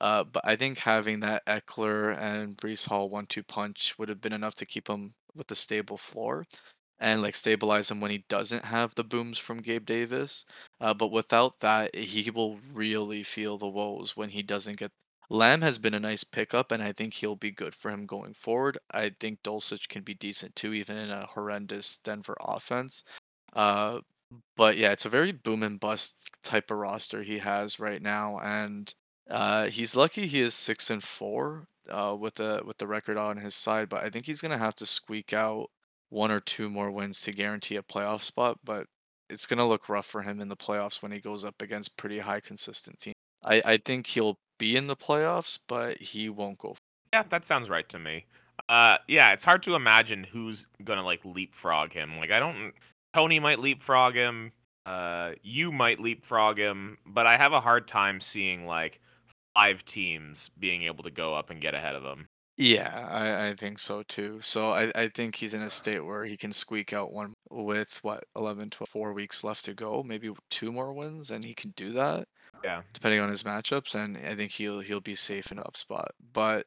Uh, 0.00 0.24
but 0.24 0.42
I 0.46 0.56
think 0.56 0.78
having 0.80 1.20
that 1.20 1.46
Ekeler 1.46 2.18
and 2.18 2.56
Breece 2.56 2.88
Hall 2.88 3.10
one-two 3.10 3.44
punch 3.44 3.98
would 3.98 4.08
have 4.10 4.20
been 4.20 4.32
enough 4.34 4.54
to 4.56 4.66
keep 4.66 4.88
him 4.88 5.14
with 5.34 5.50
a 5.50 5.54
stable 5.54 5.98
floor 5.98 6.44
and 7.00 7.22
like 7.22 7.34
stabilize 7.34 7.90
him 7.90 8.00
when 8.00 8.10
he 8.10 8.24
doesn't 8.28 8.64
have 8.66 8.94
the 8.94 9.04
booms 9.04 9.38
from 9.38 9.58
Gabe 9.62 9.86
Davis. 9.86 10.44
Uh, 10.80 10.94
but 10.94 11.12
without 11.12 11.60
that, 11.60 11.94
he 11.96 12.30
will 12.30 12.58
really 12.74 13.22
feel 13.22 13.58
the 13.58 13.68
woes 13.68 14.16
when 14.16 14.30
he 14.30 14.42
doesn't 14.42 14.78
get. 14.78 14.92
Lamb 15.32 15.62
has 15.62 15.78
been 15.78 15.94
a 15.94 16.00
nice 16.00 16.24
pickup, 16.24 16.70
and 16.72 16.82
I 16.82 16.92
think 16.92 17.14
he'll 17.14 17.36
be 17.36 17.50
good 17.50 17.74
for 17.74 17.90
him 17.90 18.04
going 18.04 18.34
forward. 18.34 18.76
I 18.92 19.12
think 19.18 19.42
Dulcich 19.42 19.88
can 19.88 20.02
be 20.02 20.12
decent 20.12 20.54
too, 20.54 20.74
even 20.74 20.98
in 20.98 21.10
a 21.10 21.24
horrendous 21.24 21.96
Denver 21.96 22.36
offense. 22.38 23.02
Uh, 23.54 24.00
but 24.58 24.76
yeah, 24.76 24.92
it's 24.92 25.06
a 25.06 25.08
very 25.08 25.32
boom 25.32 25.62
and 25.62 25.80
bust 25.80 26.30
type 26.42 26.70
of 26.70 26.76
roster 26.76 27.22
he 27.22 27.38
has 27.38 27.80
right 27.80 28.02
now, 28.02 28.40
and 28.40 28.94
uh, 29.30 29.68
he's 29.68 29.96
lucky 29.96 30.26
he 30.26 30.42
is 30.42 30.52
six 30.52 30.90
and 30.90 31.02
four 31.02 31.66
uh, 31.88 32.14
with 32.18 32.34
the 32.34 32.62
with 32.66 32.76
the 32.76 32.86
record 32.86 33.16
on 33.16 33.38
his 33.38 33.54
side. 33.54 33.88
But 33.88 34.04
I 34.04 34.10
think 34.10 34.26
he's 34.26 34.42
gonna 34.42 34.58
have 34.58 34.76
to 34.76 34.86
squeak 34.86 35.32
out 35.32 35.70
one 36.10 36.30
or 36.30 36.40
two 36.40 36.68
more 36.68 36.90
wins 36.90 37.22
to 37.22 37.32
guarantee 37.32 37.76
a 37.76 37.82
playoff 37.82 38.20
spot. 38.20 38.58
But 38.64 38.86
it's 39.30 39.46
gonna 39.46 39.66
look 39.66 39.88
rough 39.88 40.06
for 40.06 40.20
him 40.20 40.42
in 40.42 40.48
the 40.48 40.56
playoffs 40.56 41.02
when 41.02 41.12
he 41.12 41.20
goes 41.20 41.42
up 41.42 41.62
against 41.62 41.96
pretty 41.96 42.18
high 42.18 42.40
consistent 42.40 42.98
teams. 42.98 43.14
I 43.46 43.62
I 43.64 43.76
think 43.78 44.06
he'll 44.06 44.38
be 44.62 44.76
in 44.76 44.86
the 44.86 44.94
playoffs, 44.94 45.58
but 45.66 45.98
he 45.98 46.28
won't 46.28 46.56
go. 46.58 46.76
Yeah, 47.12 47.24
that 47.30 47.44
sounds 47.44 47.68
right 47.68 47.88
to 47.88 47.98
me. 47.98 48.26
Uh, 48.68 48.96
yeah, 49.08 49.32
it's 49.32 49.42
hard 49.42 49.60
to 49.64 49.74
imagine 49.74 50.22
who's 50.22 50.66
gonna 50.84 51.04
like 51.04 51.20
leapfrog 51.24 51.92
him. 51.92 52.16
Like, 52.16 52.30
I 52.30 52.38
don't. 52.38 52.72
Tony 53.12 53.40
might 53.40 53.58
leapfrog 53.58 54.14
him. 54.14 54.52
Uh, 54.86 55.32
you 55.42 55.72
might 55.72 55.98
leapfrog 55.98 56.58
him, 56.58 56.96
but 57.04 57.26
I 57.26 57.36
have 57.36 57.52
a 57.52 57.60
hard 57.60 57.88
time 57.88 58.20
seeing 58.20 58.64
like 58.64 59.00
five 59.52 59.84
teams 59.84 60.48
being 60.60 60.84
able 60.84 61.02
to 61.02 61.10
go 61.10 61.34
up 61.34 61.50
and 61.50 61.60
get 61.60 61.74
ahead 61.74 61.96
of 61.96 62.04
him. 62.04 62.28
Yeah, 62.56 63.08
I, 63.10 63.48
I 63.48 63.54
think 63.54 63.80
so 63.80 64.04
too. 64.04 64.40
So 64.42 64.70
I, 64.70 64.92
I 64.94 65.08
think 65.08 65.34
he's 65.34 65.54
in 65.54 65.62
a 65.62 65.70
state 65.70 66.04
where 66.04 66.24
he 66.24 66.36
can 66.36 66.52
squeak 66.52 66.92
out 66.92 67.12
one 67.12 67.34
with 67.50 67.98
what 68.02 68.24
11, 68.36 68.70
12, 68.70 68.88
four 68.88 69.12
weeks 69.12 69.42
left 69.42 69.64
to 69.64 69.74
go, 69.74 70.04
maybe 70.04 70.30
two 70.50 70.70
more 70.70 70.92
wins, 70.92 71.30
and 71.32 71.44
he 71.44 71.54
can 71.54 71.72
do 71.76 71.90
that 71.92 72.28
Yeah. 72.64 72.82
depending 72.92 73.20
on 73.20 73.28
his 73.28 73.42
matchups. 73.42 73.94
And 73.94 74.16
I 74.16 74.34
think 74.34 74.52
he'll 74.52 74.80
he'll 74.80 75.00
be 75.00 75.14
safe 75.14 75.50
in 75.52 75.58
up 75.58 75.76
spot, 75.76 76.12
but 76.32 76.66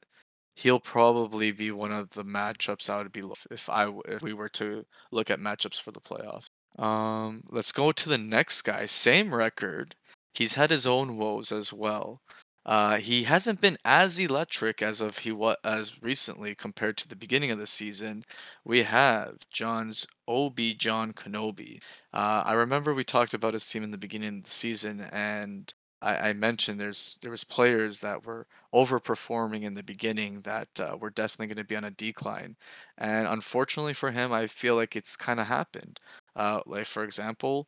he'll 0.56 0.80
probably 0.80 1.52
be 1.52 1.72
one 1.72 1.92
of 1.92 2.10
the 2.12 2.24
matchups 2.24 2.90
I 2.90 2.98
would 3.02 3.12
be 3.12 3.24
if 3.52 3.70
I 3.70 3.92
if 4.08 4.22
we 4.22 4.34
were 4.34 4.50
to 4.50 4.86
look 5.12 5.30
at 5.30 5.40
matchups 5.40 5.82
for 5.82 5.92
the 5.92 6.02
playoffs. 6.02 6.48
Um, 6.82 7.44
let's 7.52 7.72
go 7.72 7.92
to 7.92 8.10
the 8.10 8.18
next 8.18 8.64
guy. 8.64 8.86
Same 8.86 9.34
record. 9.34 9.96
He's 10.34 10.56
had 10.56 10.72
his 10.72 10.86
own 10.86 11.16
woes 11.16 11.52
as 11.52 11.72
well. 11.72 12.20
Uh, 12.66 12.98
he 12.98 13.24
hasn't 13.24 13.62
been 13.62 13.78
as 13.86 14.18
electric 14.18 14.82
as 14.82 15.00
of 15.02 15.20
he 15.20 15.32
was 15.32 15.56
as 15.64 16.02
recently 16.02 16.56
compared 16.56 16.98
to 16.98 17.08
the 17.08 17.16
beginning 17.16 17.52
of 17.52 17.60
the 17.60 17.68
season. 17.68 18.24
We 18.64 18.84
have 18.84 19.38
John's 19.52 20.08
Obi 20.28 20.74
John 20.74 21.14
Kenobi. 21.14 21.82
Uh, 22.14 22.44
I 22.46 22.54
remember 22.54 22.94
we 22.94 23.04
talked 23.04 23.34
about 23.36 23.54
his 23.54 23.70
team 23.70 23.84
in 23.84 23.92
the 23.92 23.98
beginning 23.98 24.38
of 24.38 24.44
the 24.46 24.50
season, 24.50 25.02
and 25.12 25.72
I, 26.02 26.30
I 26.30 26.34
mentioned 26.34 26.80
there's 26.80 27.18
there 27.22 27.32
was 27.32 27.44
players 27.44 28.00
that 28.00 28.26
were 28.26 28.48
overperforming 28.74 29.64
in 29.64 29.76
the 29.76 29.84
beginning 29.84 30.42
that 30.42 30.70
uh, 30.80 30.98
were 31.00 31.12
definitely 31.12 31.48
going 31.48 31.64
to 31.64 31.68
be 31.68 31.76
on 31.76 31.84
a 31.84 31.92
decline, 31.92 32.56
and 32.98 33.28
unfortunately 33.28 33.94
for 33.94 34.12
him, 34.12 34.32
I 34.34 34.48
feel 34.48 34.76
like 34.76 34.96
it's 34.96 35.16
kind 35.16 35.40
of 35.40 35.48
happened. 35.48 36.00
Uh, 36.36 36.62
like 36.66 36.86
for 36.88 37.04
example, 37.04 37.68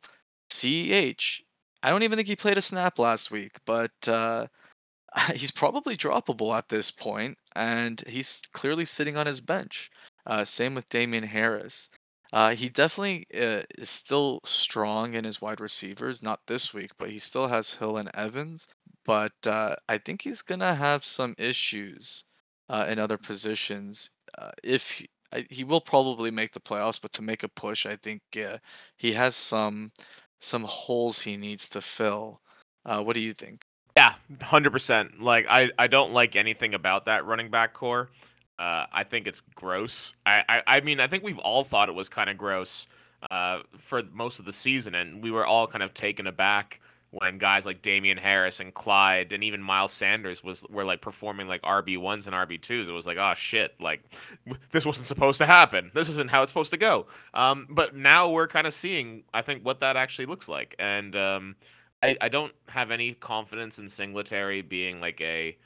CEH. 0.50 1.42
I 1.82 1.90
don't 1.90 2.02
even 2.02 2.16
think 2.16 2.28
he 2.28 2.36
played 2.36 2.58
a 2.58 2.62
snap 2.62 2.98
last 2.98 3.30
week, 3.30 3.58
but 3.64 3.92
uh, 4.08 4.46
he's 5.34 5.50
probably 5.50 5.96
droppable 5.96 6.56
at 6.56 6.68
this 6.68 6.90
point, 6.90 7.38
and 7.54 8.02
he's 8.06 8.42
clearly 8.52 8.84
sitting 8.84 9.16
on 9.16 9.26
his 9.26 9.40
bench. 9.40 9.90
Uh, 10.26 10.44
same 10.44 10.74
with 10.74 10.88
Damien 10.90 11.24
Harris. 11.24 11.88
Uh, 12.32 12.54
he 12.54 12.68
definitely 12.68 13.26
uh, 13.34 13.62
is 13.78 13.88
still 13.88 14.40
strong 14.44 15.14
in 15.14 15.24
his 15.24 15.40
wide 15.40 15.60
receivers. 15.60 16.22
Not 16.22 16.40
this 16.46 16.74
week, 16.74 16.90
but 16.98 17.10
he 17.10 17.18
still 17.18 17.48
has 17.48 17.74
Hill 17.74 17.96
and 17.96 18.10
Evans. 18.14 18.68
But 19.04 19.32
uh, 19.46 19.76
I 19.88 19.98
think 19.98 20.22
he's 20.22 20.42
gonna 20.42 20.74
have 20.74 21.04
some 21.04 21.34
issues 21.38 22.24
uh, 22.68 22.86
in 22.88 22.98
other 22.98 23.16
positions. 23.16 24.10
Uh, 24.36 24.50
if 24.62 24.90
he, 24.90 25.08
I, 25.32 25.46
he 25.50 25.64
will 25.64 25.80
probably 25.80 26.30
make 26.30 26.52
the 26.52 26.60
playoffs, 26.60 27.00
but 27.00 27.12
to 27.12 27.22
make 27.22 27.42
a 27.42 27.48
push, 27.48 27.86
I 27.86 27.96
think 27.96 28.20
he 28.98 29.12
has 29.12 29.34
some 29.36 29.90
some 30.40 30.64
holes 30.64 31.22
he 31.22 31.36
needs 31.36 31.68
to 31.70 31.80
fill. 31.80 32.42
What 32.84 33.14
do 33.14 33.20
you 33.20 33.32
think? 33.32 33.62
Yeah, 33.98 34.14
100%. 34.36 35.20
Like 35.20 35.46
I 35.50 35.70
I 35.76 35.88
don't 35.88 36.12
like 36.12 36.36
anything 36.36 36.74
about 36.74 37.06
that 37.06 37.26
running 37.26 37.50
back 37.50 37.74
core. 37.74 38.10
Uh, 38.56 38.86
I 38.92 39.02
think 39.02 39.26
it's 39.26 39.42
gross. 39.56 40.14
I, 40.24 40.44
I 40.48 40.76
I 40.76 40.80
mean, 40.82 41.00
I 41.00 41.08
think 41.08 41.24
we've 41.24 41.38
all 41.38 41.64
thought 41.64 41.88
it 41.88 41.96
was 41.96 42.08
kind 42.08 42.30
of 42.30 42.38
gross 42.38 42.86
uh, 43.32 43.62
for 43.88 44.04
most 44.12 44.38
of 44.38 44.44
the 44.44 44.52
season, 44.52 44.94
and 44.94 45.20
we 45.20 45.32
were 45.32 45.44
all 45.44 45.66
kind 45.66 45.82
of 45.82 45.94
taken 45.94 46.28
aback 46.28 46.78
when 47.10 47.38
guys 47.38 47.66
like 47.66 47.82
Damien 47.82 48.18
Harris 48.18 48.60
and 48.60 48.72
Clyde 48.72 49.32
and 49.32 49.42
even 49.42 49.60
Miles 49.60 49.92
Sanders 49.92 50.44
was 50.44 50.62
were 50.70 50.84
like 50.84 51.00
performing 51.00 51.48
like 51.48 51.62
RB 51.62 51.98
ones 51.98 52.28
and 52.28 52.36
RB 52.36 52.62
twos. 52.62 52.86
It 52.86 52.92
was 52.92 53.04
like, 53.04 53.16
oh 53.16 53.34
shit, 53.36 53.74
like 53.80 54.00
this 54.70 54.86
wasn't 54.86 55.06
supposed 55.06 55.38
to 55.38 55.46
happen. 55.46 55.90
This 55.92 56.08
isn't 56.08 56.30
how 56.30 56.44
it's 56.44 56.50
supposed 56.52 56.70
to 56.70 56.76
go. 56.76 57.06
Um, 57.34 57.66
but 57.68 57.96
now 57.96 58.30
we're 58.30 58.46
kind 58.46 58.68
of 58.68 58.74
seeing, 58.74 59.24
I 59.34 59.42
think, 59.42 59.64
what 59.64 59.80
that 59.80 59.96
actually 59.96 60.26
looks 60.26 60.46
like, 60.46 60.76
and 60.78 61.16
um, 61.16 61.56
I, 62.02 62.16
I 62.20 62.28
don't 62.28 62.52
have 62.68 62.90
any 62.90 63.14
confidence 63.14 63.78
in 63.78 63.88
Singletary 63.88 64.62
being 64.62 65.00
like 65.00 65.20
a 65.20 65.56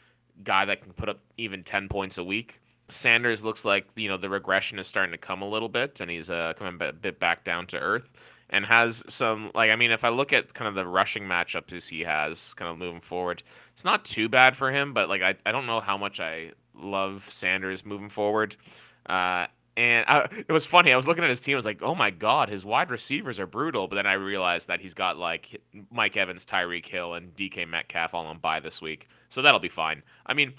guy 0.44 0.64
that 0.64 0.82
can 0.82 0.92
put 0.92 1.08
up 1.08 1.20
even 1.36 1.62
10 1.62 1.88
points 1.88 2.18
a 2.18 2.24
week. 2.24 2.60
Sanders 2.88 3.42
looks 3.42 3.64
like, 3.64 3.86
you 3.96 4.08
know, 4.08 4.16
the 4.16 4.28
regression 4.30 4.78
is 4.78 4.86
starting 4.86 5.12
to 5.12 5.18
come 5.18 5.42
a 5.42 5.48
little 5.48 5.68
bit 5.68 6.00
and 6.00 6.10
he's 6.10 6.30
uh, 6.30 6.52
coming 6.58 6.78
a 6.80 6.92
bit 6.92 7.18
back 7.18 7.44
down 7.44 7.66
to 7.68 7.78
earth 7.78 8.10
and 8.50 8.66
has 8.66 9.02
some, 9.08 9.50
like, 9.54 9.70
I 9.70 9.76
mean, 9.76 9.90
if 9.90 10.04
I 10.04 10.08
look 10.10 10.32
at 10.32 10.52
kind 10.54 10.68
of 10.68 10.74
the 10.74 10.86
rushing 10.86 11.24
matchups 11.24 11.88
he 11.88 12.00
has 12.00 12.54
kind 12.54 12.70
of 12.70 12.78
moving 12.78 13.00
forward, 13.00 13.42
it's 13.74 13.84
not 13.84 14.04
too 14.04 14.28
bad 14.28 14.56
for 14.56 14.70
him, 14.70 14.92
but 14.92 15.08
like, 15.08 15.22
I, 15.22 15.34
I 15.46 15.52
don't 15.52 15.66
know 15.66 15.80
how 15.80 15.96
much 15.96 16.20
I 16.20 16.52
love 16.74 17.24
Sanders 17.30 17.84
moving 17.84 18.10
forward. 18.10 18.56
Uh, 19.06 19.46
and 19.76 20.04
I, 20.06 20.28
it 20.48 20.52
was 20.52 20.66
funny. 20.66 20.92
I 20.92 20.96
was 20.96 21.06
looking 21.06 21.24
at 21.24 21.30
his 21.30 21.40
team. 21.40 21.54
I 21.54 21.56
was 21.56 21.64
like, 21.64 21.82
"Oh 21.82 21.94
my 21.94 22.10
god, 22.10 22.48
his 22.48 22.64
wide 22.64 22.90
receivers 22.90 23.38
are 23.38 23.46
brutal." 23.46 23.88
But 23.88 23.96
then 23.96 24.06
I 24.06 24.14
realized 24.14 24.68
that 24.68 24.80
he's 24.80 24.94
got 24.94 25.16
like 25.16 25.60
Mike 25.90 26.16
Evans, 26.16 26.44
Tyreek 26.44 26.86
Hill, 26.86 27.14
and 27.14 27.34
DK 27.36 27.66
Metcalf 27.68 28.12
all 28.12 28.26
on 28.26 28.38
bye 28.38 28.60
this 28.60 28.82
week, 28.82 29.08
so 29.30 29.40
that'll 29.40 29.60
be 29.60 29.68
fine. 29.68 30.02
I 30.26 30.34
mean, 30.34 30.52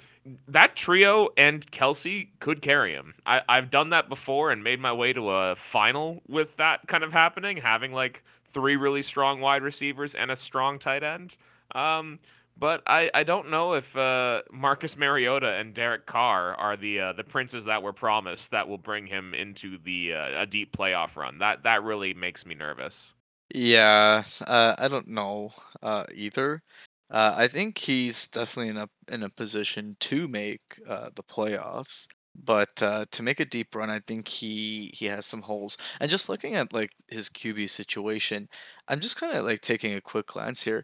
that 0.48 0.76
trio 0.76 1.30
and 1.38 1.70
Kelce 1.72 2.28
could 2.40 2.62
carry 2.62 2.94
him. 2.94 3.14
I, 3.26 3.42
I've 3.48 3.70
done 3.70 3.90
that 3.92 4.10
before 4.10 4.52
and 4.52 4.64
made 4.64 4.80
my 4.80 4.94
way 4.94 5.14
to 5.14 5.30
a 5.30 5.56
final 5.72 6.22
with 6.28 6.56
that 6.58 6.88
kind 6.88 7.04
of 7.04 7.12
happening, 7.12 7.58
having 7.58 7.94
like 7.94 8.24
three 8.54 8.76
really 8.76 9.02
strong 9.02 9.42
wide 9.42 9.64
receivers 9.64 10.16
and 10.16 10.32
a 10.32 10.36
strong 10.36 10.80
tight 10.80 11.04
end. 11.04 11.36
Um, 11.76 12.20
but 12.58 12.84
I, 12.86 13.10
I 13.14 13.24
don't 13.24 13.50
know 13.50 13.74
if 13.74 13.96
uh, 13.96 14.42
Marcus 14.52 14.96
Mariota 14.96 15.54
and 15.54 15.74
Derek 15.74 16.06
Carr 16.06 16.56
are 16.56 16.78
the 16.78 17.00
uh, 17.00 17.14
the 17.14 17.24
princes 17.24 17.66
that 17.66 17.82
were 17.82 17.94
promised 17.94 18.52
that 18.52 18.68
will 18.68 18.78
bring 18.78 19.08
him 19.08 19.34
into 19.34 19.78
the 19.84 20.14
uh, 20.14 20.42
a 20.42 20.46
deep 20.46 20.76
playoff 20.76 21.16
run. 21.16 21.40
That 21.40 21.64
that 21.64 21.84
really 21.84 22.14
makes 22.14 22.46
me 22.46 22.56
nervous. 22.56 23.14
Yeah, 23.54 24.24
uh, 24.48 24.76
I 24.78 24.88
don't 24.88 25.08
know 25.08 25.52
uh, 25.82 26.06
either. 26.14 26.62
Uh, 27.10 27.36
I 27.38 27.48
think 27.48 27.78
he's 27.78 28.28
definitely 28.28 28.70
in 28.70 28.78
a 28.78 28.88
in 29.12 29.24
a 29.24 29.30
position 29.30 29.96
to 30.02 30.28
make 30.28 30.62
the 30.86 31.24
playoffs, 31.28 32.08
but 32.36 32.76
to 32.78 33.24
make 33.24 33.40
a 33.40 33.46
deep 33.46 33.76
run, 33.76 33.90
I 33.90 34.00
think 34.00 34.28
he 34.28 34.92
he 34.94 35.06
has 35.08 35.26
some 35.26 35.42
holes. 35.42 35.78
And 36.00 36.10
just 36.10 36.30
looking 36.30 36.56
at 36.56 36.74
like 36.74 36.92
his 37.10 37.30
QB 37.30 37.70
situation, 37.70 38.48
I'm 38.88 39.00
just 39.00 39.20
kind 39.20 39.38
of 39.38 39.46
like 39.46 39.62
taking 39.62 39.94
a 39.96 40.02
quick 40.02 40.28
glance 40.28 40.64
here. 40.64 40.84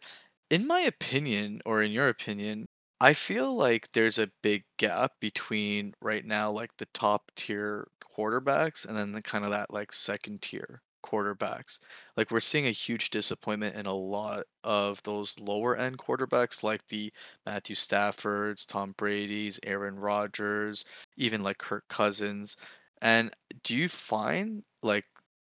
In 0.51 0.67
my 0.67 0.81
opinion, 0.81 1.59
or 1.65 1.81
in 1.81 1.91
your 1.91 2.07
opinion, 2.07 2.65
I 3.01 3.13
feel 3.13 3.55
like 3.55 3.91
there's 3.93 4.19
a 4.19 4.31
big 4.43 4.63
gap 4.77 5.13
between 5.19 5.93
right 6.01 6.23
now, 6.25 6.51
like 6.51 6.75
the 6.77 6.85
top 6.87 7.31
tier 7.35 7.87
quarterbacks, 8.01 8.85
and 8.87 8.95
then 8.97 9.11
the 9.11 9.21
kind 9.23 9.43
of 9.45 9.51
that 9.51 9.71
like 9.73 9.91
second 9.91 10.41
tier 10.43 10.81
quarterbacks. 11.03 11.79
Like 12.17 12.29
we're 12.31 12.39
seeing 12.41 12.67
a 12.67 12.71
huge 12.71 13.09
disappointment 13.09 13.75
in 13.75 13.85
a 13.87 13.93
lot 13.93 14.43
of 14.63 15.01
those 15.03 15.39
lower 15.39 15.75
end 15.75 15.97
quarterbacks, 15.97 16.61
like 16.63 16.85
the 16.87 17.11
Matthew 17.45 17.75
Staffords, 17.75 18.65
Tom 18.67 18.93
Brady's, 18.97 19.59
Aaron 19.63 19.97
Rodgers, 19.97 20.85
even 21.17 21.41
like 21.43 21.57
Kirk 21.57 21.87
Cousins. 21.89 22.55
And 23.01 23.31
do 23.63 23.75
you 23.75 23.87
find 23.89 24.63
like 24.83 25.05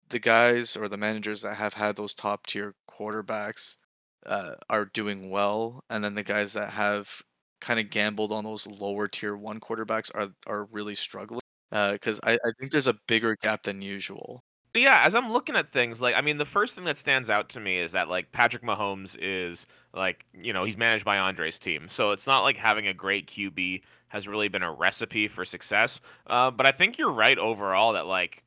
the 0.09 0.19
guys 0.19 0.75
or 0.77 0.87
the 0.87 0.97
managers 0.97 1.41
that 1.43 1.55
have 1.55 1.73
had 1.75 1.95
those 1.95 2.13
top 2.13 2.47
tier 2.47 2.75
quarterbacks 2.89 3.77
uh, 4.25 4.55
are 4.69 4.85
doing 4.85 5.29
well, 5.29 5.83
and 5.89 6.03
then 6.03 6.15
the 6.15 6.23
guys 6.23 6.53
that 6.53 6.71
have 6.71 7.21
kind 7.61 7.79
of 7.79 7.89
gambled 7.89 8.31
on 8.31 8.43
those 8.43 8.67
lower 8.67 9.07
tier 9.07 9.35
one 9.35 9.59
quarterbacks 9.59 10.11
are 10.15 10.29
are 10.47 10.65
really 10.71 10.95
struggling? 10.95 11.41
Because 11.71 12.19
I, 12.23 12.33
I 12.33 12.51
think 12.59 12.71
there's 12.71 12.87
a 12.87 12.97
bigger 13.07 13.35
gap 13.41 13.63
than 13.63 13.81
usual. 13.81 14.41
But 14.73 14.81
yeah, 14.81 15.03
as 15.05 15.15
I'm 15.15 15.31
looking 15.31 15.55
at 15.55 15.71
things, 15.71 16.01
like 16.01 16.15
I 16.15 16.21
mean, 16.21 16.37
the 16.37 16.45
first 16.45 16.75
thing 16.75 16.83
that 16.83 16.97
stands 16.97 17.29
out 17.29 17.47
to 17.49 17.59
me 17.59 17.79
is 17.79 17.93
that 17.93 18.09
like 18.09 18.31
Patrick 18.33 18.61
Mahomes 18.61 19.15
is 19.19 19.65
like 19.93 20.25
you 20.33 20.51
know 20.51 20.65
he's 20.65 20.77
managed 20.77 21.05
by 21.05 21.17
Andre's 21.17 21.57
team, 21.57 21.87
so 21.89 22.11
it's 22.11 22.27
not 22.27 22.41
like 22.41 22.57
having 22.57 22.87
a 22.87 22.93
great 22.93 23.27
QB 23.31 23.81
has 24.09 24.27
really 24.27 24.49
been 24.49 24.63
a 24.63 24.73
recipe 24.73 25.27
for 25.27 25.45
success. 25.45 26.01
Uh, 26.27 26.51
but 26.51 26.65
I 26.65 26.71
think 26.71 26.97
you're 26.97 27.11
right 27.11 27.37
overall 27.37 27.93
that 27.93 28.05
like 28.05 28.43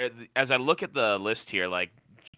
uh, 0.00 0.08
as 0.36 0.50
I 0.50 0.56
look 0.56 0.82
at 0.82 0.92
the 0.94 1.18
list 1.18 1.48
here, 1.50 1.66
like 1.66 1.90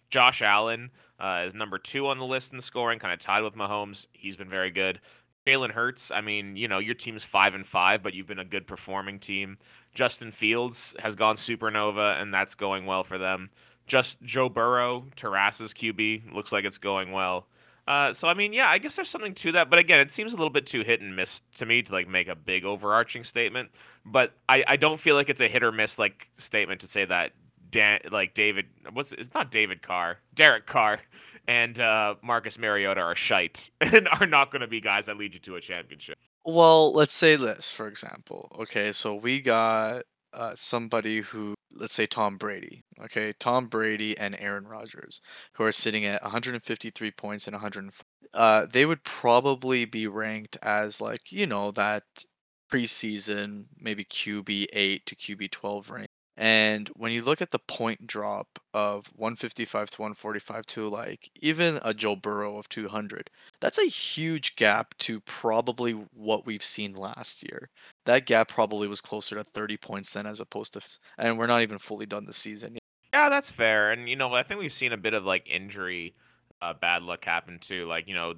Josh 0.09 0.41
Allen 0.41 0.89
uh, 1.23 1.45
is 1.47 1.55
number 1.55 1.77
two 1.79 2.07
on 2.07 2.19
the 2.19 2.25
list 2.25 2.51
in 2.51 2.59
scoring, 2.59 2.99
kind 2.99 3.13
of 3.13 3.19
tied 3.19 3.43
with 3.43 3.55
Mahomes. 3.55 4.07
He's 4.11 4.35
been 4.35 4.49
very 4.49 4.71
good. 4.71 4.99
Jalen 5.47 5.71
Hurts, 5.71 6.11
I 6.11 6.21
mean, 6.21 6.57
you 6.57 6.67
know, 6.67 6.79
your 6.79 6.95
team's 6.95 7.23
five 7.23 7.53
and 7.53 7.65
five, 7.65 8.03
but 8.03 8.13
you've 8.13 8.27
been 8.27 8.39
a 8.39 8.45
good 8.45 8.67
performing 8.67 9.19
team. 9.19 9.57
Justin 9.93 10.31
Fields 10.31 10.93
has 10.99 11.15
gone 11.15 11.37
supernova, 11.37 12.21
and 12.21 12.33
that's 12.33 12.55
going 12.55 12.85
well 12.85 13.03
for 13.03 13.17
them. 13.17 13.49
Just 13.87 14.21
Joe 14.21 14.49
Burrow, 14.49 15.05
Terrace's 15.15 15.73
QB, 15.73 16.33
looks 16.33 16.51
like 16.51 16.65
it's 16.65 16.77
going 16.77 17.11
well. 17.11 17.47
Uh, 17.87 18.13
so 18.13 18.27
I 18.27 18.33
mean, 18.33 18.53
yeah, 18.53 18.69
I 18.69 18.77
guess 18.77 18.95
there's 18.95 19.09
something 19.09 19.35
to 19.35 19.53
that, 19.53 19.69
but 19.69 19.79
again, 19.79 19.99
it 19.99 20.11
seems 20.11 20.33
a 20.33 20.37
little 20.37 20.49
bit 20.49 20.67
too 20.67 20.83
hit 20.83 21.01
and 21.01 21.15
miss 21.15 21.41
to 21.55 21.65
me 21.65 21.81
to 21.83 21.91
like 21.91 22.07
make 22.07 22.29
a 22.29 22.35
big 22.35 22.63
overarching 22.63 23.25
statement. 23.25 23.69
But 24.05 24.33
I, 24.47 24.63
I 24.67 24.75
don't 24.77 24.99
feel 24.99 25.15
like 25.15 25.29
it's 25.29 25.41
a 25.41 25.49
hit 25.49 25.63
or 25.63 25.71
miss 25.71 25.97
like 25.97 26.27
statement 26.37 26.81
to 26.81 26.87
say 26.87 27.03
that 27.03 27.31
Dan, 27.73 27.99
like 28.11 28.35
David, 28.35 28.67
what's 28.93 29.11
it's 29.11 29.33
not 29.33 29.51
David 29.51 29.81
Carr, 29.81 30.19
Derek 30.35 30.67
Carr, 30.67 30.99
and 31.47 31.79
uh, 31.79 32.15
Marcus 32.21 32.57
Mariota 32.57 33.01
are 33.01 33.15
shite 33.15 33.69
and 33.81 34.07
are 34.07 34.27
not 34.27 34.51
going 34.51 34.61
to 34.61 34.67
be 34.67 34.79
guys 34.79 35.07
that 35.07 35.17
lead 35.17 35.33
you 35.33 35.39
to 35.41 35.55
a 35.55 35.61
championship. 35.61 36.17
Well, 36.45 36.93
let's 36.93 37.13
say 37.13 37.35
this, 37.35 37.71
for 37.71 37.87
example. 37.87 38.49
Okay, 38.59 38.91
so 38.91 39.15
we 39.15 39.41
got 39.41 40.03
uh, 40.33 40.53
somebody 40.55 41.21
who, 41.21 41.55
let's 41.75 41.93
say 41.93 42.05
Tom 42.05 42.37
Brady. 42.37 42.83
Okay, 43.01 43.33
Tom 43.39 43.67
Brady 43.67 44.17
and 44.17 44.37
Aaron 44.39 44.67
Rodgers, 44.67 45.19
who 45.53 45.63
are 45.63 45.71
sitting 45.71 46.05
at 46.05 46.21
153 46.21 47.11
points 47.11 47.47
and 47.47 47.55
104. 47.55 48.03
Uh, 48.33 48.67
they 48.71 48.85
would 48.85 49.03
probably 49.03 49.85
be 49.85 50.07
ranked 50.07 50.57
as 50.63 50.99
like 50.99 51.31
you 51.31 51.45
know 51.45 51.71
that 51.71 52.03
preseason 52.71 53.65
maybe 53.79 54.03
QB 54.03 54.65
eight 54.73 55.05
to 55.05 55.15
QB 55.15 55.51
12 55.51 55.89
range. 55.91 56.07
And 56.35 56.89
when 56.95 57.11
you 57.11 57.23
look 57.23 57.41
at 57.41 57.51
the 57.51 57.59
point 57.59 58.07
drop 58.07 58.59
of 58.73 59.11
155 59.15 59.91
to 59.91 60.01
145 60.01 60.65
to 60.65 60.89
like 60.89 61.29
even 61.41 61.79
a 61.83 61.93
Joe 61.93 62.15
Burrow 62.15 62.57
of 62.57 62.67
200, 62.69 63.29
that's 63.59 63.77
a 63.77 63.85
huge 63.85 64.55
gap 64.55 64.97
to 64.99 65.19
probably 65.21 65.91
what 65.91 66.45
we've 66.45 66.63
seen 66.63 66.93
last 66.93 67.43
year. 67.43 67.69
That 68.05 68.25
gap 68.25 68.47
probably 68.47 68.87
was 68.87 69.01
closer 69.01 69.35
to 69.35 69.43
30 69.43 69.77
points 69.77 70.13
then 70.13 70.25
as 70.25 70.39
opposed 70.39 70.73
to, 70.73 70.99
and 71.17 71.37
we're 71.37 71.47
not 71.47 71.61
even 71.61 71.77
fully 71.77 72.05
done 72.07 72.25
the 72.25 72.33
season. 72.33 72.73
Yet. 72.73 72.83
Yeah, 73.13 73.29
that's 73.29 73.51
fair. 73.51 73.91
And 73.91 74.09
you 74.09 74.15
know, 74.15 74.33
I 74.33 74.41
think 74.41 74.59
we've 74.59 74.73
seen 74.73 74.91
a 74.91 74.97
bit 74.97 75.13
of 75.13 75.23
like 75.23 75.47
injury, 75.47 76.15
uh, 76.61 76.73
bad 76.73 77.03
luck 77.03 77.23
happen 77.23 77.59
too. 77.59 77.85
Like 77.85 78.07
you 78.07 78.15
know, 78.15 78.33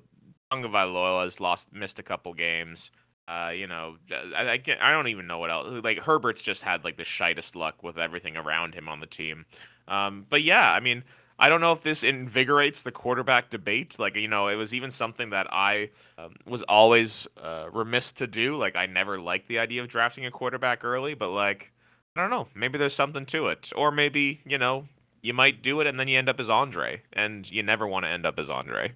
Tagovailoa 0.52 1.24
has 1.24 1.40
lost, 1.40 1.72
missed 1.72 2.00
a 2.00 2.04
couple 2.04 2.34
games. 2.34 2.92
Uh, 3.28 3.50
you 3.56 3.68
know, 3.68 3.98
I, 4.12 4.44
I 4.44 4.60
I 4.80 4.92
don't 4.92 5.08
even 5.08 5.26
know 5.28 5.40
what 5.40 5.50
else. 5.50 5.84
Like 5.84 6.00
Herbert's 6.00 6.42
just 6.42 6.62
had 6.62 6.84
like 6.84 6.98
the 6.98 7.04
shitest 7.04 7.56
luck 7.56 7.82
with 7.82 7.98
everything 7.98 8.38
around 8.38 8.76
him 8.76 8.88
on 8.88 9.00
the 9.00 9.08
team. 9.08 9.46
Um, 9.88 10.26
but 10.30 10.44
yeah, 10.44 10.72
I 10.72 10.80
mean, 10.80 11.04
I 11.38 11.50
don't 11.50 11.62
know 11.62 11.74
if 11.74 11.82
this 11.82 12.04
invigorates 12.04 12.82
the 12.82 12.92
quarterback 12.92 13.50
debate. 13.50 14.00
Like, 14.00 14.16
you 14.16 14.28
know, 14.28 14.48
it 14.48 14.56
was 14.56 14.74
even 14.74 14.92
something 14.92 15.32
that 15.32 15.48
I 15.52 15.90
um, 16.18 16.36
was 16.46 16.62
always 16.64 17.28
uh, 17.42 17.68
remiss 17.72 18.12
to 18.14 18.28
do. 18.28 18.58
Like, 18.58 18.76
I 18.76 18.86
never 18.86 19.20
liked 19.20 19.48
the 19.48 19.60
idea 19.60 19.82
of 19.82 19.90
drafting 19.90 20.26
a 20.26 20.32
quarterback 20.32 20.84
early, 20.84 21.14
but 21.14 21.32
like, 21.32 21.72
I 22.16 22.22
don't 22.22 22.30
know, 22.30 22.48
maybe 22.56 22.78
there's 22.78 22.96
something 22.96 23.26
to 23.28 23.48
it, 23.48 23.72
or 23.76 23.92
maybe 23.92 24.40
you 24.46 24.58
know, 24.58 24.88
you 25.22 25.34
might 25.34 25.62
do 25.62 25.82
it 25.82 25.88
and 25.88 26.00
then 26.00 26.08
you 26.08 26.18
end 26.18 26.30
up 26.30 26.40
as 26.40 26.50
Andre, 26.50 27.02
and 27.12 27.50
you 27.50 27.64
never 27.64 27.86
want 27.88 28.06
to 28.06 28.10
end 28.10 28.26
up 28.26 28.40
as 28.40 28.50
Andre. 28.50 28.94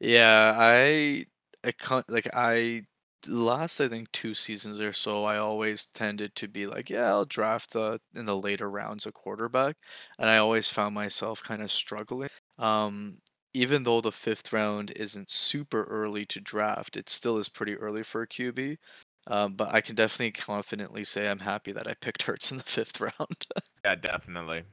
Yeah, 0.00 0.54
I, 0.56 1.26
I 1.64 1.72
can't 1.72 2.08
like 2.10 2.28
I 2.32 2.84
last 3.28 3.80
I 3.80 3.88
think 3.88 4.10
2 4.12 4.34
seasons 4.34 4.80
or 4.80 4.92
so, 4.92 5.24
I 5.24 5.36
always 5.38 5.86
tended 5.86 6.34
to 6.36 6.48
be 6.48 6.66
like, 6.66 6.90
"Yeah, 6.90 7.08
I'll 7.08 7.24
draft, 7.24 7.74
in 8.14 8.26
the 8.26 8.36
later 8.36 8.70
rounds 8.70 9.06
a 9.06 9.12
quarterback," 9.12 9.76
and 10.18 10.28
I 10.30 10.38
always 10.38 10.68
found 10.70 10.94
myself 10.94 11.42
kinda 11.42 11.68
struggling. 11.68 12.28
Um, 12.58 13.20
even 13.52 13.84
though 13.84 14.00
the 14.00 14.12
5th 14.12 14.52
round 14.52 14.90
isn't 14.92 15.30
super 15.30 15.84
early 15.84 16.24
to 16.26 16.40
draft, 16.40 16.96
it 16.96 17.08
still 17.08 17.38
is 17.38 17.48
pretty 17.48 17.76
early 17.76 18.02
for 18.02 18.22
a 18.22 18.26
QB, 18.28 18.78
um, 19.26 19.54
but 19.56 19.74
I 19.74 19.80
can 19.80 19.94
definitely 19.96 20.32
confidently 20.32 21.04
say 21.04 21.28
I'm 21.28 21.40
happy 21.40 21.72
that 21.72 21.86
I 21.88 21.94
picked 21.94 22.22
Hurts 22.24 22.50
in 22.50 22.58
the 22.58 22.62
5th 22.64 23.00
round. 23.00 23.46
Yeah, 23.84 23.94
definitely. 23.96 24.64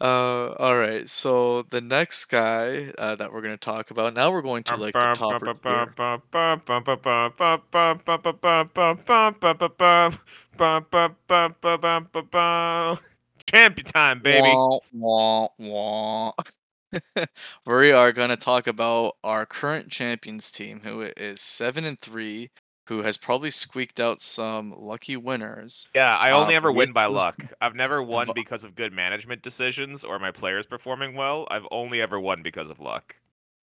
Uh, 0.00 0.52
all 0.58 0.78
right. 0.78 1.08
So 1.08 1.62
the 1.62 1.80
next 1.80 2.26
guy 2.26 2.92
uh, 2.98 3.16
that 3.16 3.32
we're 3.32 3.42
going 3.42 3.54
to 3.54 3.58
talk 3.58 3.90
about 3.90 4.14
now, 4.14 4.30
we're 4.30 4.42
going 4.42 4.62
to 4.64 4.76
like 4.76 4.94
the 4.94 5.12
top. 5.14 5.42
Champion 13.46 13.86
time, 13.86 14.20
baby. 14.20 14.54
Wah, 14.92 16.32
we 17.66 17.92
are 17.92 18.12
going 18.12 18.30
to 18.30 18.36
talk 18.36 18.66
about 18.66 19.14
our 19.24 19.46
current 19.46 19.90
champions 19.90 20.52
team, 20.52 20.80
who 20.84 21.00
is 21.16 21.40
seven 21.40 21.84
and 21.84 21.98
three 21.98 22.50
who 22.88 23.02
has 23.02 23.18
probably 23.18 23.50
squeaked 23.50 24.00
out 24.00 24.22
some 24.22 24.74
lucky 24.76 25.16
winners, 25.16 25.88
Yeah, 25.94 26.16
I 26.16 26.30
uh, 26.30 26.40
only 26.40 26.54
ever 26.54 26.72
win 26.72 26.92
by 26.92 27.06
luck. 27.06 27.36
I've 27.60 27.74
never 27.74 28.02
won 28.02 28.32
because 28.34 28.64
of 28.64 28.74
good 28.74 28.92
management 28.92 29.42
decisions 29.42 30.04
or 30.04 30.18
my 30.18 30.30
players 30.32 30.66
performing 30.66 31.14
well. 31.14 31.46
I've 31.50 31.66
only 31.70 32.00
ever 32.00 32.18
won 32.18 32.42
because 32.42 32.70
of 32.70 32.80
luck. 32.80 33.14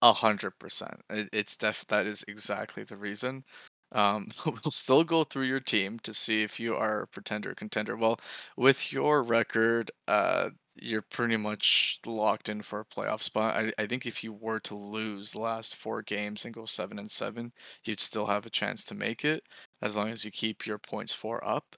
A 0.03 0.13
100%. 0.13 1.01
It's 1.33 1.57
def 1.57 1.87
that 1.87 2.07
is 2.07 2.25
exactly 2.29 2.85
the 2.85 2.97
reason. 2.99 3.45
Um, 3.93 4.29
we'll 4.45 4.71
still 4.71 5.05
go 5.05 5.25
through 5.25 5.45
your 5.47 5.61
team 5.61 5.99
to 6.01 6.13
see 6.13 6.43
if 6.43 6.61
you 6.61 6.77
are 6.77 7.03
a 7.03 7.07
pretender 7.07 7.53
or 7.53 7.55
contender. 7.55 7.97
Well, 7.97 8.19
with 8.57 8.93
your 8.93 9.23
record, 9.23 9.91
uh, 10.07 10.51
you're 10.77 11.03
pretty 11.03 11.37
much 11.37 11.99
locked 12.07 12.49
in 12.49 12.63
for 12.63 12.81
a 12.81 12.85
playoff 12.85 13.23
spot. 13.23 13.55
I 13.57 13.73
I 13.83 13.87
think 13.87 14.07
if 14.07 14.25
you 14.25 14.33
were 14.33 14.61
to 14.61 14.75
lose 14.77 15.33
the 15.33 15.41
last 15.41 15.77
4 15.77 16.03
games 16.03 16.45
and 16.45 16.55
go 16.55 16.65
7 16.67 16.99
and 16.99 17.11
7, 17.11 17.53
you'd 17.87 18.01
still 18.01 18.27
have 18.27 18.47
a 18.47 18.51
chance 18.51 18.85
to 18.87 18.95
make 18.95 19.25
it, 19.25 19.45
as 19.83 19.97
long 19.97 20.09
as 20.11 20.25
you 20.25 20.31
keep 20.31 20.67
your 20.67 20.79
points 20.79 21.13
four 21.15 21.47
up. 21.47 21.77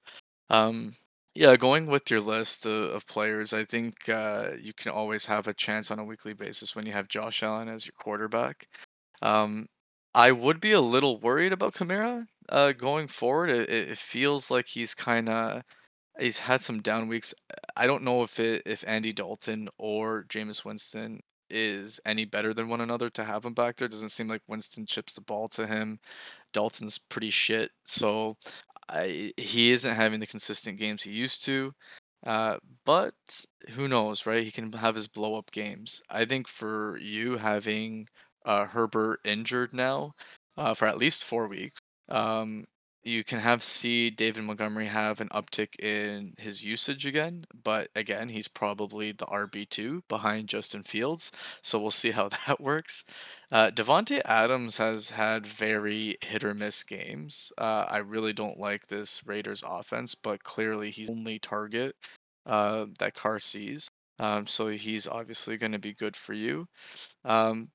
Um, 0.51 0.97
yeah, 1.35 1.57
going 1.57 1.87
with 1.87 2.11
your 2.11 2.21
list 2.21 2.67
o 2.67 2.71
of 2.71 3.07
players, 3.07 3.53
I 3.53 3.65
think, 3.65 4.09
uh, 4.09 4.53
you 4.61 4.73
can 4.75 4.93
always 4.93 5.27
have 5.27 5.47
a 5.49 5.55
chance 5.55 5.91
on 5.91 5.99
a 5.99 6.05
weekly 6.05 6.33
basis 6.35 6.75
when 6.75 6.87
you 6.87 6.93
have 6.93 7.09
Josh 7.09 7.43
Allen 7.43 7.69
as 7.69 7.87
your 7.87 7.93
quarterback. 7.99 8.67
Um, 9.23 9.67
I 10.15 10.33
would 10.33 10.61
be 10.61 10.73
a 10.73 10.81
little 10.81 11.21
worried 11.21 11.53
about 11.53 11.75
Kamara, 11.75 12.27
uh, 12.49 12.73
going 12.73 13.09
forward. 13.09 13.51
It 13.51 13.69
it 13.71 13.99
feels 13.99 14.51
like 14.51 14.67
he's 14.69 14.95
kinda 14.95 15.65
he's 16.19 16.39
had 16.41 16.61
some 16.61 16.81
down 16.83 17.09
weeks. 17.09 17.35
I 17.77 17.87
don't 17.87 18.03
know 18.03 18.23
if 18.23 18.41
it 18.41 18.63
if 18.67 18.85
Andy 18.87 19.13
Dalton 19.13 19.69
or 19.79 20.25
Jameis 20.29 20.65
Winston 20.65 21.21
is 21.51 22.01
any 22.07 22.25
better 22.25 22.53
than 22.55 22.69
one 22.69 22.81
another 22.81 23.09
to 23.11 23.25
have 23.25 23.45
him 23.45 23.55
back 23.55 23.77
there. 23.77 23.89
Doesn't 23.89 24.09
seem 24.11 24.29
like 24.29 24.43
Winston 24.49 24.87
chips 24.87 25.13
the 25.15 25.21
ball 25.23 25.49
to 25.51 25.67
him. 25.67 26.01
Dalton's 26.53 26.99
pretty 26.99 27.31
shit, 27.31 27.71
so 27.85 28.37
I 28.89 29.33
he 29.37 29.73
isn't 29.73 29.95
having 29.97 30.21
the 30.21 30.27
consistent 30.27 30.79
games 30.79 31.03
he 31.05 31.13
used 31.13 31.45
to, 31.47 31.75
uh, 32.27 32.59
but 32.85 33.15
who 33.71 33.89
knows, 33.89 34.27
right? 34.27 34.45
He 34.45 34.51
can 34.53 34.73
have 34.75 34.95
his 34.95 35.09
blow 35.09 35.35
up 35.39 35.51
games. 35.53 36.03
I 36.11 36.25
think 36.25 36.49
for 36.49 36.99
you 36.99 37.37
having, 37.39 38.09
uh, 38.45 38.67
Herbert 38.67 39.21
injured 39.25 39.73
now, 39.75 40.15
uh, 40.57 40.75
for 40.75 40.87
at 40.87 40.99
least 40.99 41.25
4 41.25 41.49
weeks, 41.49 41.79
um, 42.09 42.65
you 43.07 43.25
can 43.25 43.39
have 43.39 43.63
see 43.63 44.11
David 44.11 44.45
Montgomery 44.45 44.87
have 44.87 45.21
an 45.21 45.29
uptick 45.29 45.79
in 45.79 46.35
his 46.39 46.65
usage 46.65 47.07
again, 47.07 47.45
but 47.65 47.89
again, 47.95 48.29
he's 48.29 48.49
probably 48.49 49.13
the 49.13 49.27
RB2 49.27 50.03
behind 50.09 50.49
Justin 50.49 50.83
Fields, 50.83 51.33
so 51.63 51.79
we'll 51.79 51.91
see 51.91 52.11
how 52.11 52.29
that 52.47 52.61
works. 52.61 53.05
Uh, 53.53 53.71
Davante 53.71 54.21
Adams 54.25 54.79
has 54.79 55.11
had 55.11 55.47
very 55.47 56.17
hit 56.25 56.45
or 56.45 56.55
miss 56.55 56.83
games. 56.83 57.53
Uh, 57.59 57.85
I 57.89 57.99
really 57.99 58.33
don't 58.33 58.59
like 58.59 58.87
this 58.89 59.27
Raiders 59.27 59.63
offense, 59.67 60.15
but 60.15 60.43
clearly 60.43 60.91
he's 60.91 61.11
only 61.11 61.39
target, 61.39 61.95
uh, 62.47 62.87
that 62.99 63.15
Carr 63.15 63.39
sees. 63.39 63.89
Um, 64.19 64.47
so 64.47 64.69
he's 64.69 65.07
obviously 65.07 65.57
gonna 65.57 65.79
be 65.79 65.95
good 65.95 66.17
for 66.17 66.33
you. 66.33 66.67
Um, 67.25 67.71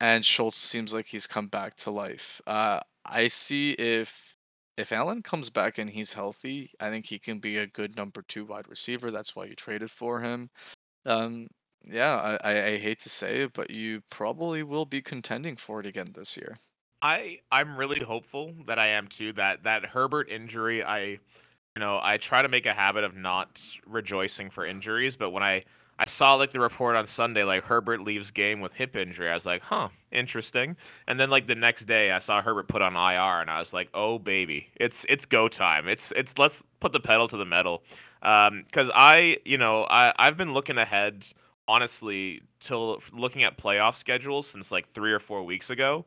and 0.00 0.24
Schultz 0.24 0.58
seems 0.58 0.92
like 0.94 1.06
he's 1.06 1.26
come 1.26 1.48
back 1.48 1.74
to 1.76 1.90
life. 1.90 2.40
Uh, 2.46 2.80
I 3.06 3.28
see 3.28 3.72
if 3.72 4.35
if 4.76 4.92
Allen 4.92 5.22
comes 5.22 5.50
back 5.50 5.78
and 5.78 5.90
he's 5.90 6.12
healthy, 6.14 6.70
I 6.80 6.90
think 6.90 7.06
he 7.06 7.18
can 7.18 7.38
be 7.40 7.56
a 7.58 7.66
good 7.66 7.96
number 7.96 8.22
2 8.22 8.44
wide 8.44 8.68
receiver. 8.68 9.10
That's 9.10 9.34
why 9.36 9.46
you 9.46 9.54
traded 9.56 9.90
for 9.90 10.20
him. 10.20 10.50
Um, 11.06 11.48
yeah, 11.84 12.38
I 12.42 12.52
I 12.52 12.66
I 12.66 12.78
hate 12.78 13.00
to 13.00 13.10
say 13.10 13.42
it, 13.42 13.52
but 13.54 13.70
you 13.70 14.02
probably 14.10 14.62
will 14.64 14.86
be 14.86 15.02
contending 15.02 15.56
for 15.56 15.80
it 15.80 15.86
again 15.86 16.08
this 16.14 16.36
year. 16.36 16.56
I 17.02 17.40
I'm 17.50 17.76
really 17.76 18.00
hopeful 18.00 18.54
that 18.66 18.78
I 18.78 18.88
am 18.88 19.08
too. 19.08 19.32
That 19.34 19.62
that 19.64 19.84
Herbert 19.84 20.28
injury, 20.30 20.82
I 20.82 21.00
you 21.04 21.80
know, 21.80 22.00
I 22.02 22.18
try 22.18 22.42
to 22.42 22.48
make 22.48 22.66
a 22.66 22.74
habit 22.74 23.04
of 23.04 23.14
not 23.16 23.60
rejoicing 23.86 24.50
for 24.50 24.66
injuries, 24.66 25.16
but 25.16 25.30
when 25.30 25.42
I 25.42 25.64
I 25.98 26.06
saw 26.06 26.34
like 26.34 26.52
the 26.52 26.60
report 26.60 26.96
on 26.96 27.06
Sunday, 27.06 27.42
like 27.44 27.64
Herbert 27.64 28.02
leaves 28.02 28.30
game 28.30 28.60
with 28.60 28.72
hip 28.72 28.96
injury, 28.96 29.30
I 29.30 29.34
was 29.34 29.46
like, 29.46 29.62
huh, 29.62 29.88
interesting. 30.12 30.76
And 31.08 31.18
then 31.18 31.30
like 31.30 31.46
the 31.46 31.54
next 31.54 31.86
day, 31.86 32.10
I 32.12 32.18
saw 32.18 32.42
Herbert 32.42 32.68
put 32.68 32.82
on 32.82 32.94
IR, 32.94 33.40
and 33.40 33.50
I 33.50 33.58
was 33.58 33.72
like, 33.72 33.88
oh 33.94 34.18
baby, 34.18 34.68
it's 34.76 35.06
it's 35.08 35.24
go 35.24 35.48
time. 35.48 35.88
It's 35.88 36.12
it's 36.16 36.36
let's 36.38 36.62
put 36.80 36.92
the 36.92 37.00
pedal 37.00 37.28
to 37.28 37.36
the 37.36 37.46
metal. 37.46 37.82
Um, 38.22 38.64
because 38.66 38.90
I 38.94 39.38
you 39.44 39.58
know 39.58 39.84
I 39.84 40.12
I've 40.18 40.36
been 40.36 40.52
looking 40.52 40.78
ahead 40.78 41.26
honestly 41.68 42.42
till 42.60 43.02
looking 43.12 43.42
at 43.44 43.58
playoff 43.58 43.96
schedules 43.96 44.46
since 44.46 44.70
like 44.70 44.92
three 44.92 45.12
or 45.12 45.20
four 45.20 45.42
weeks 45.42 45.70
ago 45.70 46.04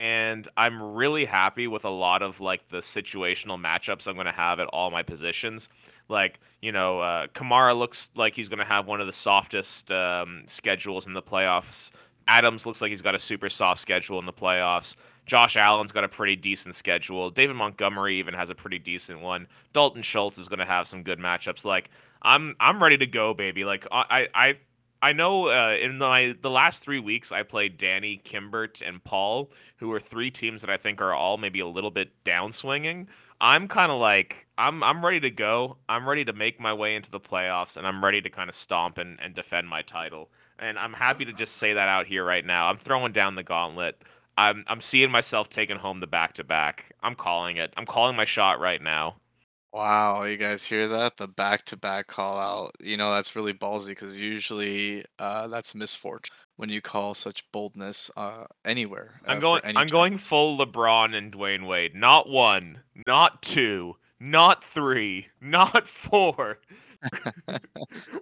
and 0.00 0.48
I'm 0.56 0.80
really 0.94 1.24
happy 1.24 1.66
with 1.66 1.84
a 1.84 1.90
lot 1.90 2.22
of 2.22 2.40
like 2.40 2.68
the 2.68 2.78
situational 2.78 3.60
matchups 3.60 4.06
I'm 4.06 4.14
going 4.14 4.26
to 4.26 4.32
have 4.32 4.60
at 4.60 4.68
all 4.68 4.90
my 4.90 5.02
positions. 5.02 5.68
Like, 6.08 6.40
you 6.62 6.72
know, 6.72 7.00
uh, 7.00 7.26
Kamara 7.28 7.76
looks 7.78 8.08
like 8.14 8.34
he's 8.34 8.48
going 8.48 8.58
to 8.58 8.64
have 8.64 8.86
one 8.86 9.00
of 9.00 9.06
the 9.06 9.12
softest 9.12 9.90
um, 9.90 10.44
schedules 10.46 11.06
in 11.06 11.14
the 11.14 11.22
playoffs. 11.22 11.90
Adams 12.26 12.66
looks 12.66 12.80
like 12.80 12.90
he's 12.90 13.02
got 13.02 13.14
a 13.14 13.20
super 13.20 13.48
soft 13.48 13.80
schedule 13.80 14.18
in 14.18 14.26
the 14.26 14.32
playoffs. 14.32 14.96
Josh 15.26 15.56
Allen's 15.56 15.92
got 15.92 16.04
a 16.04 16.08
pretty 16.08 16.36
decent 16.36 16.74
schedule. 16.74 17.30
David 17.30 17.56
Montgomery 17.56 18.18
even 18.18 18.34
has 18.34 18.48
a 18.50 18.54
pretty 18.54 18.78
decent 18.78 19.20
one. 19.20 19.46
Dalton 19.74 20.02
Schultz 20.02 20.38
is 20.38 20.48
going 20.48 20.58
to 20.58 20.64
have 20.64 20.88
some 20.88 21.02
good 21.02 21.18
matchups. 21.18 21.64
Like, 21.64 21.90
I'm 22.22 22.56
I'm 22.60 22.82
ready 22.82 22.96
to 22.96 23.06
go, 23.06 23.34
baby. 23.34 23.64
Like, 23.64 23.86
I 23.92 24.28
I 24.34 24.58
I 25.00 25.12
know 25.12 25.48
uh, 25.48 25.76
in 25.80 25.98
my 25.98 26.34
the 26.40 26.50
last 26.50 26.82
three 26.82 26.98
weeks 26.98 27.30
I 27.30 27.42
played 27.42 27.78
Danny, 27.78 28.20
Kimbert, 28.24 28.82
and 28.84 29.02
Paul, 29.04 29.50
who 29.76 29.92
are 29.92 30.00
three 30.00 30.30
teams 30.30 30.60
that 30.62 30.70
I 30.70 30.76
think 30.76 31.00
are 31.00 31.14
all 31.14 31.36
maybe 31.36 31.60
a 31.60 31.66
little 31.66 31.90
bit 31.90 32.10
downswinging. 32.24 33.06
I'm 33.40 33.68
kind 33.68 33.90
of 33.92 34.00
like 34.00 34.46
I'm 34.58 34.82
I'm 34.82 35.04
ready 35.04 35.20
to 35.20 35.30
go. 35.30 35.76
I'm 35.88 36.08
ready 36.08 36.24
to 36.24 36.32
make 36.32 36.60
my 36.60 36.72
way 36.72 36.96
into 36.96 37.10
the 37.10 37.20
playoffs, 37.20 37.76
and 37.76 37.86
I'm 37.86 38.04
ready 38.04 38.20
to 38.22 38.30
kind 38.30 38.48
of 38.48 38.54
stomp 38.56 38.98
and, 38.98 39.18
and 39.20 39.34
defend 39.34 39.68
my 39.68 39.82
title. 39.82 40.28
And 40.58 40.78
I'm 40.78 40.92
happy 40.92 41.24
to 41.24 41.32
just 41.32 41.56
say 41.56 41.72
that 41.74 41.88
out 41.88 42.06
here 42.06 42.24
right 42.24 42.44
now. 42.44 42.66
I'm 42.68 42.78
throwing 42.78 43.12
down 43.12 43.36
the 43.36 43.44
gauntlet. 43.44 44.02
I'm 44.36 44.64
I'm 44.68 44.80
seeing 44.80 45.10
myself 45.10 45.48
taking 45.50 45.76
home 45.76 46.00
the 46.00 46.06
back 46.06 46.34
to 46.34 46.44
back. 46.44 46.92
I'm 47.02 47.14
calling 47.14 47.56
it. 47.58 47.72
I'm 47.76 47.86
calling 47.86 48.16
my 48.16 48.24
shot 48.24 48.60
right 48.60 48.82
now. 48.82 49.16
Wow, 49.72 50.24
you 50.24 50.36
guys 50.36 50.64
hear 50.66 50.88
that? 50.88 51.18
The 51.18 51.28
back-to-back 51.28 52.06
call 52.06 52.38
out. 52.38 52.72
You 52.80 52.96
know, 52.96 53.12
that's 53.14 53.36
really 53.36 53.52
ballsy 53.52 53.88
because 53.88 54.18
usually 54.18 55.04
uh, 55.18 55.48
that's 55.48 55.74
misfortune 55.74 56.34
when 56.58 56.68
you 56.68 56.80
call 56.82 57.14
such 57.14 57.50
boldness 57.52 58.10
uh, 58.16 58.44
anywhere 58.64 59.20
I'm 59.26 59.38
uh, 59.38 59.40
going 59.40 59.62
I'm 59.76 59.86
going 59.86 60.18
full 60.18 60.58
LeBron 60.58 61.14
and 61.14 61.32
Dwyane 61.32 61.66
Wade. 61.66 61.94
Not 61.94 62.28
one, 62.28 62.80
not 63.06 63.40
two, 63.42 63.96
not 64.20 64.64
three, 64.64 65.28
not 65.40 65.88
four. 66.10 66.58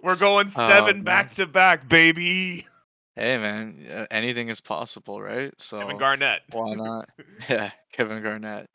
We're 0.03 0.15
going 0.15 0.51
Oh, 0.55 0.69
seven 0.69 1.03
back 1.03 1.33
to 1.35 1.47
back, 1.47 1.89
baby. 1.89 2.67
Hey, 3.15 3.39
man, 3.39 4.07
anything 4.11 4.49
is 4.49 4.61
possible, 4.61 5.19
right? 5.19 5.51
So 5.59 5.79
Kevin 5.79 5.97
Garnett. 5.97 6.41
why 6.51 6.73
not? 6.75 7.09
Yeah, 7.49 7.71
Kevin 7.91 8.21
Garnett. 8.21 8.67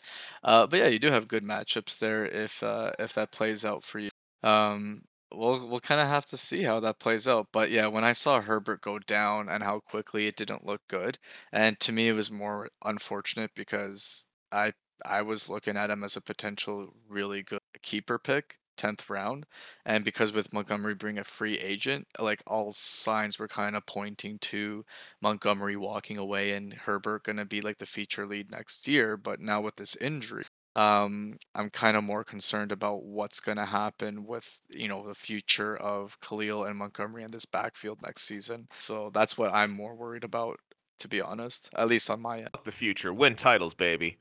Uh, 0.42 0.66
but 0.66 0.80
yeah, 0.80 0.88
you 0.88 0.98
do 0.98 1.12
have 1.12 1.28
good 1.28 1.44
matchups 1.44 2.00
there 2.00 2.26
if 2.26 2.60
uh, 2.64 2.90
if 2.98 3.14
that 3.14 3.30
plays 3.30 3.64
out 3.64 3.84
for 3.84 4.00
you. 4.00 4.10
Um, 4.42 5.02
we'll 5.34 5.66
we'll 5.68 5.80
kind 5.80 6.00
of 6.00 6.08
have 6.08 6.26
to 6.26 6.36
see 6.36 6.62
how 6.62 6.80
that 6.80 6.98
plays 7.00 7.26
out. 7.28 7.48
But 7.52 7.70
yeah, 7.70 7.86
when 7.86 8.04
I 8.04 8.12
saw 8.12 8.40
Herbert 8.40 8.80
go 8.82 8.98
down 8.98 9.48
and 9.48 9.62
how 9.62 9.80
quickly 9.80 10.26
it 10.26 10.36
didn't 10.36 10.66
look 10.66 10.82
good, 10.88 11.18
and 11.52 11.78
to 11.80 11.92
me 11.92 12.08
it 12.08 12.12
was 12.12 12.30
more 12.30 12.68
unfortunate 12.84 13.52
because 13.54 14.26
I 14.52 14.72
I 15.04 15.22
was 15.22 15.48
looking 15.48 15.76
at 15.76 15.90
him 15.90 16.04
as 16.04 16.16
a 16.16 16.20
potential 16.22 16.94
really 17.08 17.42
good 17.42 17.60
keeper 17.82 18.18
pick, 18.18 18.58
10th 18.76 19.08
round, 19.10 19.46
and 19.84 20.04
because 20.04 20.32
with 20.32 20.52
Montgomery 20.52 20.94
being 20.94 21.18
a 21.18 21.24
free 21.24 21.58
agent, 21.58 22.06
like 22.18 22.42
all 22.46 22.72
signs 22.72 23.38
were 23.38 23.48
kind 23.48 23.76
of 23.76 23.86
pointing 23.86 24.38
to 24.40 24.84
Montgomery 25.20 25.76
walking 25.76 26.16
away 26.18 26.52
and 26.52 26.72
Herbert 26.74 27.24
gonna 27.24 27.44
be 27.46 27.60
like 27.60 27.78
the 27.78 27.86
feature 27.86 28.26
lead 28.26 28.50
next 28.50 28.86
year. 28.88 29.16
But 29.16 29.40
now 29.40 29.60
with 29.60 29.76
this 29.76 29.96
injury. 29.96 30.44
Um, 30.74 31.36
I'm 31.54 31.70
kind 31.70 31.96
of 31.96 32.04
more 32.04 32.24
concerned 32.24 32.72
about 32.72 33.04
what's 33.04 33.40
going 33.40 33.58
to 33.58 33.64
happen 33.64 34.24
with, 34.24 34.60
you 34.70 34.88
know, 34.88 35.06
the 35.06 35.14
future 35.14 35.76
of 35.76 36.18
Khalil 36.20 36.64
and 36.64 36.78
Montgomery 36.78 37.24
in 37.24 37.30
this 37.30 37.44
backfield 37.44 38.00
next 38.02 38.22
season. 38.22 38.68
So 38.78 39.10
that's 39.12 39.36
what 39.36 39.52
I'm 39.52 39.70
more 39.70 39.94
worried 39.94 40.24
about, 40.24 40.58
to 41.00 41.08
be 41.08 41.20
honest, 41.20 41.68
at 41.76 41.88
least 41.88 42.08
on 42.08 42.22
my 42.22 42.38
end. 42.38 42.50
The 42.64 42.72
future, 42.72 43.12
win 43.12 43.36
titles, 43.36 43.74
baby. 43.74 44.16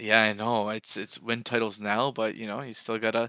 Yeah, 0.00 0.22
I 0.22 0.32
know. 0.32 0.70
It's 0.70 0.96
it's 0.96 1.20
win 1.20 1.42
titles 1.42 1.80
now, 1.80 2.10
but 2.10 2.36
you 2.36 2.46
know, 2.46 2.62
you 2.62 2.72
still 2.72 2.98
gotta 2.98 3.28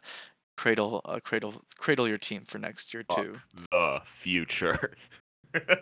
cradle 0.55 1.01
uh, 1.05 1.19
cradle 1.24 1.61
cradle 1.78 2.07
your 2.07 2.17
team 2.17 2.43
for 2.43 2.57
next 2.57 2.93
year 2.93 3.03
too. 3.03 3.36
The 3.71 4.01
future. 4.21 4.93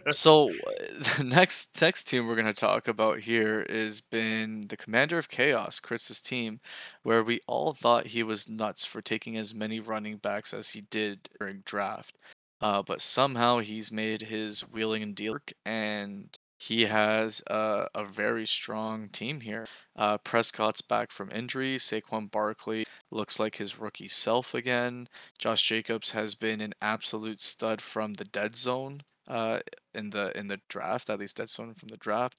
So 0.09 0.49
the 1.17 1.23
next 1.25 1.81
next 1.81 2.05
team 2.05 2.27
we're 2.27 2.35
gonna 2.35 2.53
talk 2.53 2.87
about 2.87 3.19
here 3.19 3.61
is 3.61 4.01
been 4.01 4.61
the 4.67 4.77
Commander 4.77 5.17
of 5.17 5.29
Chaos, 5.29 5.79
Chris's 5.79 6.21
team, 6.21 6.59
where 7.03 7.23
we 7.23 7.39
all 7.47 7.73
thought 7.73 8.07
he 8.07 8.23
was 8.23 8.49
nuts 8.49 8.85
for 8.85 9.01
taking 9.01 9.37
as 9.37 9.53
many 9.55 9.79
running 9.79 10.17
backs 10.17 10.53
as 10.53 10.69
he 10.69 10.81
did 10.89 11.29
during 11.39 11.61
draft. 11.65 12.17
Uh, 12.61 12.81
but 12.83 13.01
somehow 13.01 13.59
he's 13.59 13.91
made 13.91 14.21
his 14.21 14.61
wheeling 14.61 15.01
and 15.03 15.15
dealing 15.15 15.41
and 15.65 16.37
he 16.59 16.85
has 16.85 17.41
a, 17.47 17.87
a 17.95 18.05
very 18.05 18.45
strong 18.45 19.09
team 19.09 19.41
here. 19.41 19.65
Uh, 19.95 20.17
Prescott's 20.19 20.81
back 20.81 21.11
from 21.11 21.31
injury. 21.31 21.77
Saquon 21.77 22.29
Barkley 22.29 22.85
looks 23.11 23.39
like 23.39 23.55
his 23.55 23.79
rookie 23.79 24.07
self 24.07 24.53
again. 24.53 25.07
Josh 25.37 25.63
Jacobs 25.63 26.11
has 26.11 26.35
been 26.35 26.61
an 26.61 26.73
absolute 26.81 27.41
stud 27.41 27.81
from 27.81 28.13
the 28.13 28.25
dead 28.25 28.55
zone 28.55 29.01
uh, 29.27 29.59
in 29.93 30.09
the 30.09 30.37
in 30.37 30.47
the 30.47 30.59
draft, 30.67 31.09
at 31.09 31.19
least 31.19 31.37
dead 31.37 31.49
zone 31.49 31.73
from 31.73 31.87
the 31.89 31.97
draft. 31.97 32.37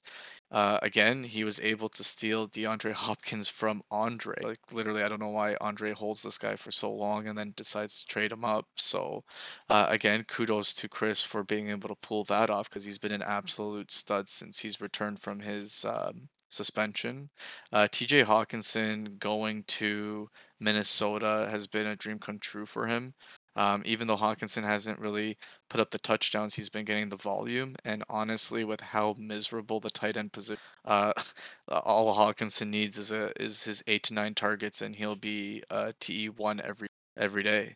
Uh, 0.51 0.77
again, 0.83 1.23
he 1.23 1.43
was 1.43 1.59
able 1.61 1.89
to 1.89 2.03
steal 2.03 2.47
DeAndre 2.47 2.93
Hopkins 3.05 3.49
from 3.49 3.81
Andre. 3.89 4.35
Like 4.43 4.59
literally, 4.71 5.03
I 5.03 5.09
don't 5.09 5.21
know 5.21 5.29
why 5.29 5.55
Andre 5.61 5.91
holds 5.93 6.21
this 6.21 6.37
guy 6.37 6.55
for 6.55 6.71
so 6.71 6.91
long 6.91 7.27
and 7.27 7.37
then 7.37 7.53
decides 7.55 8.01
to 8.01 8.05
trade 8.07 8.31
him 8.31 8.45
up. 8.45 8.67
So, 8.77 9.21
uh, 9.69 9.87
again, 9.89 10.23
kudos 10.27 10.73
to 10.75 10.89
Chris 10.89 11.23
for 11.23 11.43
being 11.43 11.69
able 11.69 11.89
to 11.89 11.95
pull 11.95 12.23
that 12.25 12.49
off 12.49 12.69
because 12.69 12.85
he's 12.85 12.99
been 12.99 13.11
an 13.11 13.23
absolute 13.23 13.91
stud 13.91 14.29
since 14.29 14.59
he's 14.59 14.81
returned 14.81 15.19
from 15.19 15.39
his 15.39 15.85
um, 15.85 16.29
suspension. 16.49 17.29
Uh, 17.71 17.87
T.J. 17.91 18.23
Hockenson 18.23 19.17
going 19.19 19.63
to 19.67 20.29
Minnesota 20.59 21.47
has 21.49 21.67
been 21.67 21.87
a 21.87 21.95
dream 21.95 22.19
come 22.19 22.39
true 22.39 22.65
for 22.65 22.87
him. 22.87 23.13
Um, 23.55 23.83
even 23.85 24.07
though 24.07 24.17
Hockenson 24.17 24.63
hasn't 24.63 24.99
really 24.99 25.37
put 25.69 25.79
up 25.79 25.91
the 25.91 25.99
touchdowns, 25.99 26.55
he's 26.55 26.69
been 26.69 26.85
getting 26.85 27.09
the 27.09 27.17
volume. 27.17 27.75
And 27.85 28.03
honestly, 28.09 28.63
with 28.65 28.81
how 28.81 29.15
miserable 29.19 29.79
the 29.79 29.91
tight 29.91 30.17
end 30.17 30.33
position, 30.33 30.59
uh, 30.85 31.13
all 31.67 32.15
Hockenson 32.15 32.69
needs 32.69 32.97
is 32.97 33.11
a 33.11 33.31
is 33.41 33.63
his 33.63 33.83
eight 33.87 34.03
to 34.03 34.13
nine 34.13 34.33
targets, 34.33 34.81
and 34.81 34.95
he'll 34.95 35.15
be 35.15 35.63
uh, 35.69 35.91
TE 35.99 36.29
one 36.29 36.61
every 36.61 36.87
every 37.17 37.43
day. 37.43 37.75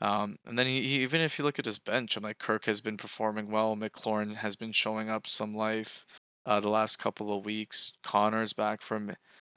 Um, 0.00 0.36
and 0.46 0.58
then 0.58 0.66
he, 0.66 0.82
he, 0.82 1.02
even 1.02 1.20
if 1.20 1.38
you 1.38 1.44
look 1.44 1.58
at 1.58 1.66
his 1.66 1.78
bench, 1.78 2.16
I'm 2.16 2.22
like 2.22 2.38
Kirk 2.38 2.64
has 2.64 2.80
been 2.80 2.96
performing 2.96 3.50
well. 3.50 3.76
McLaurin 3.76 4.34
has 4.34 4.56
been 4.56 4.72
showing 4.72 5.10
up 5.10 5.26
some 5.26 5.54
life 5.54 6.06
uh, 6.46 6.60
the 6.60 6.70
last 6.70 6.96
couple 6.98 7.36
of 7.36 7.44
weeks. 7.44 7.92
Conner's 8.02 8.52
back 8.54 8.82
from 8.82 9.14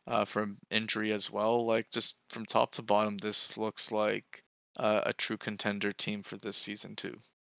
uh, 0.08 0.26
from 0.26 0.58
injury 0.70 1.12
as 1.12 1.32
well. 1.32 1.66
Like 1.66 1.89
just 1.91 2.20
from 2.30 2.45
top 2.45 2.72
to 2.74 2.82
bottom, 2.82 3.18
this 3.18 3.58
looks 3.58 3.91
like 3.91 4.43
uh, 4.78 5.01
a 5.06 5.14
true 5.14 5.38
contender 5.38 5.91
team 5.91 6.24
for 6.24 6.38
this 6.38 6.58
season 6.58 6.95
too. 6.95 7.18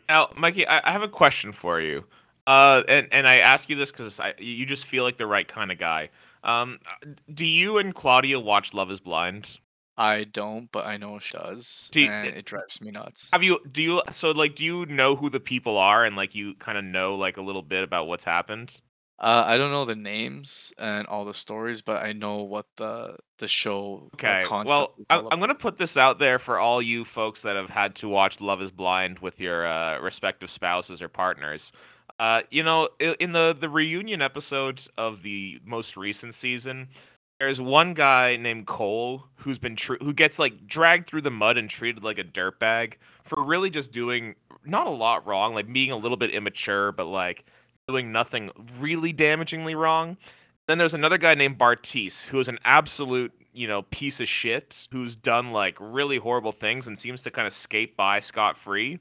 Now, 0.09 0.31
Mikey, 0.37 0.67
I, 0.67 0.89
I 0.89 0.93
have 0.93 1.03
a 1.03 1.09
question 1.09 1.53
for 1.53 1.81
you. 1.81 2.05
Uh, 2.47 2.83
and 2.89 3.09
and 3.11 3.27
I 3.27 3.37
ask 3.37 3.71
you 3.71 3.77
this 3.77 3.91
because 3.91 4.21
you 4.39 4.67
just 4.67 4.85
feel 4.87 5.03
like 5.03 5.17
the 5.17 5.27
right 5.27 5.49
kind 5.49 5.73
of 5.73 5.79
guy. 5.79 6.11
Um, 6.43 6.79
do 7.33 7.47
you 7.47 7.79
and 7.79 7.95
Claudia 7.95 8.39
watch 8.39 8.75
Love 8.75 8.91
Is 8.91 9.01
Blind? 9.01 9.57
I 9.97 10.25
don't, 10.25 10.71
but 10.73 10.85
I 10.87 10.97
know 10.99 11.19
she 11.21 11.39
does, 11.39 11.89
Do 11.93 12.01
you, 12.01 12.11
and 12.11 12.35
it 12.35 12.45
drives 12.45 12.81
me 12.81 12.91
nuts. 12.91 13.31
have 13.33 13.43
you 13.45 13.61
do 13.71 13.81
you 13.81 14.03
so 14.13 14.33
like 14.33 14.57
do 14.57 14.65
you 14.65 14.87
know 14.87 15.15
who 15.17 15.31
the 15.31 15.41
people 15.41 15.79
are 15.79 16.05
and 16.05 16.17
like 16.17 16.35
you 16.35 16.55
kind 16.57 16.77
of 16.77 16.85
know 16.85 17.15
like 17.15 17.37
a 17.39 17.43
little 17.43 17.63
bit 17.63 17.83
about 17.85 18.09
what's 18.09 18.25
happened? 18.25 18.79
Uh, 19.19 19.45
I 19.47 19.57
don't 19.59 19.71
know 19.71 19.85
the 19.85 19.95
names 19.97 20.73
and 20.79 21.07
all 21.07 21.25
the 21.25 21.35
stories, 21.35 21.83
but 21.83 22.05
I 22.05 22.13
know 22.13 22.43
what 22.43 22.67
the 22.77 23.17
the 23.39 23.49
show 23.49 24.13
uh, 24.25 24.37
Okay, 24.37 24.37
concept 24.37 24.65
well, 24.65 24.95
is 24.99 25.07
I, 25.11 25.17
all 25.17 25.27
I'm 25.31 25.41
about. 25.41 25.41
gonna 25.41 25.55
put 25.55 25.77
this 25.79 25.97
out 25.97 26.19
there 26.19 26.39
for 26.39 26.59
all 26.59 26.81
you 26.81 27.05
folks 27.05 27.43
that 27.43 27.57
have 27.57 27.69
had 27.69 27.97
to 27.97 28.09
watch 28.09 28.41
Love 28.41 28.63
Is 28.63 28.71
Blind 28.71 29.19
with 29.19 29.41
your 29.41 29.67
uh, 29.67 29.99
respective 29.99 30.51
spouses 30.51 31.03
or 31.03 31.09
partners. 31.09 31.73
Uh, 32.21 32.43
you 32.51 32.63
know, 32.63 32.89
i- 33.01 33.17
in 33.19 33.33
the 33.33 33.57
the 33.59 33.69
reunion 33.69 34.23
episode 34.23 34.83
of 34.97 35.23
the 35.23 35.61
most 35.65 35.97
recent 35.97 36.35
season, 36.35 36.89
there's 37.41 37.61
one 37.61 37.95
guy 37.95 38.37
named 38.37 38.67
Cole 38.69 39.25
who's 39.37 39.59
been 39.59 39.75
tr- 39.77 39.97
who 40.01 40.13
gets 40.13 40.39
like 40.39 40.67
dragged 40.67 41.09
through 41.09 41.23
the 41.23 41.31
mud 41.31 41.59
and 41.59 41.69
treated 41.69 42.05
like 42.05 42.19
a 42.19 42.25
dirtbag 42.25 42.95
for 43.25 43.43
really 43.45 43.71
just 43.71 43.91
doing 43.93 44.37
not 44.65 44.87
a 44.87 44.91
lot 44.91 45.27
wrong, 45.27 45.55
like 45.55 45.73
being 45.73 45.91
a 45.91 45.97
little 45.97 46.17
bit 46.17 46.31
immature, 46.33 46.93
but 46.93 47.07
like 47.07 47.45
doing 47.89 48.13
nothing 48.13 48.51
really 48.81 49.13
damagingly 49.13 49.75
wrong. 49.75 50.17
Then 50.67 50.79
there's 50.79 50.95
another 50.95 51.19
guy 51.19 51.35
named 51.35 51.59
Bartise 51.59 52.25
who 52.25 52.41
is 52.41 52.49
an 52.49 52.59
absolute, 52.65 53.33
you 53.53 53.69
know, 53.69 53.83
piece 53.83 54.21
of 54.21 54.29
shit 54.29 54.89
who's 54.91 55.17
done 55.17 55.53
like 55.53 55.77
really 55.79 56.17
horrible 56.17 56.53
things 56.53 56.87
and 56.87 56.99
seems 56.99 57.23
to 57.23 57.31
kind 57.31 57.47
of 57.47 57.53
skate 57.53 57.97
by 57.97 58.21
scot 58.21 58.57
free. 58.57 58.99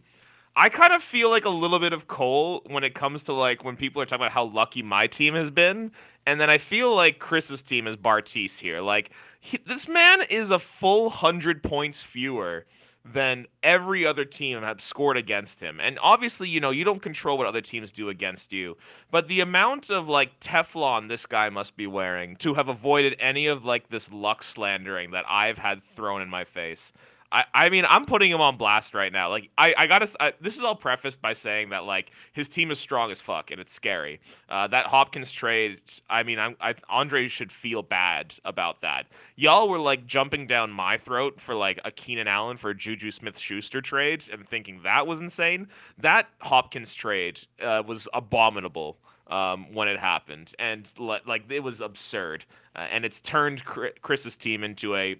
I 0.55 0.69
kind 0.69 0.93
of 0.93 1.01
feel 1.01 1.29
like 1.29 1.45
a 1.45 1.49
little 1.49 1.79
bit 1.79 1.93
of 1.93 2.07
Cole 2.07 2.61
when 2.67 2.83
it 2.83 2.93
comes 2.93 3.23
to 3.23 3.33
like 3.33 3.63
when 3.63 3.77
people 3.77 4.01
are 4.01 4.05
talking 4.05 4.25
about 4.25 4.33
how 4.33 4.45
lucky 4.45 4.83
my 4.83 5.07
team 5.07 5.33
has 5.33 5.49
been, 5.49 5.91
and 6.27 6.39
then 6.39 6.49
I 6.49 6.57
feel 6.57 6.93
like 6.93 7.17
Chris's 7.19 7.61
team 7.61 7.87
is 7.87 7.95
Bartise 7.95 8.59
here. 8.59 8.81
Like 8.81 9.11
he, 9.39 9.57
this 9.65 9.87
man 9.87 10.21
is 10.29 10.51
a 10.51 10.59
full 10.59 11.09
hundred 11.09 11.63
points 11.63 12.03
fewer 12.03 12.65
than 13.05 13.47
every 13.61 14.05
other 14.05 14.23
team 14.23 14.61
have 14.61 14.81
scored 14.81 15.17
against 15.17 15.59
him. 15.59 15.79
And 15.81 15.99
obviously, 16.01 16.47
you 16.47 16.59
know, 16.59 16.71
you 16.71 16.85
don't 16.85 17.01
control 17.01 17.37
what 17.37 17.47
other 17.47 17.61
teams 17.61 17.91
do 17.91 18.09
against 18.09 18.53
you, 18.53 18.77
but 19.11 19.27
the 19.27 19.41
amount 19.41 19.89
of 19.89 20.07
like 20.07 20.39
Teflon 20.39 21.09
this 21.09 21.25
guy 21.25 21.49
must 21.49 21.75
be 21.75 21.87
wearing 21.87 22.37
to 22.37 22.53
have 22.53 22.69
avoided 22.69 23.17
any 23.19 23.47
of 23.47 23.65
like 23.65 23.89
this 23.89 24.09
luck 24.11 24.41
slandering 24.41 25.11
that 25.11 25.25
I've 25.27 25.57
had 25.57 25.81
thrown 25.95 26.21
in 26.21 26.29
my 26.29 26.45
face 26.45 26.93
I, 27.33 27.45
I 27.55 27.69
mean, 27.69 27.83
I'm 27.89 28.05
putting 28.05 28.29
him 28.29 28.41
on 28.41 28.57
blast 28.57 28.93
right 28.93 29.11
now. 29.11 29.27
Like, 29.29 29.49
I, 29.57 29.73
I 29.75 29.87
gotta. 29.87 30.07
I, 30.19 30.33
this 30.39 30.55
is 30.55 30.63
all 30.63 30.75
prefaced 30.75 31.19
by 31.19 31.33
saying 31.33 31.69
that 31.69 31.83
like 31.83 32.11
his 32.33 32.47
team 32.47 32.69
is 32.69 32.79
strong 32.79 33.09
as 33.09 33.19
fuck 33.19 33.49
and 33.49 33.59
it's 33.59 33.73
scary. 33.73 34.21
Uh, 34.49 34.67
that 34.67 34.85
Hopkins 34.85 35.31
trade. 35.31 35.81
I 36.11 36.21
mean, 36.21 36.37
I'm, 36.37 36.55
I 36.61 36.75
Andre 36.89 37.27
should 37.27 37.51
feel 37.51 37.81
bad 37.81 38.35
about 38.45 38.81
that. 38.81 39.07
Y'all 39.35 39.67
were 39.67 39.79
like 39.79 40.05
jumping 40.05 40.45
down 40.45 40.69
my 40.69 40.99
throat 40.99 41.39
for 41.43 41.55
like 41.55 41.79
a 41.83 41.91
Keenan 41.91 42.27
Allen 42.27 42.55
for 42.57 42.69
a 42.69 42.75
Juju 42.75 43.09
Smith-Schuster 43.09 43.81
trade 43.81 44.23
and 44.31 44.47
thinking 44.47 44.79
that 44.83 45.07
was 45.07 45.19
insane. 45.19 45.67
That 45.97 46.27
Hopkins 46.37 46.93
trade 46.93 47.39
uh, 47.59 47.81
was 47.87 48.07
abominable 48.13 48.97
um, 49.25 49.73
when 49.73 49.87
it 49.87 49.99
happened, 49.99 50.53
and 50.59 50.87
like 50.99 51.49
it 51.49 51.61
was 51.61 51.81
absurd. 51.81 52.45
Uh, 52.75 52.87
and 52.91 53.05
it's 53.05 53.19
turned 53.21 53.63
Chris's 53.65 54.35
team 54.35 54.63
into 54.63 54.95
a 54.95 55.15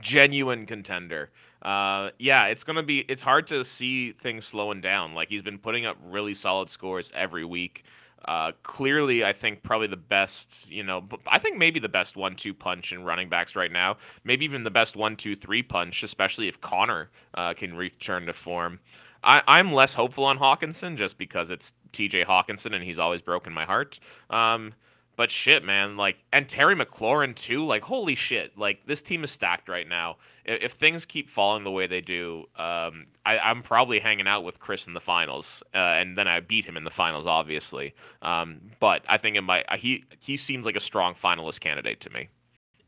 genuine 0.00 0.66
contender. 0.66 1.30
Uh, 1.62 2.10
yeah, 2.18 2.46
it's 2.46 2.64
gonna 2.64 2.82
be. 2.82 3.00
It's 3.00 3.22
hard 3.22 3.46
to 3.48 3.64
see 3.64 4.12
things 4.12 4.44
slowing 4.44 4.80
down. 4.80 5.14
Like 5.14 5.28
he's 5.28 5.42
been 5.42 5.58
putting 5.58 5.86
up 5.86 5.96
really 6.04 6.34
solid 6.34 6.70
scores 6.70 7.10
every 7.14 7.44
week. 7.44 7.84
Uh, 8.24 8.52
clearly, 8.62 9.24
I 9.24 9.32
think 9.32 9.62
probably 9.62 9.86
the 9.86 9.96
best. 9.96 10.70
You 10.70 10.82
know, 10.82 11.08
I 11.26 11.38
think 11.38 11.58
maybe 11.58 11.80
the 11.80 11.88
best 11.88 12.16
one-two 12.16 12.54
punch 12.54 12.92
in 12.92 13.04
running 13.04 13.28
backs 13.28 13.54
right 13.56 13.70
now. 13.70 13.98
Maybe 14.24 14.44
even 14.44 14.64
the 14.64 14.70
best 14.70 14.96
one-two-three 14.96 15.62
punch, 15.62 16.02
especially 16.02 16.48
if 16.48 16.60
Conner 16.60 17.10
uh, 17.34 17.54
can 17.54 17.76
return 17.76 18.26
to 18.26 18.32
form. 18.32 18.80
I, 19.22 19.42
I'm 19.46 19.72
less 19.72 19.92
hopeful 19.92 20.24
on 20.24 20.38
Hockenson 20.38 20.96
just 20.96 21.18
because 21.18 21.50
it's 21.50 21.72
T.J. 21.92 22.24
Hockenson 22.24 22.74
and 22.74 22.84
he's 22.84 22.98
always 22.98 23.22
broken 23.22 23.52
my 23.52 23.64
heart. 23.64 23.98
Um, 24.30 24.72
but 25.16 25.30
shit, 25.30 25.64
man, 25.64 25.96
like, 25.96 26.16
and 26.32 26.48
Terry 26.48 26.76
McLaurin 26.76 27.34
too. 27.34 27.64
Like, 27.64 27.82
holy 27.82 28.14
shit, 28.14 28.56
like 28.56 28.86
this 28.86 29.02
team 29.02 29.24
is 29.24 29.30
stacked 29.30 29.68
right 29.68 29.88
now. 29.88 30.16
If, 30.44 30.62
if 30.62 30.72
things 30.72 31.04
keep 31.04 31.30
falling 31.30 31.64
the 31.64 31.70
way 31.70 31.86
they 31.86 32.00
do, 32.00 32.44
um, 32.56 33.06
I, 33.24 33.38
I'm 33.38 33.62
probably 33.62 33.98
hanging 33.98 34.28
out 34.28 34.44
with 34.44 34.58
Chris 34.58 34.86
in 34.86 34.94
the 34.94 35.00
finals, 35.00 35.62
uh, 35.74 35.78
and 35.78 36.16
then 36.16 36.28
I 36.28 36.40
beat 36.40 36.64
him 36.64 36.76
in 36.76 36.84
the 36.84 36.90
finals, 36.90 37.26
obviously. 37.26 37.94
Um, 38.22 38.60
but 38.80 39.02
I 39.08 39.18
think 39.18 39.36
it 39.36 39.42
might. 39.42 39.64
uh, 39.68 39.76
He 39.76 40.04
he 40.20 40.36
seems 40.36 40.66
like 40.66 40.76
a 40.76 40.80
strong 40.80 41.14
finalist 41.14 41.60
candidate 41.60 42.00
to 42.02 42.10
me. 42.10 42.28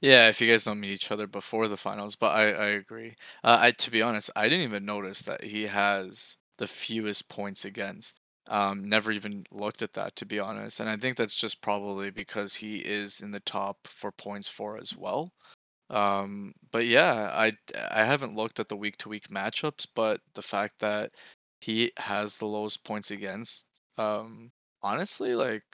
Yeah, 0.00 0.28
if 0.28 0.40
you 0.40 0.48
guys 0.48 0.64
don't 0.64 0.80
meet 0.80 0.92
each 0.92 1.10
other 1.10 1.26
before 1.26 1.66
the 1.68 1.76
finals, 1.76 2.14
but 2.16 2.34
I 2.34 2.52
I 2.52 2.66
agree. 2.68 3.16
Uh, 3.42 3.58
I 3.60 3.70
to 3.72 3.90
be 3.90 4.02
honest, 4.02 4.30
I 4.36 4.48
didn't 4.48 4.64
even 4.68 4.84
notice 4.84 5.22
that 5.22 5.44
he 5.44 5.64
has 5.66 6.38
the 6.58 6.66
fewest 6.68 7.28
points 7.28 7.64
against. 7.64 8.20
Um, 8.48 8.88
never 8.88 9.12
even 9.12 9.44
looked 9.50 9.82
at 9.82 9.92
that 9.92 10.16
to 10.16 10.26
be 10.26 10.40
honest, 10.40 10.80
and 10.80 10.88
I 10.88 10.96
think 10.96 11.16
that's 11.16 11.36
just 11.36 11.60
probably 11.62 12.10
because 12.10 12.54
he 12.54 12.78
is 12.78 13.20
in 13.20 13.30
the 13.30 13.40
top 13.40 13.86
for 13.86 14.10
points 14.10 14.48
for 14.48 14.78
as 14.78 14.96
well. 14.96 15.32
Um, 15.90 16.52
but 16.70 16.86
yeah, 16.86 17.30
I 17.32 17.52
I 17.90 18.04
haven't 18.04 18.36
looked 18.36 18.60
at 18.60 18.68
the 18.68 18.76
week 18.76 18.96
to 18.98 19.08
week 19.08 19.28
matchups, 19.28 19.86
but 19.94 20.20
the 20.34 20.42
fact 20.42 20.78
that 20.80 21.12
he 21.60 21.92
has 21.98 22.36
the 22.36 22.46
lowest 22.46 22.84
points 22.84 23.10
against, 23.10 23.80
um, 23.98 24.50
honestly, 24.82 25.34
like 25.34 25.64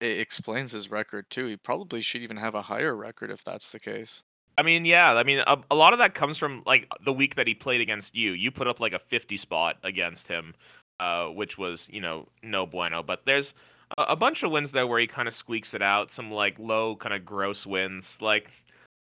it 0.00 0.18
explains 0.20 0.72
his 0.72 0.90
record 0.90 1.26
too. 1.30 1.46
He 1.46 1.56
probably 1.56 2.00
should 2.00 2.22
even 2.22 2.36
have 2.36 2.54
a 2.54 2.62
higher 2.62 2.96
record 2.96 3.30
if 3.30 3.44
that's 3.44 3.72
the 3.72 3.80
case. 3.80 4.22
I 4.56 4.62
mean, 4.62 4.84
yeah. 4.84 5.12
I 5.12 5.22
mean, 5.22 5.38
a, 5.46 5.56
a 5.70 5.76
lot 5.76 5.92
of 5.92 6.00
that 6.00 6.14
comes 6.14 6.36
from 6.36 6.62
like 6.66 6.88
the 7.04 7.12
week 7.12 7.36
that 7.36 7.46
he 7.46 7.54
played 7.54 7.80
against 7.80 8.14
you. 8.14 8.32
You 8.32 8.50
put 8.50 8.66
up 8.66 8.80
like 8.80 8.92
a 8.92 8.98
50 8.98 9.36
spot 9.36 9.76
against 9.84 10.26
him, 10.26 10.54
uh, 11.00 11.26
which 11.26 11.58
was 11.58 11.88
you 11.90 12.00
know 12.00 12.28
no 12.42 12.66
bueno. 12.66 13.02
But 13.02 13.22
there's 13.24 13.54
a, 13.96 14.02
a 14.02 14.16
bunch 14.16 14.42
of 14.42 14.50
wins 14.50 14.72
there 14.72 14.86
where 14.86 15.00
he 15.00 15.06
kind 15.06 15.28
of 15.28 15.34
squeaks 15.34 15.74
it 15.74 15.82
out. 15.82 16.10
Some 16.10 16.30
like 16.30 16.58
low 16.58 16.96
kind 16.96 17.14
of 17.14 17.24
gross 17.24 17.66
wins. 17.66 18.18
Like 18.20 18.50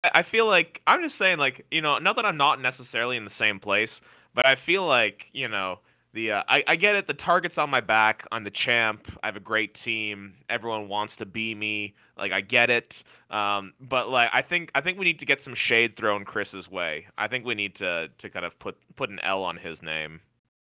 I, 0.04 0.10
I 0.16 0.22
feel 0.22 0.46
like 0.46 0.80
I'm 0.86 1.02
just 1.02 1.16
saying 1.16 1.38
like 1.38 1.64
you 1.70 1.80
know 1.80 1.98
not 1.98 2.16
that 2.16 2.26
I'm 2.26 2.36
not 2.36 2.60
necessarily 2.60 3.16
in 3.16 3.24
the 3.24 3.30
same 3.30 3.60
place, 3.60 4.00
but 4.34 4.46
I 4.46 4.54
feel 4.54 4.86
like 4.86 5.26
you 5.32 5.48
know 5.48 5.78
the 6.12 6.32
uh, 6.32 6.42
I, 6.48 6.64
I 6.66 6.76
get 6.76 6.94
it. 6.94 7.06
The 7.06 7.14
target's 7.14 7.58
on 7.58 7.70
my 7.70 7.80
back. 7.80 8.26
I'm 8.32 8.44
the 8.44 8.50
champ. 8.50 9.06
I 9.22 9.26
have 9.26 9.36
a 9.36 9.40
great 9.40 9.74
team. 9.74 10.34
Everyone 10.48 10.88
wants 10.88 11.16
to 11.16 11.26
be 11.26 11.54
me. 11.54 11.94
Like 12.18 12.32
I 12.32 12.40
get 12.40 12.70
it. 12.70 13.02
Um, 13.30 13.72
but 13.80 14.10
like 14.10 14.30
I 14.32 14.42
think 14.42 14.70
I 14.74 14.80
think 14.80 14.98
we 14.98 15.04
need 15.04 15.18
to 15.20 15.26
get 15.26 15.40
some 15.40 15.54
shade 15.54 15.96
thrown 15.96 16.24
Chris's 16.24 16.70
way. 16.70 17.06
I 17.16 17.28
think 17.28 17.44
we 17.44 17.54
need 17.54 17.74
to 17.76 18.10
to 18.18 18.30
kind 18.30 18.44
of 18.44 18.58
put 18.58 18.76
put 18.96 19.10
an 19.10 19.20
L 19.20 19.42
on 19.42 19.56
his 19.56 19.82
name. 19.82 20.20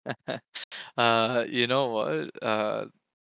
Uh, 0.98 1.46
you 1.50 1.68
know 1.68 1.88
what? 1.88 2.32
Uh, 2.44 2.86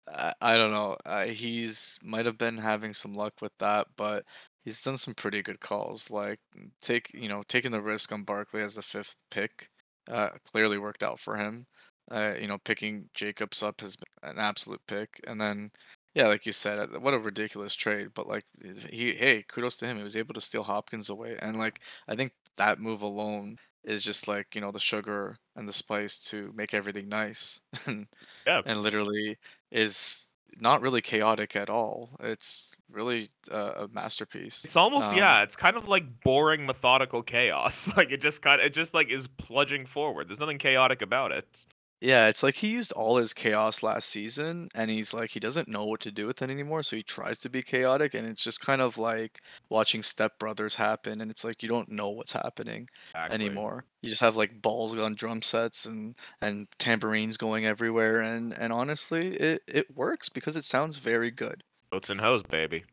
I, 0.08 0.34
I 0.40 0.56
don't 0.56 0.72
know. 0.72 0.96
Uh, 1.06 1.26
he's 1.26 1.98
might 2.02 2.26
have 2.26 2.38
been 2.38 2.58
having 2.58 2.92
some 2.94 3.14
luck 3.14 3.34
with 3.42 3.52
that, 3.58 3.88
but 3.96 4.24
he's 4.64 4.82
done 4.82 4.98
some 4.98 5.14
pretty 5.14 5.42
good 5.42 5.60
calls. 5.60 6.10
Like 6.10 6.38
mm, 6.58 6.70
take 6.82 7.10
you 7.14 7.28
know 7.28 7.42
taking 7.48 7.72
the 7.72 7.82
risk 7.82 8.12
on 8.12 8.24
Barkley 8.24 8.62
as 8.62 8.76
the 8.76 8.82
fifth 8.82 9.16
pick, 9.30 9.70
uh, 10.10 10.30
clearly 10.52 10.78
worked 10.78 11.02
out 11.04 11.20
for 11.20 11.36
him. 11.36 11.66
Uh, 12.10 12.34
you 12.40 12.46
know, 12.48 12.58
picking 12.64 13.08
Jacobs 13.14 13.62
up 13.62 13.80
has 13.82 13.96
been 13.96 14.30
an 14.30 14.38
absolute 14.38 14.82
pick, 14.88 15.20
and 15.26 15.40
then 15.40 15.70
yeah, 16.14 16.28
like 16.28 16.46
you 16.46 16.52
said, 16.52 16.78
uh, 16.80 17.00
what 17.00 17.14
a 17.14 17.18
ridiculous 17.18 17.74
trade. 17.74 18.08
But 18.14 18.28
like 18.28 18.44
he, 18.90 19.14
hey, 19.14 19.44
kudos 19.48 19.76
to 19.78 19.86
him. 19.86 19.96
He 19.98 20.02
was 20.02 20.16
able 20.16 20.34
to 20.34 20.40
steal 20.40 20.62
Hopkins 20.64 21.10
away, 21.10 21.36
and 21.42 21.58
like 21.58 21.80
I 22.08 22.14
think 22.16 22.32
that 22.56 22.80
move 22.80 23.02
alone 23.02 23.58
is 23.86 24.02
just 24.02 24.28
like 24.28 24.54
you 24.54 24.60
know 24.60 24.70
the 24.72 24.80
sugar 24.80 25.36
and 25.56 25.68
the 25.68 25.72
spice 25.72 26.20
to 26.20 26.52
make 26.54 26.74
everything 26.74 27.08
nice 27.08 27.60
and 27.86 28.06
Yeah. 28.46 28.62
and 28.66 28.82
literally 28.82 29.38
is 29.70 30.32
not 30.58 30.80
really 30.80 31.00
chaotic 31.02 31.54
at 31.56 31.68
all 31.70 32.16
it's 32.20 32.74
really 32.90 33.30
a, 33.50 33.58
a 33.84 33.88
masterpiece 33.92 34.64
It's 34.64 34.76
almost 34.76 35.12
um 35.12 35.16
yeah, 35.16 35.42
it's 35.42 35.56
kind 35.56 35.76
of 35.76 35.88
like 35.88 36.04
boring 36.22 36.66
methodical 36.66 37.22
chaos. 37.22 37.88
Like 37.96 38.10
it 38.10 38.20
just 38.20 38.42
kind 38.42 38.60
it 38.60 38.74
just 38.74 38.94
like 38.94 39.08
is 39.10 39.28
plunging 39.28 39.86
forward. 39.86 40.28
There's 40.28 40.40
nothing 40.40 40.58
chaotic 40.58 41.02
about 41.02 41.32
it. 41.32 41.66
Yeah, 42.00 42.28
it's 42.28 42.42
like 42.42 42.56
he 42.56 42.68
used 42.72 42.92
all 42.92 43.16
his 43.16 43.32
chaos 43.32 43.82
last 43.82 44.08
season, 44.10 44.68
and 44.74 44.90
he's 44.90 45.14
like 45.14 45.30
he 45.30 45.40
doesn't 45.40 45.68
know 45.68 45.84
what 45.86 46.00
to 46.00 46.10
do 46.12 46.26
with 46.26 46.42
it 46.42 46.50
anymore, 46.50 46.82
so 46.82 46.96
he 46.96 47.02
tries 47.02 47.38
to 47.40 47.48
be 47.50 47.62
chaotic, 47.62 48.12
and 48.14 48.26
it's 48.26 48.42
just 48.44 48.60
kind 48.60 48.82
of 48.82 48.98
like 48.98 49.38
watching 49.70 50.02
Step 50.02 50.38
Brothers 50.38 50.74
happen, 50.74 51.20
and 51.22 51.30
it's 51.30 51.42
like 51.44 51.62
you 51.62 51.68
don't 51.70 51.90
know 51.90 52.10
what's 52.10 52.32
happening 52.32 52.88
Exactly. 53.14 53.34
anymore. 53.34 53.86
You 54.02 54.10
just 54.10 54.20
have 54.20 54.36
like 54.36 54.60
balls 54.60 54.94
on 54.96 55.14
drum 55.14 55.40
sets 55.42 55.86
and 55.86 56.16
and 56.42 56.68
tambourines 56.78 57.38
going 57.38 57.64
everywhere, 57.64 58.20
and 58.20 58.52
and 58.52 58.72
honestly, 58.74 59.34
it 59.36 59.62
it 59.66 59.94
works 59.96 60.28
because 60.28 60.56
it 60.56 60.64
sounds 60.64 60.98
very 60.98 61.30
good. 61.30 61.62
Boats 61.90 62.10
and 62.10 62.20
hose, 62.20 62.44
baby. 62.44 62.84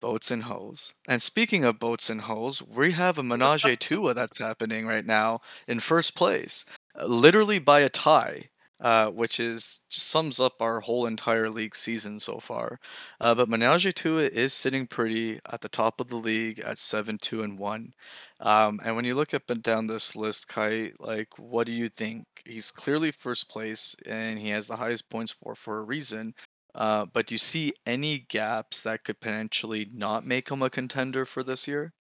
Boats 0.00 0.30
and 0.30 0.44
hoes. 0.44 0.94
And 1.08 1.20
speaking 1.20 1.64
of 1.64 1.80
boats 1.80 2.08
and 2.08 2.20
hoes, 2.20 2.62
we 2.62 2.92
have 2.92 3.18
a 3.18 3.24
Menage 3.24 3.64
a 3.64 3.74
Trois 3.76 4.12
that's 4.12 4.38
happening 4.38 4.86
right 4.86 5.04
now 5.04 5.40
in 5.66 5.80
first 5.80 6.14
place, 6.14 6.64
literally 7.02 7.58
by 7.58 7.80
a 7.80 7.88
tie, 7.88 8.50
uh, 8.80 9.10
which 9.10 9.40
is 9.40 9.82
sums 9.88 10.38
up 10.38 10.60
our 10.60 10.80
whole 10.80 11.06
entire 11.06 11.48
league 11.48 11.74
season 11.74 12.20
so 12.20 12.38
far. 12.38 12.78
Uh, 13.20 13.34
but 13.34 13.48
Menage 13.48 13.86
a 13.86 13.92
Trois 13.92 14.28
is 14.32 14.52
sitting 14.52 14.86
pretty 14.86 15.40
at 15.50 15.60
the 15.60 15.68
top 15.68 16.00
of 16.00 16.08
the 16.08 16.16
league 16.16 16.60
at 16.60 16.78
seven, 16.78 17.18
two, 17.18 17.42
and 17.42 17.58
one. 17.58 17.94
Um, 18.40 18.80
and 18.84 18.94
when 18.96 19.04
you 19.04 19.14
look 19.14 19.32
up 19.32 19.48
and 19.48 19.62
down 19.62 19.86
this 19.86 20.14
list, 20.14 20.48
Kai, 20.48 20.92
like, 20.98 21.38
what 21.38 21.66
do 21.66 21.72
you 21.72 21.88
think? 21.88 22.26
He's 22.44 22.70
clearly 22.70 23.10
first 23.10 23.48
place, 23.48 23.96
and 24.06 24.38
he 24.38 24.50
has 24.50 24.66
the 24.68 24.76
highest 24.76 25.08
points 25.08 25.32
for 25.32 25.54
for 25.54 25.78
a 25.78 25.84
reason. 25.84 26.34
Uh, 26.74 27.06
but 27.06 27.26
do 27.26 27.34
you 27.36 27.38
see 27.38 27.72
any 27.86 28.26
gaps 28.28 28.82
that 28.82 29.04
could 29.04 29.20
potentially 29.20 29.88
not 29.92 30.26
make 30.26 30.50
him 30.50 30.60
a 30.60 30.68
contender 30.68 31.24
for 31.24 31.42
this 31.42 31.68
year? 31.68 31.92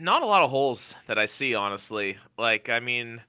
Not 0.00 0.22
a 0.22 0.26
lot 0.26 0.42
of 0.42 0.50
holes 0.50 0.94
that 1.06 1.18
I 1.18 1.26
see, 1.26 1.54
honestly. 1.54 2.16
Like, 2.38 2.70
I 2.70 2.80
mean, 2.80 3.20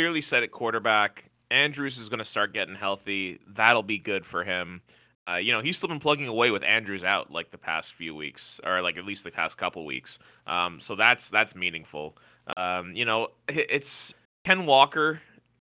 clearly 0.00 0.22
said 0.22 0.42
at 0.42 0.50
quarterback, 0.50 1.24
Andrews 1.50 1.98
is 1.98 2.08
going 2.08 2.20
to 2.20 2.24
start 2.24 2.54
getting 2.54 2.74
healthy. 2.74 3.38
That'll 3.54 3.82
be 3.82 3.98
good 3.98 4.24
for 4.24 4.42
him. 4.42 4.80
Uh, 5.28 5.36
you 5.36 5.52
know, 5.52 5.60
he's 5.60 5.76
still 5.76 5.90
been 5.90 6.00
plugging 6.00 6.26
away 6.26 6.50
with 6.50 6.62
Andrews 6.62 7.04
out 7.04 7.30
like 7.30 7.50
the 7.50 7.58
past 7.58 7.92
few 7.92 8.14
weeks, 8.14 8.58
or 8.64 8.80
like 8.80 8.96
at 8.96 9.04
least 9.04 9.24
the 9.24 9.30
past 9.30 9.58
couple 9.58 9.84
weeks. 9.84 10.18
Um, 10.46 10.80
so 10.80 10.96
that's 10.96 11.28
that's 11.28 11.54
meaningful. 11.54 12.16
Um, 12.56 12.94
you 12.94 13.04
know, 13.04 13.28
it's 13.46 14.14
Ken 14.46 14.64
Walker 14.64 15.20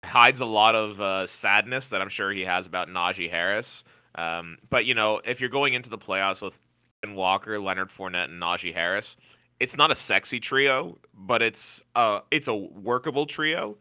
hides 0.05 0.41
a 0.41 0.47
lot 0.47 0.77
of 0.77 1.01
uh, 1.01 1.27
sadness 1.27 1.89
that 1.89 2.01
I'm 2.01 2.09
sure 2.09 2.31
he 2.31 2.43
has 2.43 2.69
about 2.69 2.87
Najee 2.87 3.29
Harris. 3.29 3.83
Um, 4.15 4.59
but 4.71 4.85
you 4.85 4.95
know, 4.95 5.21
if 5.25 5.41
you're 5.41 5.51
going 5.51 5.75
into 5.75 5.91
the 5.91 5.99
playoffs 5.99 6.41
with 6.41 6.55
Ken 7.03 7.17
Walker, 7.17 7.59
Leonard 7.59 7.91
Fournette, 7.91 8.27
and 8.27 8.41
Najee 8.41 8.73
Harris, 8.73 9.17
it's 9.59 9.77
not 9.77 9.91
a 9.91 9.97
sexy 9.97 10.39
trio, 10.39 10.99
but 11.13 11.43
it's 11.43 11.83
uh 11.97 12.21
it's 12.31 12.47
a 12.47 12.55
workable 12.55 13.27
trio. 13.27 13.77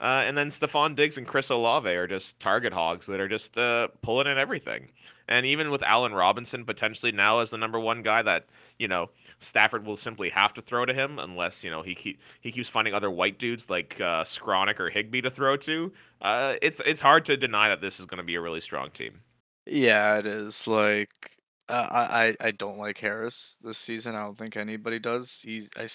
Uh, 0.00 0.22
and 0.26 0.36
then 0.36 0.48
Stefon 0.48 0.96
Diggs 0.96 1.18
and 1.18 1.26
Chris 1.26 1.50
Olave 1.50 1.88
are 1.88 2.06
just 2.06 2.38
target 2.40 2.72
hogs 2.72 3.06
that 3.06 3.20
are 3.20 3.28
just 3.28 3.56
uh, 3.56 3.88
pulling 4.02 4.26
in 4.26 4.38
everything. 4.38 4.88
And 5.28 5.46
even 5.46 5.70
with 5.70 5.82
Allen 5.82 6.12
Robinson 6.12 6.64
potentially 6.64 7.12
now 7.12 7.38
as 7.38 7.50
the 7.50 7.58
number 7.58 7.80
one 7.80 8.02
guy, 8.02 8.22
that 8.22 8.46
you 8.78 8.88
know 8.88 9.08
Stafford 9.38 9.86
will 9.86 9.96
simply 9.96 10.28
have 10.30 10.52
to 10.54 10.62
throw 10.62 10.84
to 10.84 10.92
him 10.92 11.18
unless 11.18 11.64
you 11.64 11.70
know 11.70 11.82
he 11.82 11.94
keep, 11.94 12.20
he 12.40 12.52
keeps 12.52 12.68
finding 12.68 12.94
other 12.94 13.10
white 13.10 13.38
dudes 13.38 13.70
like 13.70 13.94
uh, 14.00 14.24
Skowronek 14.24 14.80
or 14.80 14.90
Higbee 14.90 15.22
to 15.22 15.30
throw 15.30 15.56
to. 15.58 15.92
Uh, 16.20 16.54
it's 16.60 16.80
it's 16.84 17.00
hard 17.00 17.24
to 17.26 17.36
deny 17.36 17.68
that 17.68 17.80
this 17.80 18.00
is 18.00 18.06
going 18.06 18.18
to 18.18 18.24
be 18.24 18.34
a 18.34 18.40
really 18.40 18.60
strong 18.60 18.90
team. 18.90 19.20
Yeah, 19.66 20.18
it 20.18 20.26
is. 20.26 20.66
Like, 20.68 21.38
uh, 21.68 21.88
I 21.90 22.36
I 22.42 22.48
I 22.48 22.50
don't 22.50 22.78
like 22.78 22.98
Harris 22.98 23.58
this 23.62 23.78
season. 23.78 24.14
I 24.14 24.24
don't 24.24 24.36
think 24.36 24.56
anybody 24.56 24.98
does. 24.98 25.40
He 25.40 25.68
I 25.76 25.86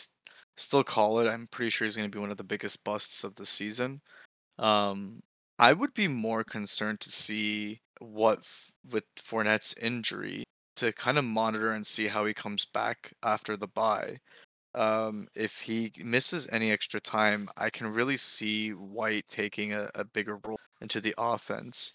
still 0.59 0.83
call 0.83 1.19
it. 1.19 1.29
I'm 1.29 1.47
pretty 1.51 1.69
sure 1.69 1.85
he's 1.85 1.95
going 1.95 2.09
to 2.09 2.15
be 2.15 2.21
one 2.21 2.31
of 2.31 2.37
the 2.37 2.43
biggest 2.43 2.83
busts 2.83 3.23
of 3.23 3.35
the 3.35 3.45
season. 3.45 4.01
Um, 4.59 5.21
I 5.57 5.73
would 5.73 5.93
be 5.93 6.07
more 6.07 6.43
concerned 6.43 6.99
to 7.01 7.11
see 7.11 7.79
what 7.99 8.39
f- 8.39 8.71
with 8.91 9.03
Fournette's 9.17 9.73
injury 9.81 10.43
to 10.77 10.91
kind 10.93 11.17
of 11.17 11.25
monitor 11.25 11.71
and 11.71 11.85
see 11.85 12.07
how 12.07 12.25
he 12.25 12.33
comes 12.33 12.65
back 12.65 13.11
after 13.23 13.57
the 13.57 13.67
bye. 13.67 14.17
Um, 14.75 15.27
if 15.35 15.61
he 15.61 15.91
misses 16.03 16.47
any 16.51 16.71
extra 16.71 16.99
time, 16.99 17.49
I 17.57 17.69
can 17.69 17.87
really 17.87 18.17
see 18.17 18.69
White 18.71 19.27
taking 19.27 19.73
a, 19.73 19.89
a 19.95 20.05
bigger 20.05 20.39
role 20.45 20.59
into 20.81 21.01
the 21.01 21.13
offense. 21.17 21.93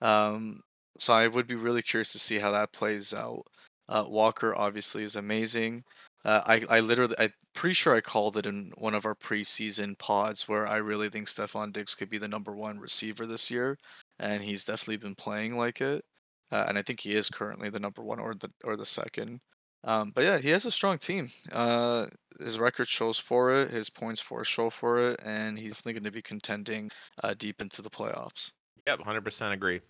Um, 0.00 0.60
so 0.98 1.12
I 1.14 1.28
would 1.28 1.46
be 1.46 1.54
really 1.54 1.82
curious 1.82 2.12
to 2.12 2.18
see 2.18 2.38
how 2.38 2.50
that 2.52 2.72
plays 2.72 3.12
out. 3.14 3.42
Uh, 3.88 4.04
Walker 4.08 4.54
obviously 4.56 5.02
is 5.04 5.16
amazing. 5.16 5.82
Uh, 6.24 6.42
I 6.46 6.76
I 6.78 6.80
literally 6.80 7.14
I'm 7.18 7.32
pretty 7.54 7.74
sure 7.74 7.94
I 7.94 8.00
called 8.00 8.36
it 8.36 8.46
in 8.46 8.72
one 8.78 8.94
of 8.94 9.04
our 9.06 9.14
preseason 9.14 9.98
pods 9.98 10.48
where 10.48 10.66
I 10.66 10.76
really 10.76 11.08
think 11.08 11.26
Stefon 11.28 11.72
Diggs 11.72 11.94
could 11.94 12.08
be 12.08 12.18
the 12.18 12.28
number 12.28 12.54
one 12.54 12.78
receiver 12.78 13.26
this 13.26 13.50
year, 13.50 13.76
and 14.18 14.42
he's 14.42 14.64
definitely 14.64 14.98
been 14.98 15.14
playing 15.16 15.56
like 15.56 15.80
it. 15.80 16.04
Uh, 16.50 16.66
and 16.68 16.78
I 16.78 16.82
think 16.82 17.00
he 17.00 17.14
is 17.14 17.28
currently 17.30 17.70
the 17.70 17.80
number 17.80 18.02
one 18.02 18.20
or 18.20 18.34
the 18.34 18.50
or 18.64 18.76
the 18.76 18.86
second. 18.86 19.40
Um, 19.84 20.10
but 20.14 20.22
yeah, 20.24 20.38
he 20.38 20.50
has 20.50 20.64
a 20.66 20.70
strong 20.70 20.98
team. 20.98 21.26
Uh, 21.50 22.06
his 22.40 22.58
record 22.60 22.88
shows 22.88 23.18
for 23.18 23.52
it. 23.54 23.70
His 23.70 23.90
points 23.90 24.20
for 24.20 24.44
show 24.44 24.70
for 24.70 24.98
it, 24.98 25.20
and 25.24 25.58
he's 25.58 25.72
definitely 25.72 25.94
going 25.94 26.04
to 26.04 26.10
be 26.12 26.22
contending 26.22 26.90
uh, 27.22 27.34
deep 27.34 27.60
into 27.60 27.82
the 27.82 27.90
playoffs. 27.90 28.52
Yep, 28.86 28.98
100% 28.98 29.52
agree. 29.52 29.80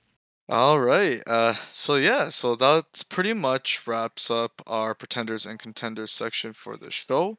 All 0.53 0.79
right. 0.79 1.23
Uh, 1.27 1.55
so 1.73 1.95
yeah, 1.97 2.29
so 2.29 2.57
that's 2.57 3.03
pretty 3.03 3.33
much 3.33 3.87
wraps 3.87 4.31
up 4.31 4.61
our 4.67 4.95
pretenders 4.95 5.47
and 5.47 5.59
contenders 5.59 6.13
section 6.13 6.53
for 6.53 6.77
the 6.77 6.91
show. 6.91 7.39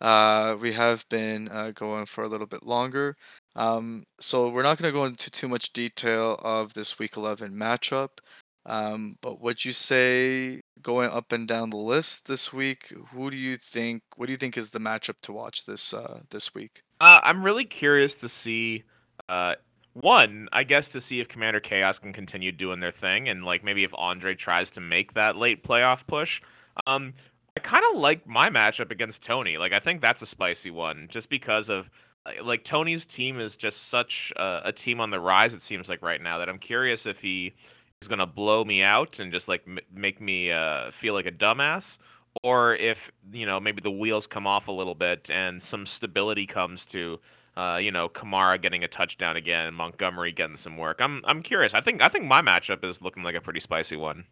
Uh, 0.00 0.56
we 0.60 0.70
have 0.70 1.04
been 1.08 1.48
uh, 1.48 1.72
going 1.74 2.06
for 2.06 2.22
a 2.22 2.28
little 2.28 2.46
bit 2.46 2.62
longer. 2.62 3.16
Um, 3.56 4.04
so 4.20 4.48
we're 4.48 4.62
not 4.62 4.78
going 4.78 4.88
to 4.88 4.96
go 4.96 5.06
into 5.06 5.28
too 5.28 5.48
much 5.48 5.72
detail 5.72 6.38
of 6.44 6.72
this 6.74 7.00
week 7.00 7.16
11 7.16 7.52
matchup. 7.52 8.20
Um, 8.64 9.16
but 9.22 9.40
would 9.40 9.64
you 9.64 9.72
say 9.72 10.60
going 10.82 11.10
up 11.10 11.32
and 11.32 11.48
down 11.48 11.70
the 11.70 11.76
list 11.76 12.28
this 12.28 12.52
week, 12.52 12.94
who 13.10 13.28
do 13.32 13.36
you 13.36 13.56
think, 13.56 14.04
what 14.14 14.26
do 14.26 14.32
you 14.32 14.38
think 14.38 14.56
is 14.56 14.70
the 14.70 14.78
matchup 14.78 15.16
to 15.22 15.32
watch 15.32 15.66
this 15.66 15.92
uh, 15.92 16.20
this 16.30 16.54
week? 16.54 16.82
Uh, 17.00 17.18
I'm 17.24 17.42
really 17.42 17.64
curious 17.64 18.14
to 18.20 18.28
see, 18.28 18.84
uh, 19.28 19.56
one, 19.94 20.48
I 20.52 20.64
guess 20.64 20.88
to 20.90 21.00
see 21.00 21.20
if 21.20 21.28
Commander 21.28 21.60
Chaos 21.60 21.98
can 21.98 22.12
continue 22.12 22.52
doing 22.52 22.80
their 22.80 22.92
thing, 22.92 23.28
and 23.28 23.44
like 23.44 23.62
maybe 23.62 23.84
if 23.84 23.92
Andre 23.94 24.34
tries 24.34 24.70
to 24.72 24.80
make 24.80 25.14
that 25.14 25.36
late 25.36 25.64
playoff 25.64 26.06
push. 26.06 26.40
Um, 26.86 27.12
I 27.56 27.60
kind 27.60 27.84
of 27.90 27.98
like 27.98 28.26
my 28.26 28.48
matchup 28.48 28.90
against 28.90 29.22
Tony. 29.22 29.58
Like 29.58 29.72
I 29.72 29.80
think 29.80 30.00
that's 30.00 30.22
a 30.22 30.26
spicy 30.26 30.70
one, 30.70 31.08
just 31.10 31.28
because 31.28 31.68
of 31.68 31.90
like 32.24 32.42
like, 32.42 32.64
Tony's 32.64 33.04
team 33.04 33.40
is 33.40 33.56
just 33.56 33.88
such 33.88 34.32
a, 34.36 34.62
a 34.66 34.72
team 34.72 35.00
on 35.00 35.10
the 35.10 35.20
rise. 35.20 35.52
It 35.52 35.62
seems 35.62 35.88
like 35.88 36.02
right 36.02 36.22
now 36.22 36.38
that 36.38 36.48
I'm 36.48 36.58
curious 36.58 37.04
if 37.04 37.18
he 37.18 37.52
is 38.00 38.08
gonna 38.08 38.26
blow 38.26 38.64
me 38.64 38.82
out 38.82 39.18
and 39.18 39.32
just 39.32 39.48
like 39.48 39.62
m- 39.66 39.78
make 39.92 40.20
me 40.20 40.50
uh, 40.50 40.90
feel 40.92 41.14
like 41.14 41.26
a 41.26 41.32
dumbass, 41.32 41.98
or 42.42 42.76
if 42.76 43.10
you 43.32 43.44
know 43.44 43.60
maybe 43.60 43.82
the 43.82 43.90
wheels 43.90 44.26
come 44.26 44.46
off 44.46 44.68
a 44.68 44.72
little 44.72 44.94
bit 44.94 45.30
and 45.30 45.62
some 45.62 45.84
stability 45.84 46.46
comes 46.46 46.86
to 46.86 47.20
uh, 47.56 47.78
you 47.80 47.90
know 47.90 48.08
Kamara 48.08 48.60
getting 48.60 48.84
a 48.84 48.88
touchdown 48.88 49.36
again, 49.36 49.74
Montgomery 49.74 50.32
getting 50.32 50.56
some 50.56 50.76
work. 50.76 50.98
I'm 51.00 51.22
I'm 51.24 51.42
curious. 51.42 51.74
I 51.74 51.80
think 51.80 52.02
I 52.02 52.08
think 52.08 52.24
my 52.24 52.42
matchup 52.42 52.84
is 52.84 53.02
looking 53.02 53.22
like 53.22 53.34
a 53.34 53.40
pretty 53.40 53.60
spicy 53.60 53.96
one. 53.96 54.24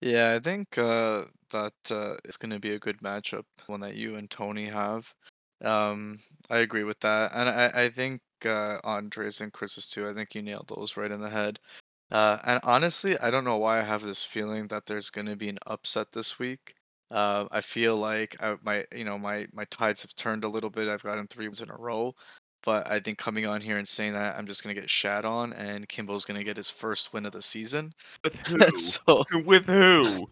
Yeah, 0.00 0.34
I 0.34 0.38
think 0.40 0.76
uh, 0.76 1.24
that 1.50 1.72
uh, 1.90 2.16
is 2.24 2.36
going 2.36 2.52
to 2.52 2.60
be 2.60 2.74
a 2.74 2.78
good 2.78 2.98
matchup, 2.98 3.44
one 3.66 3.80
that 3.80 3.96
you 3.96 4.16
and 4.16 4.30
Tony 4.30 4.66
have. 4.66 5.12
Um, 5.64 6.18
I 6.50 6.58
agree 6.58 6.84
with 6.84 7.00
that, 7.00 7.32
and 7.34 7.48
I 7.48 7.84
I 7.84 7.88
think 7.88 8.20
uh, 8.44 8.78
Andres 8.84 9.40
and 9.40 9.52
Chris's 9.52 9.88
too. 9.88 10.06
I 10.06 10.12
think 10.12 10.34
you 10.34 10.42
nailed 10.42 10.68
those 10.68 10.96
right 10.96 11.10
in 11.10 11.20
the 11.20 11.30
head. 11.30 11.58
Uh, 12.10 12.38
and 12.44 12.60
honestly, 12.64 13.18
I 13.18 13.30
don't 13.30 13.44
know 13.44 13.56
why 13.58 13.80
I 13.80 13.82
have 13.82 14.02
this 14.02 14.24
feeling 14.24 14.68
that 14.68 14.86
there's 14.86 15.10
going 15.10 15.26
to 15.26 15.36
be 15.36 15.48
an 15.48 15.58
upset 15.66 16.12
this 16.12 16.38
week. 16.38 16.74
Uh, 17.10 17.46
I 17.50 17.60
feel 17.60 17.96
like 17.96 18.36
I, 18.40 18.56
my, 18.62 18.84
you 18.94 19.04
know, 19.04 19.18
my 19.18 19.46
my 19.52 19.64
tides 19.66 20.02
have 20.02 20.14
turned 20.14 20.44
a 20.44 20.48
little 20.48 20.70
bit. 20.70 20.88
I've 20.88 21.02
gotten 21.02 21.26
three 21.26 21.46
wins 21.48 21.62
in 21.62 21.70
a 21.70 21.76
row, 21.76 22.14
but 22.66 22.90
I 22.90 23.00
think 23.00 23.16
coming 23.16 23.46
on 23.46 23.60
here 23.62 23.78
and 23.78 23.86
saying 23.88 24.12
that 24.14 24.36
I'm 24.36 24.46
just 24.46 24.62
going 24.62 24.74
to 24.74 24.80
get 24.80 24.90
shat 24.90 25.24
on, 25.24 25.52
and 25.54 25.88
Kimbo's 25.88 26.26
going 26.26 26.38
to 26.38 26.44
get 26.44 26.56
his 26.56 26.68
first 26.68 27.12
win 27.14 27.24
of 27.24 27.32
the 27.32 27.40
season. 27.40 27.94
With 28.24 28.34
who? 28.46 28.78
so 28.78 29.24
With 29.32 29.64
who? 29.66 30.28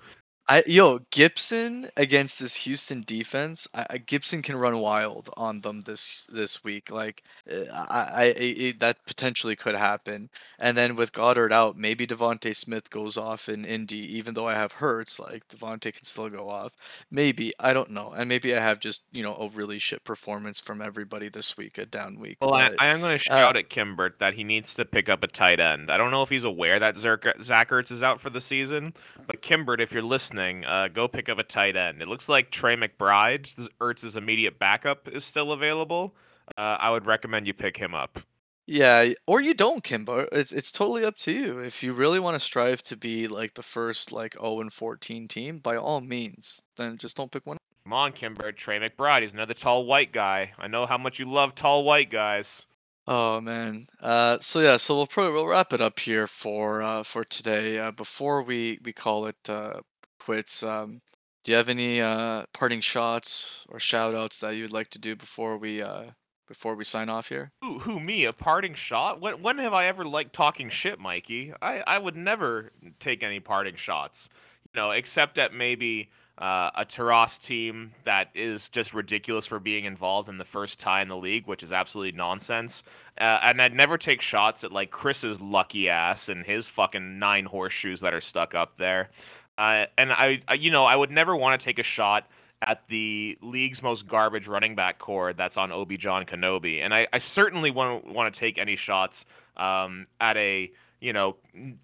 I 0.47 0.62
yo 0.66 1.01
Gibson 1.11 1.88
against 1.97 2.38
this 2.38 2.55
Houston 2.57 3.03
defense. 3.07 3.66
I, 3.72 3.86
I, 3.90 3.99
Gibson 3.99 4.42
can 4.42 4.57
run 4.57 4.78
wild 4.78 5.30
on 5.38 5.62
them 5.62 5.80
this 5.80 6.26
this 6.26 6.62
week. 6.62 6.90
Like 6.90 7.22
uh, 7.51 7.64
I, 7.72 8.05
I, 8.14 8.34
I 8.38 8.74
that 8.80 8.99
potentially 9.07 9.57
could 9.57 9.74
happen. 9.74 10.28
And 10.59 10.76
then 10.76 10.97
with 10.97 11.12
Goedert 11.12 11.51
out, 11.51 11.78
maybe 11.78 12.07
DeVonta 12.07 12.55
Smith 12.55 12.90
goes 12.90 13.16
off 13.16 13.49
in 13.49 13.64
Indy. 13.64 14.16
Even 14.16 14.34
though 14.34 14.47
I 14.47 14.55
have 14.55 14.72
Hurts, 14.72 15.18
like 15.18 15.49
DeVonta 15.49 15.95
can 15.95 16.05
still 16.05 16.28
go 16.28 16.47
off. 16.47 16.72
Maybe 17.11 17.53
I 17.59 17.72
don't 17.72 17.90
know. 17.90 18.12
And 18.14 18.28
maybe 18.28 18.55
I 18.55 18.61
have 18.61 18.80
just 18.80 19.05
you 19.12 19.22
know 19.22 19.36
a 19.36 19.49
really 19.49 19.78
shit 19.78 20.05
performance 20.05 20.61
from 20.61 20.82
everybody 20.82 21.30
this 21.30 21.57
week, 21.57 21.78
a 21.78 21.86
down 21.86 22.18
week. 22.18 22.36
Well, 22.42 22.51
but, 22.51 22.74
I, 22.78 22.88
I 22.88 22.88
am 22.88 23.01
going 23.01 23.18
to 23.18 23.30
uh, 23.32 23.34
shout 23.36 23.57
at 23.57 23.70
Kimbert 23.70 24.18
that 24.18 24.34
he 24.34 24.45
needs 24.45 24.74
to 24.74 24.84
pick 24.84 25.09
up 25.09 25.22
a 25.22 25.26
tight 25.26 25.59
end. 25.59 25.90
I 25.90 25.97
don't 25.97 26.11
know 26.11 26.22
if 26.22 26.28
he's 26.28 26.45
aware 26.45 26.78
that 26.78 26.97
Zerk- 26.97 27.42
Zach 27.42 27.70
Ertz 27.70 27.90
is 27.90 28.03
out 28.03 28.20
for 28.20 28.28
the 28.28 28.42
season, 28.42 28.92
but 29.26 29.40
Kimbert, 29.40 29.80
if 29.80 29.90
you're 29.90 30.03
listening, 30.03 30.34
uh, 30.39 30.89
go 30.89 31.09
pick 31.09 31.28
up 31.28 31.39
a 31.39 31.45
tight 31.45 31.76
end. 31.76 32.03
It 32.03 32.09
looks 32.09 32.28
like 32.28 32.51
Trey 32.51 32.76
McBride, 32.76 33.68
Ertz's 33.80 34.16
immediate 34.16 34.59
backup, 34.59 35.09
is 35.09 35.24
still 35.24 35.53
available. 35.53 36.14
Uh, 36.59 36.76
I 36.78 36.91
would 36.91 37.07
recommend 37.07 37.47
you 37.47 37.55
pick 37.55 37.76
him 37.76 37.95
up. 37.95 38.18
Yeah, 38.66 39.12
or 39.26 39.43
you 39.43 39.53
don't, 39.53 39.85
Kimbo. 39.85 40.26
It's 40.32 40.51
it's 40.51 40.72
totally 40.72 41.05
up 41.05 41.16
to 41.18 41.32
you. 41.32 41.59
If 41.59 41.82
you 41.82 41.93
really 41.93 42.18
want 42.18 42.35
to 42.35 42.41
strive 42.41 42.80
to 42.85 42.97
be 42.97 43.28
like 43.28 43.55
the 43.55 43.62
first 43.62 44.11
like 44.11 44.39
0 44.41 44.61
and 44.61 44.72
14 44.72 45.26
team, 45.26 45.59
by 45.59 45.76
all 45.76 46.01
means, 46.01 46.62
then 46.76 46.97
just 46.97 47.16
don't 47.16 47.30
pick 47.30 47.45
one. 47.45 47.59
Come 47.85 47.93
on, 47.93 48.12
Kimber. 48.12 48.53
Trey 48.53 48.80
McBride. 48.80 49.22
He's 49.22 49.35
another 49.35 49.53
tall 49.53 49.85
white 49.85 50.12
guy. 50.12 50.53
I 50.59 50.68
know 50.68 50.87
how 50.87 50.97
much 50.97 51.18
you 51.18 51.30
love 51.30 51.55
tall 51.55 51.85
white 51.85 52.11
guys. 52.11 52.64
Oh 53.07 53.43
man. 53.43 53.87
Uh, 54.01 54.39
so 54.41 54.61
yeah, 54.61 54.78
so 54.78 54.97
we'll 54.97 55.07
probably 55.07 55.35
we'll 55.35 55.47
wrap 55.47 55.74
it 55.74 55.82
up 55.82 56.01
here 56.01 56.26
for 56.26 56.82
uh, 56.82 57.03
for 57.03 57.22
today. 57.22 57.78
Uh, 57.78 57.91
before 57.91 58.43
we 58.43 58.78
we 58.82 58.95
call 58.95 59.26
it 59.26 59.37
uh, 59.51 59.80
quits, 60.25 60.62
um, 60.62 61.03
do 61.45 61.53
you 61.53 61.59
have 61.59 61.68
any 61.68 62.01
uh, 62.01 62.45
parting 62.55 62.81
shots 62.81 63.66
or 63.68 63.79
shout 63.79 64.14
outs 64.14 64.41
that 64.41 64.57
you'd 64.57 64.72
like 64.72 64.89
to 64.91 64.99
do 64.99 65.14
before 65.14 65.59
we 65.59 65.83
uh, 65.83 66.05
before 66.49 66.75
we 66.75 66.85
sign 66.85 67.11
off 67.11 67.29
here? 67.29 67.53
Who, 67.61 67.79
who 67.79 68.01
me? 68.01 68.25
A 68.25 68.33
parting 68.33 68.75
shot? 68.75 69.20
When, 69.20 69.43
when 69.43 69.59
have 69.59 69.75
I 69.75 69.87
ever 69.87 70.05
liked 70.05 70.35
talking 70.35 70.70
shit, 70.70 70.99
Mikey? 70.99 71.53
I, 71.61 71.83
I 71.87 71.99
would 71.99 72.16
never 72.16 72.72
take 73.01 73.22
any 73.22 73.41
parting 73.41 73.77
shots. 73.77 74.29
You 74.75 74.81
know, 74.81 74.91
except 74.93 75.37
at 75.37 75.53
maybe 75.53 76.09
uh, 76.39 76.70
a 76.75 76.85
Taras 76.85 77.39
team 77.39 77.93
that 78.05 78.29
is 78.35 78.68
just 78.70 78.93
ridiculous 78.93 79.47
for 79.47 79.61
being 79.61 79.85
involved 79.85 80.29
in 80.29 80.39
the 80.39 80.45
first 80.45 80.81
tie 80.81 81.03
in 81.03 81.09
the 81.09 81.16
league, 81.16 81.47
which 81.47 81.62
is 81.62 81.70
absolutely 81.70 82.16
nonsense. 82.16 82.83
Uh, 83.20 83.39
and 83.43 83.62
I'd 83.62 83.75
never 83.75 83.99
take 83.99 84.20
shots 84.20 84.64
at 84.64 84.72
like 84.72 84.91
Chris's 84.91 85.41
lucky 85.41 85.89
ass 85.89 86.29
and 86.29 86.45
his 86.45 86.66
fucking 86.66 87.18
nine 87.18 87.45
horseshoes 87.45 88.01
that 88.01 88.14
are 88.14 88.20
stuck 88.20 88.55
up 88.55 88.77
there. 88.79 89.11
Uh, 89.59 89.86
and 89.96 90.12
I, 90.12 90.40
I, 90.48 90.55
you 90.55 90.70
know, 90.70 90.84
I 90.84 90.96
would 90.96 91.11
never 91.11 91.36
want 91.36 91.61
to 91.61 91.64
take 91.64 91.78
a 91.78 91.82
shot 91.82 92.26
at 92.66 92.82
the 92.88 93.38
league's 93.42 93.82
most 93.82 94.07
garbage 94.07 94.46
running 94.48 94.74
back 94.74 94.98
core 94.98 95.32
that's 95.32 95.57
on 95.57 95.70
Obi 95.70 95.96
John 95.96 96.24
Kenobi. 96.24 96.80
And 96.82 96.94
I, 96.94 97.07
I 97.12 97.18
certainly 97.18 97.70
won't 97.70 98.07
want 98.07 98.32
to 98.32 98.38
take 98.38 98.59
any 98.59 98.76
shots 98.76 99.24
um, 99.57 100.07
at 100.20 100.36
a 100.36 100.70
you 101.00 101.12
know 101.12 101.36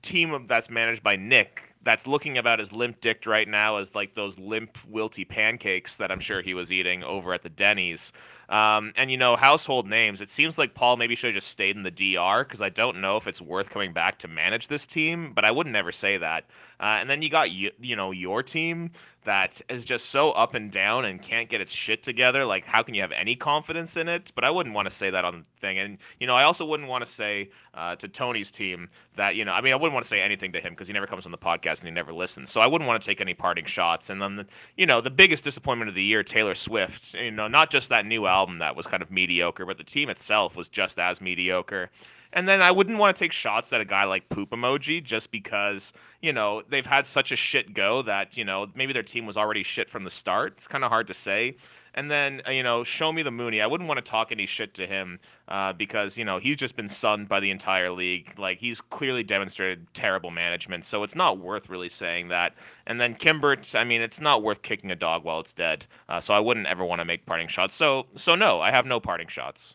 team 0.03 0.47
that's 0.49 0.71
managed 0.71 1.03
by 1.03 1.17
Nick 1.17 1.63
that's 1.83 2.07
looking 2.07 2.39
about 2.39 2.61
as 2.61 2.73
limp 2.73 3.01
dicked 3.01 3.27
right 3.27 3.49
now 3.49 3.77
as 3.77 3.95
like 3.95 4.15
those 4.15 4.39
limp 4.39 4.77
wilty 4.91 5.27
pancakes 5.27 5.97
that 5.97 6.11
I'm 6.11 6.21
sure 6.21 6.43
he 6.43 6.55
was 6.55 6.71
eating 6.71 7.03
over 7.03 7.33
at 7.33 7.43
the 7.43 7.49
Denny's. 7.49 8.13
Um, 8.51 8.93
and 8.97 9.11
you 9.11 9.17
know, 9.17 9.37
household 9.37 9.87
names. 9.87 10.21
It 10.21 10.29
seems 10.29 10.59
like 10.59 10.75
Paul 10.75 10.97
maybe 10.97 11.15
should 11.15 11.29
have 11.35 11.43
just 11.43 11.49
stayed 11.49 11.77
in 11.77 11.83
the 11.83 11.91
DR 11.91 12.45
because 12.45 12.61
I 12.61 12.69
don't 12.69 13.01
know 13.01 13.17
if 13.17 13.27
it's 13.27 13.41
worth 13.41 13.71
coming 13.71 13.93
back 13.93 14.19
to 14.21 14.29
manage 14.29 14.69
this 14.69 14.87
team. 14.87 15.33
But 15.35 15.45
I 15.45 15.51
would 15.51 15.69
never 15.69 15.93
say 15.93 16.19
that. 16.19 16.45
Uh, 16.81 16.97
and 16.99 17.11
then 17.11 17.21
you 17.21 17.29
got 17.29 17.51
you, 17.51 17.71
you 17.79 17.95
know, 17.95 18.11
your 18.11 18.43
team 18.43 18.91
that 19.25 19.61
is 19.69 19.85
just 19.85 20.07
so 20.07 20.31
up 20.33 20.55
and 20.55 20.71
down 20.73 21.05
and 21.05 21.21
can't 21.21 21.51
get 21.51 21.61
its 21.61 21.73
shit 21.73 22.03
together. 22.03 22.45
Like, 22.45 22.65
how 22.65 22.83
can 22.83 22.95
you 22.95 23.03
have 23.03 23.13
any 23.13 23.37
confidence 23.37 23.99
in 23.99 24.09
it? 24.09 24.33
But 24.35 24.45
I 24.45 24.51
wouldn't 24.51 24.75
want 24.75 24.89
to 24.89 24.95
say 24.95 25.11
that 25.11 25.25
on 25.27 25.41
the 25.41 25.45
thing. 25.61 25.79
And, 25.79 25.99
you 26.19 26.27
know, 26.27 26.35
I 26.35 26.45
also 26.45 26.65
wouldn't 26.65 26.89
want 26.89 27.05
to 27.05 27.11
say 27.11 27.51
uh, 27.75 27.97
to 27.97 28.09
Tony's 28.09 28.51
team 28.51 28.89
that, 29.17 29.37
you 29.37 29.45
know, 29.45 29.53
I 29.53 29.61
mean, 29.61 29.75
I 29.75 29.77
wouldn't 29.77 29.93
want 29.93 30.05
to 30.05 30.09
say 30.09 30.23
anything 30.23 30.53
to 30.53 30.61
him 30.61 30.73
because 30.73 30.87
he 30.87 30.95
never 30.95 31.07
comes 31.07 31.27
on 31.27 31.33
the 31.33 31.39
podcast 31.39 31.81
and 31.81 31.85
he 31.85 31.91
never 31.91 32.15
listens. 32.15 32.51
So 32.51 32.63
I 32.63 32.67
wouldn't 32.67 32.89
want 32.89 33.03
to 33.03 33.07
take 33.07 33.21
any 33.21 33.35
parting 33.35 33.67
shots. 33.67 34.09
And 34.09 34.23
then, 34.23 34.37
the, 34.37 34.47
you 34.79 34.87
know, 34.87 35.03
the 35.03 35.11
biggest 35.11 35.45
disappointment 35.45 35.91
of 35.91 35.95
the 35.95 36.03
year, 36.03 36.23
Taylor 36.23 36.55
Swift, 36.55 37.13
you 37.13 37.31
know, 37.31 37.47
not 37.47 37.71
just 37.71 37.91
that 37.91 38.07
new 38.07 38.27
album 38.27 38.59
that 38.61 38.75
was 38.75 38.87
kind 38.87 39.03
of 39.03 39.11
mediocre, 39.11 39.67
but 39.67 39.77
the 39.77 39.85
team 39.85 40.09
itself 40.09 40.57
was 40.57 40.71
just 40.71 40.99
as 40.99 41.21
mediocre. 41.21 41.91
And 42.33 42.49
then 42.49 42.63
I 42.63 42.71
wouldn't 42.71 42.99
want 42.99 43.17
to 43.17 43.19
take 43.19 43.33
shots 43.33 43.73
at 43.73 43.81
a 43.81 43.85
guy 43.85 44.05
like 44.05 44.29
Poop 44.29 44.51
Emoji 44.51 45.03
just 45.03 45.31
because, 45.33 45.93
you 46.21 46.33
know, 46.33 46.63
they've 46.69 46.87
had 46.87 47.07
such 47.07 47.33
a 47.33 47.37
shit 47.37 47.75
go 47.75 48.03
that, 48.03 48.37
you 48.37 48.45
know, 48.45 48.69
maybe 48.75 48.93
their 48.93 49.03
team 49.03 49.27
was 49.27 49.37
already 49.37 49.65
shit 49.65 49.91
from 49.91 50.05
the 50.05 50.11
start. 50.11 50.55
It's 50.57 50.69
kind 50.69 50.85
of 50.85 50.91
hard 50.91 51.09
to 51.09 51.15
say. 51.15 51.57
And 51.95 52.09
then, 52.09 52.43
uh, 52.47 52.53
you 52.53 52.63
know, 52.63 52.85
show 52.85 53.11
me 53.13 53.23
the 53.25 53.33
Mooney. 53.33 53.61
I 53.61 53.67
wouldn't 53.67 53.89
want 53.89 53.99
to 53.99 54.09
talk 54.09 54.31
any 54.31 54.47
shit 54.47 54.75
to 54.75 54.87
him 54.87 55.19
uh, 55.49 55.73
because, 55.73 56.17
you 56.17 56.25
know, 56.25 56.39
he's 56.39 56.57
just 56.57 56.77
been 56.77 56.89
sunned 56.89 57.29
by 57.29 57.41
the 57.41 57.51
entire 57.51 57.91
league. 57.91 58.33
Like, 58.39 58.59
he's 58.59 58.81
clearly 58.81 59.25
demonstrated 59.25 59.93
terrible 59.93 60.31
management. 60.31 60.85
So 60.85 61.03
it's 61.03 61.17
not 61.17 61.39
worth 61.39 61.69
really 61.69 61.89
saying 61.89 62.29
that. 62.29 62.55
And 62.87 63.01
then 63.01 63.17
Kimbert, 63.17 63.75
I 63.75 63.83
mean, 63.83 64.03
it's 64.03 64.21
not 64.21 64.45
worth 64.45 64.63
kicking 64.63 64.93
a 64.93 64.97
dog 64.97 65.25
while 65.25 65.41
it's 65.41 65.53
dead. 65.53 65.85
Uh, 66.09 66.21
so 66.21 66.33
I 66.33 66.39
wouldn't 66.39 66.69
ever 66.69 66.85
want 66.85 67.01
to 67.01 67.05
make 67.05 67.27
parting 67.27 67.49
shots. 67.49 67.75
So, 67.75 68.07
so 68.17 68.37
no, 68.37 68.61
I 68.61 68.71
have 68.71 68.87
no 68.87 69.01
parting 69.01 69.29
shots. 69.29 69.75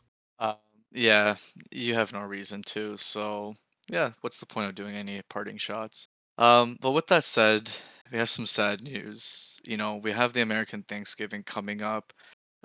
Yeah, 0.95 1.35
you 1.71 1.93
have 1.95 2.13
no 2.13 2.21
reason 2.21 2.63
to, 2.67 2.97
so 2.97 3.55
yeah, 3.89 4.13
what's 4.21 4.39
the 4.39 4.45
point 4.47 4.69
of 4.69 4.75
doing 4.75 4.95
any 4.95 5.21
parting 5.29 5.57
shots? 5.57 6.07
Um, 6.37 6.77
but 6.81 6.91
with 6.91 7.07
that 7.07 7.23
said, 7.23 7.71
we 8.11 8.17
have 8.17 8.29
some 8.29 8.45
sad 8.47 8.81
news. 8.81 9.59
You 9.65 9.77
know, 9.77 9.97
we 9.97 10.11
have 10.13 10.33
the 10.33 10.41
American 10.41 10.83
Thanksgiving 10.83 11.43
coming 11.43 11.81
up. 11.81 12.13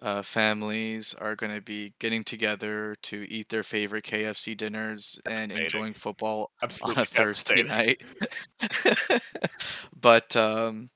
Uh, 0.02 0.22
families 0.22 1.14
are 1.14 1.36
going 1.36 1.54
to 1.54 1.60
be 1.60 1.94
getting 2.00 2.24
together 2.24 2.94
to 3.02 3.26
eat 3.30 3.48
their 3.50 3.62
favorite 3.64 4.04
KFC 4.04 4.54
dinners 4.56 5.20
and 5.26 5.52
enjoying 5.52 5.94
football 5.94 6.52
on 6.82 6.98
a 6.98 7.04
Thursday 7.06 7.62
night. 7.62 8.02
But 10.00 10.36
um, 10.36 10.88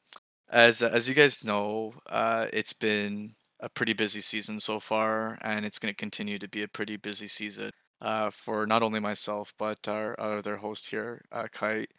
as 0.51 0.82
as 0.82 1.09
you 1.09 1.14
guys 1.14 1.45
know, 1.45 1.95
uh, 2.09 2.49
it's 2.53 2.72
been 2.74 3.35
a 3.65 3.71
pretty 3.71 3.93
busy 3.95 4.21
season 4.21 4.61
so 4.61 4.81
far, 4.81 5.39
and 5.43 5.65
it's 5.67 5.79
going 5.79 5.93
to 5.93 5.97
continue 5.97 6.39
to 6.39 6.49
be 6.49 6.62
a 6.62 6.69
pretty 6.69 6.97
busy 6.97 7.29
season 7.29 7.71
uh, 8.01 8.31
for 8.31 8.67
not 8.67 8.83
only 8.83 9.01
myself 9.01 9.55
but 9.59 9.87
our, 9.89 10.19
other 10.21 10.57
host 10.57 10.91
here, 10.91 11.23
uh, 11.33 11.49
Kite. 11.53 11.93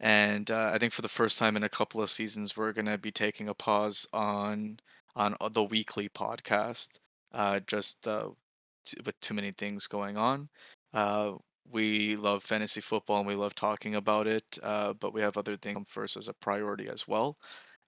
And 0.00 0.50
uh, 0.50 0.72
I 0.74 0.78
think 0.78 0.92
for 0.92 1.02
the 1.02 1.08
first 1.08 1.38
time 1.38 1.56
in 1.56 1.62
a 1.64 1.68
couple 1.68 2.02
of 2.02 2.10
seasons, 2.10 2.56
we're 2.56 2.72
going 2.72 2.86
to 2.86 2.98
be 2.98 3.12
taking 3.12 3.48
a 3.48 3.54
pause 3.54 4.06
on 4.12 4.78
on 5.16 5.36
uh, 5.40 5.48
the 5.50 5.64
weekly 5.64 6.08
podcast, 6.08 6.98
uh, 7.32 7.60
just 7.66 8.02
t- 8.04 8.10
with 9.04 9.18
too 9.20 9.34
many 9.34 9.50
things 9.52 9.86
going 9.86 10.16
on. 10.16 10.48
We 11.70 12.16
love 12.16 12.42
fantasy 12.42 12.80
football 12.80 13.18
and 13.18 13.26
we 13.26 13.34
love 13.34 13.54
talking 13.54 13.94
about 13.94 14.26
it, 14.26 14.58
uh, 14.62 14.92
but 14.94 15.14
we 15.14 15.20
have 15.22 15.36
other 15.38 15.56
things 15.56 15.88
first 15.90 16.16
as 16.16 16.28
a 16.28 16.34
priority 16.34 16.88
as 16.88 17.08
well. 17.08 17.38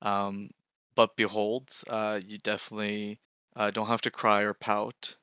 Um, 0.03 0.51
but 0.95 1.16
behold, 1.16 1.70
uh, 1.89 2.20
you 2.26 2.39
definitely 2.39 3.18
uh, 3.57 3.70
don't 3.70 3.86
have 3.86 4.00
to 4.02 4.11
cry 4.11 4.42
or 4.42 4.55
pout. 4.55 5.16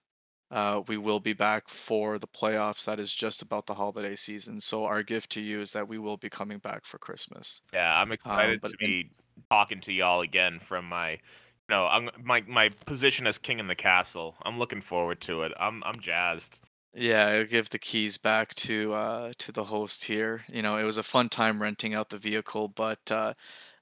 Uh, 0.52 0.84
we 0.88 0.98
will 0.98 1.20
be 1.22 1.34
back 1.34 1.70
for 1.70 2.20
the 2.20 2.28
playoffs. 2.28 2.86
That 2.86 3.00
is 3.00 3.14
just 3.14 3.42
about 3.42 3.68
the 3.68 3.76
holiday 3.76 4.16
season. 4.16 4.62
So 4.62 4.86
our 4.86 5.04
gift 5.04 5.32
to 5.34 5.42
you 5.42 5.62
is 5.62 5.74
that 5.74 5.88
we 5.90 6.00
will 6.00 6.18
be 6.18 6.30
coming 6.30 6.60
back 6.60 6.86
for 6.86 7.00
Christmas. 7.00 7.64
Yeah, 7.74 7.94
I'm 8.02 8.12
Um, 8.26 8.58
excited 8.58 8.62
but 8.62 8.72
to 8.72 8.78
be 8.78 9.12
talking 9.50 9.82
to 9.82 9.94
y'all 9.94 10.22
again 10.22 10.60
from 10.60 10.86
my, 10.86 11.12
you 11.12 11.20
know, 11.70 11.86
I'm, 11.88 12.10
my 12.22 12.42
my 12.42 12.70
position 12.86 13.28
as 13.28 13.38
king 13.38 13.60
in 13.60 13.68
the 13.68 13.76
castle. 13.76 14.36
I'm 14.44 14.60
looking 14.60 14.82
forward 14.82 15.22
to 15.22 15.44
it. 15.44 15.54
I'm 15.58 15.84
I'm 15.84 16.00
jazzed. 16.00 16.60
yeah, 16.94 17.28
I'll 17.28 17.46
give 17.46 17.70
the 17.70 17.80
keys 17.80 18.18
back 18.18 18.54
to 18.56 18.92
uh, 18.94 19.32
to 19.40 19.52
the 19.52 19.66
host 19.66 20.06
here. 20.06 20.44
You 20.52 20.62
know, 20.62 20.78
it 20.78 20.84
was 20.84 20.98
a 20.98 21.04
fun 21.04 21.30
time 21.30 21.62
renting 21.62 21.94
out 21.94 22.10
the 22.10 22.18
vehicle, 22.18 22.68
but 22.68 23.10
uh, 23.12 23.34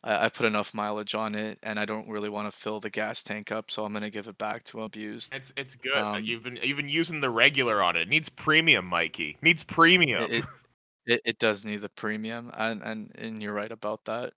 I, 0.04 0.26
I 0.26 0.30
put 0.30 0.46
enough 0.46 0.74
mileage 0.74 1.16
on 1.16 1.36
it, 1.36 1.60
and 1.64 1.80
I 1.80 1.86
don't 1.86 2.10
really 2.10 2.30
want 2.30 2.52
to 2.52 2.58
fill 2.58 2.80
the 2.80 2.90
gas 2.90 3.24
tank 3.24 3.52
up, 3.52 3.72
so 3.72 3.86
I'm 3.86 3.94
gonna 3.94 4.10
give 4.10 4.28
it 4.28 4.38
back 4.38 4.64
to 4.66 4.82
abused. 4.82 5.36
It's 5.36 5.54
it's 5.58 5.76
good. 5.76 5.98
Um, 5.98 6.24
you've 6.24 6.44
been 6.44 6.60
you've 6.62 6.78
been 6.78 6.90
using 6.90 7.22
the 7.22 7.30
regular 7.30 7.82
on 7.82 7.96
it. 7.96 8.02
It 8.04 8.10
needs 8.10 8.30
premium, 8.30 8.86
Mikey. 8.86 9.38
Needs 9.42 9.64
premium. 9.64 10.24
it, 10.24 10.32
it 10.32 10.46
it, 11.06 11.22
it 11.26 11.40
does 11.40 11.66
need 11.66 11.82
the 11.82 11.90
premium, 11.90 12.52
and 12.58 12.82
and 12.84 13.12
and 13.18 13.42
you're 13.42 13.54
right 13.54 13.72
about 13.72 14.06
that. 14.06 14.34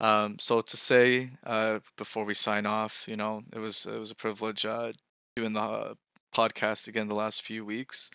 Um, 0.00 0.38
so 0.38 0.60
to 0.60 0.76
say, 0.76 1.30
uh, 1.44 1.78
before 1.96 2.24
we 2.24 2.34
sign 2.34 2.66
off, 2.66 3.06
you 3.08 3.16
know, 3.16 3.42
it 3.54 3.58
was 3.58 3.86
it 3.86 3.98
was 3.98 4.10
a 4.10 4.16
privilege 4.16 4.66
uh, 4.66 4.92
doing 5.36 5.52
the 5.52 5.60
uh, 5.60 5.94
podcast 6.34 6.88
again 6.88 7.08
the 7.08 7.14
last 7.14 7.42
few 7.42 7.64
weeks. 7.64 8.10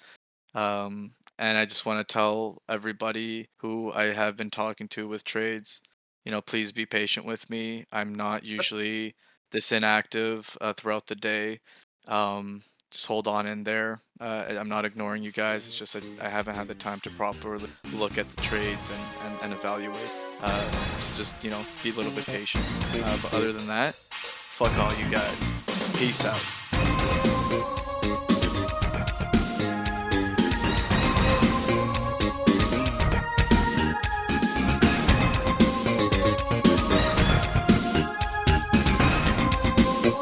Um, 0.54 1.12
and 1.39 1.58
I 1.58 1.66
just 1.66 1.86
want 1.86 2.06
to 2.06 2.14
tell 2.14 2.62
everybody 2.70 3.47
who 3.58 3.91
I 3.93 4.06
have 4.06 4.36
been 4.36 4.49
talking 4.49 4.88
to 4.89 5.08
with 5.08 5.24
trades, 5.24 5.82
you 6.26 6.32
know, 6.32 6.42
please 6.42 6.72
be 6.72 6.86
patient 6.86 7.26
with 7.26 7.50
me. 7.50 7.86
I'm 7.92 8.14
not 8.14 8.46
usually 8.46 9.16
this 9.52 9.72
inactive 9.72 10.58
uh, 10.62 10.74
throughout 10.74 11.08
the 11.08 11.16
day. 11.16 11.60
Um, 12.08 12.62
just 12.90 13.06
hold 13.06 13.28
on 13.28 13.48
in 13.48 13.64
there. 13.64 14.00
Uh, 14.20 14.46
I'm 14.50 14.68
not 14.68 14.84
ignoring 14.84 15.24
you 15.24 15.32
guys. 15.32 15.66
It's 15.66 15.78
just 15.78 15.94
that 15.94 16.04
I 16.22 16.28
haven't 16.28 16.56
had 16.56 16.68
the 16.68 16.76
time 16.76 17.00
to 17.02 17.10
properly 17.12 17.70
look 17.94 18.18
at 18.18 18.30
the 18.30 18.42
trades 18.42 18.90
and, 18.90 19.00
and, 19.26 19.44
and 19.44 19.54
evaluate. 19.54 20.12
Uh, 20.42 20.70
so 21.00 21.16
just, 21.16 21.44
you 21.44 21.52
know, 21.52 21.62
be 21.84 21.92
a 21.92 21.94
little 21.94 22.12
bit 22.12 22.26
patient. 22.26 22.66
Uh, 22.94 23.18
but 23.22 23.34
other 23.34 23.54
than 23.54 23.68
that, 23.68 23.96
fuck 23.96 24.78
all 24.78 24.94
you 25.00 25.10
guys. 25.10 25.54
Peace 25.98 26.26
out. 26.26 27.31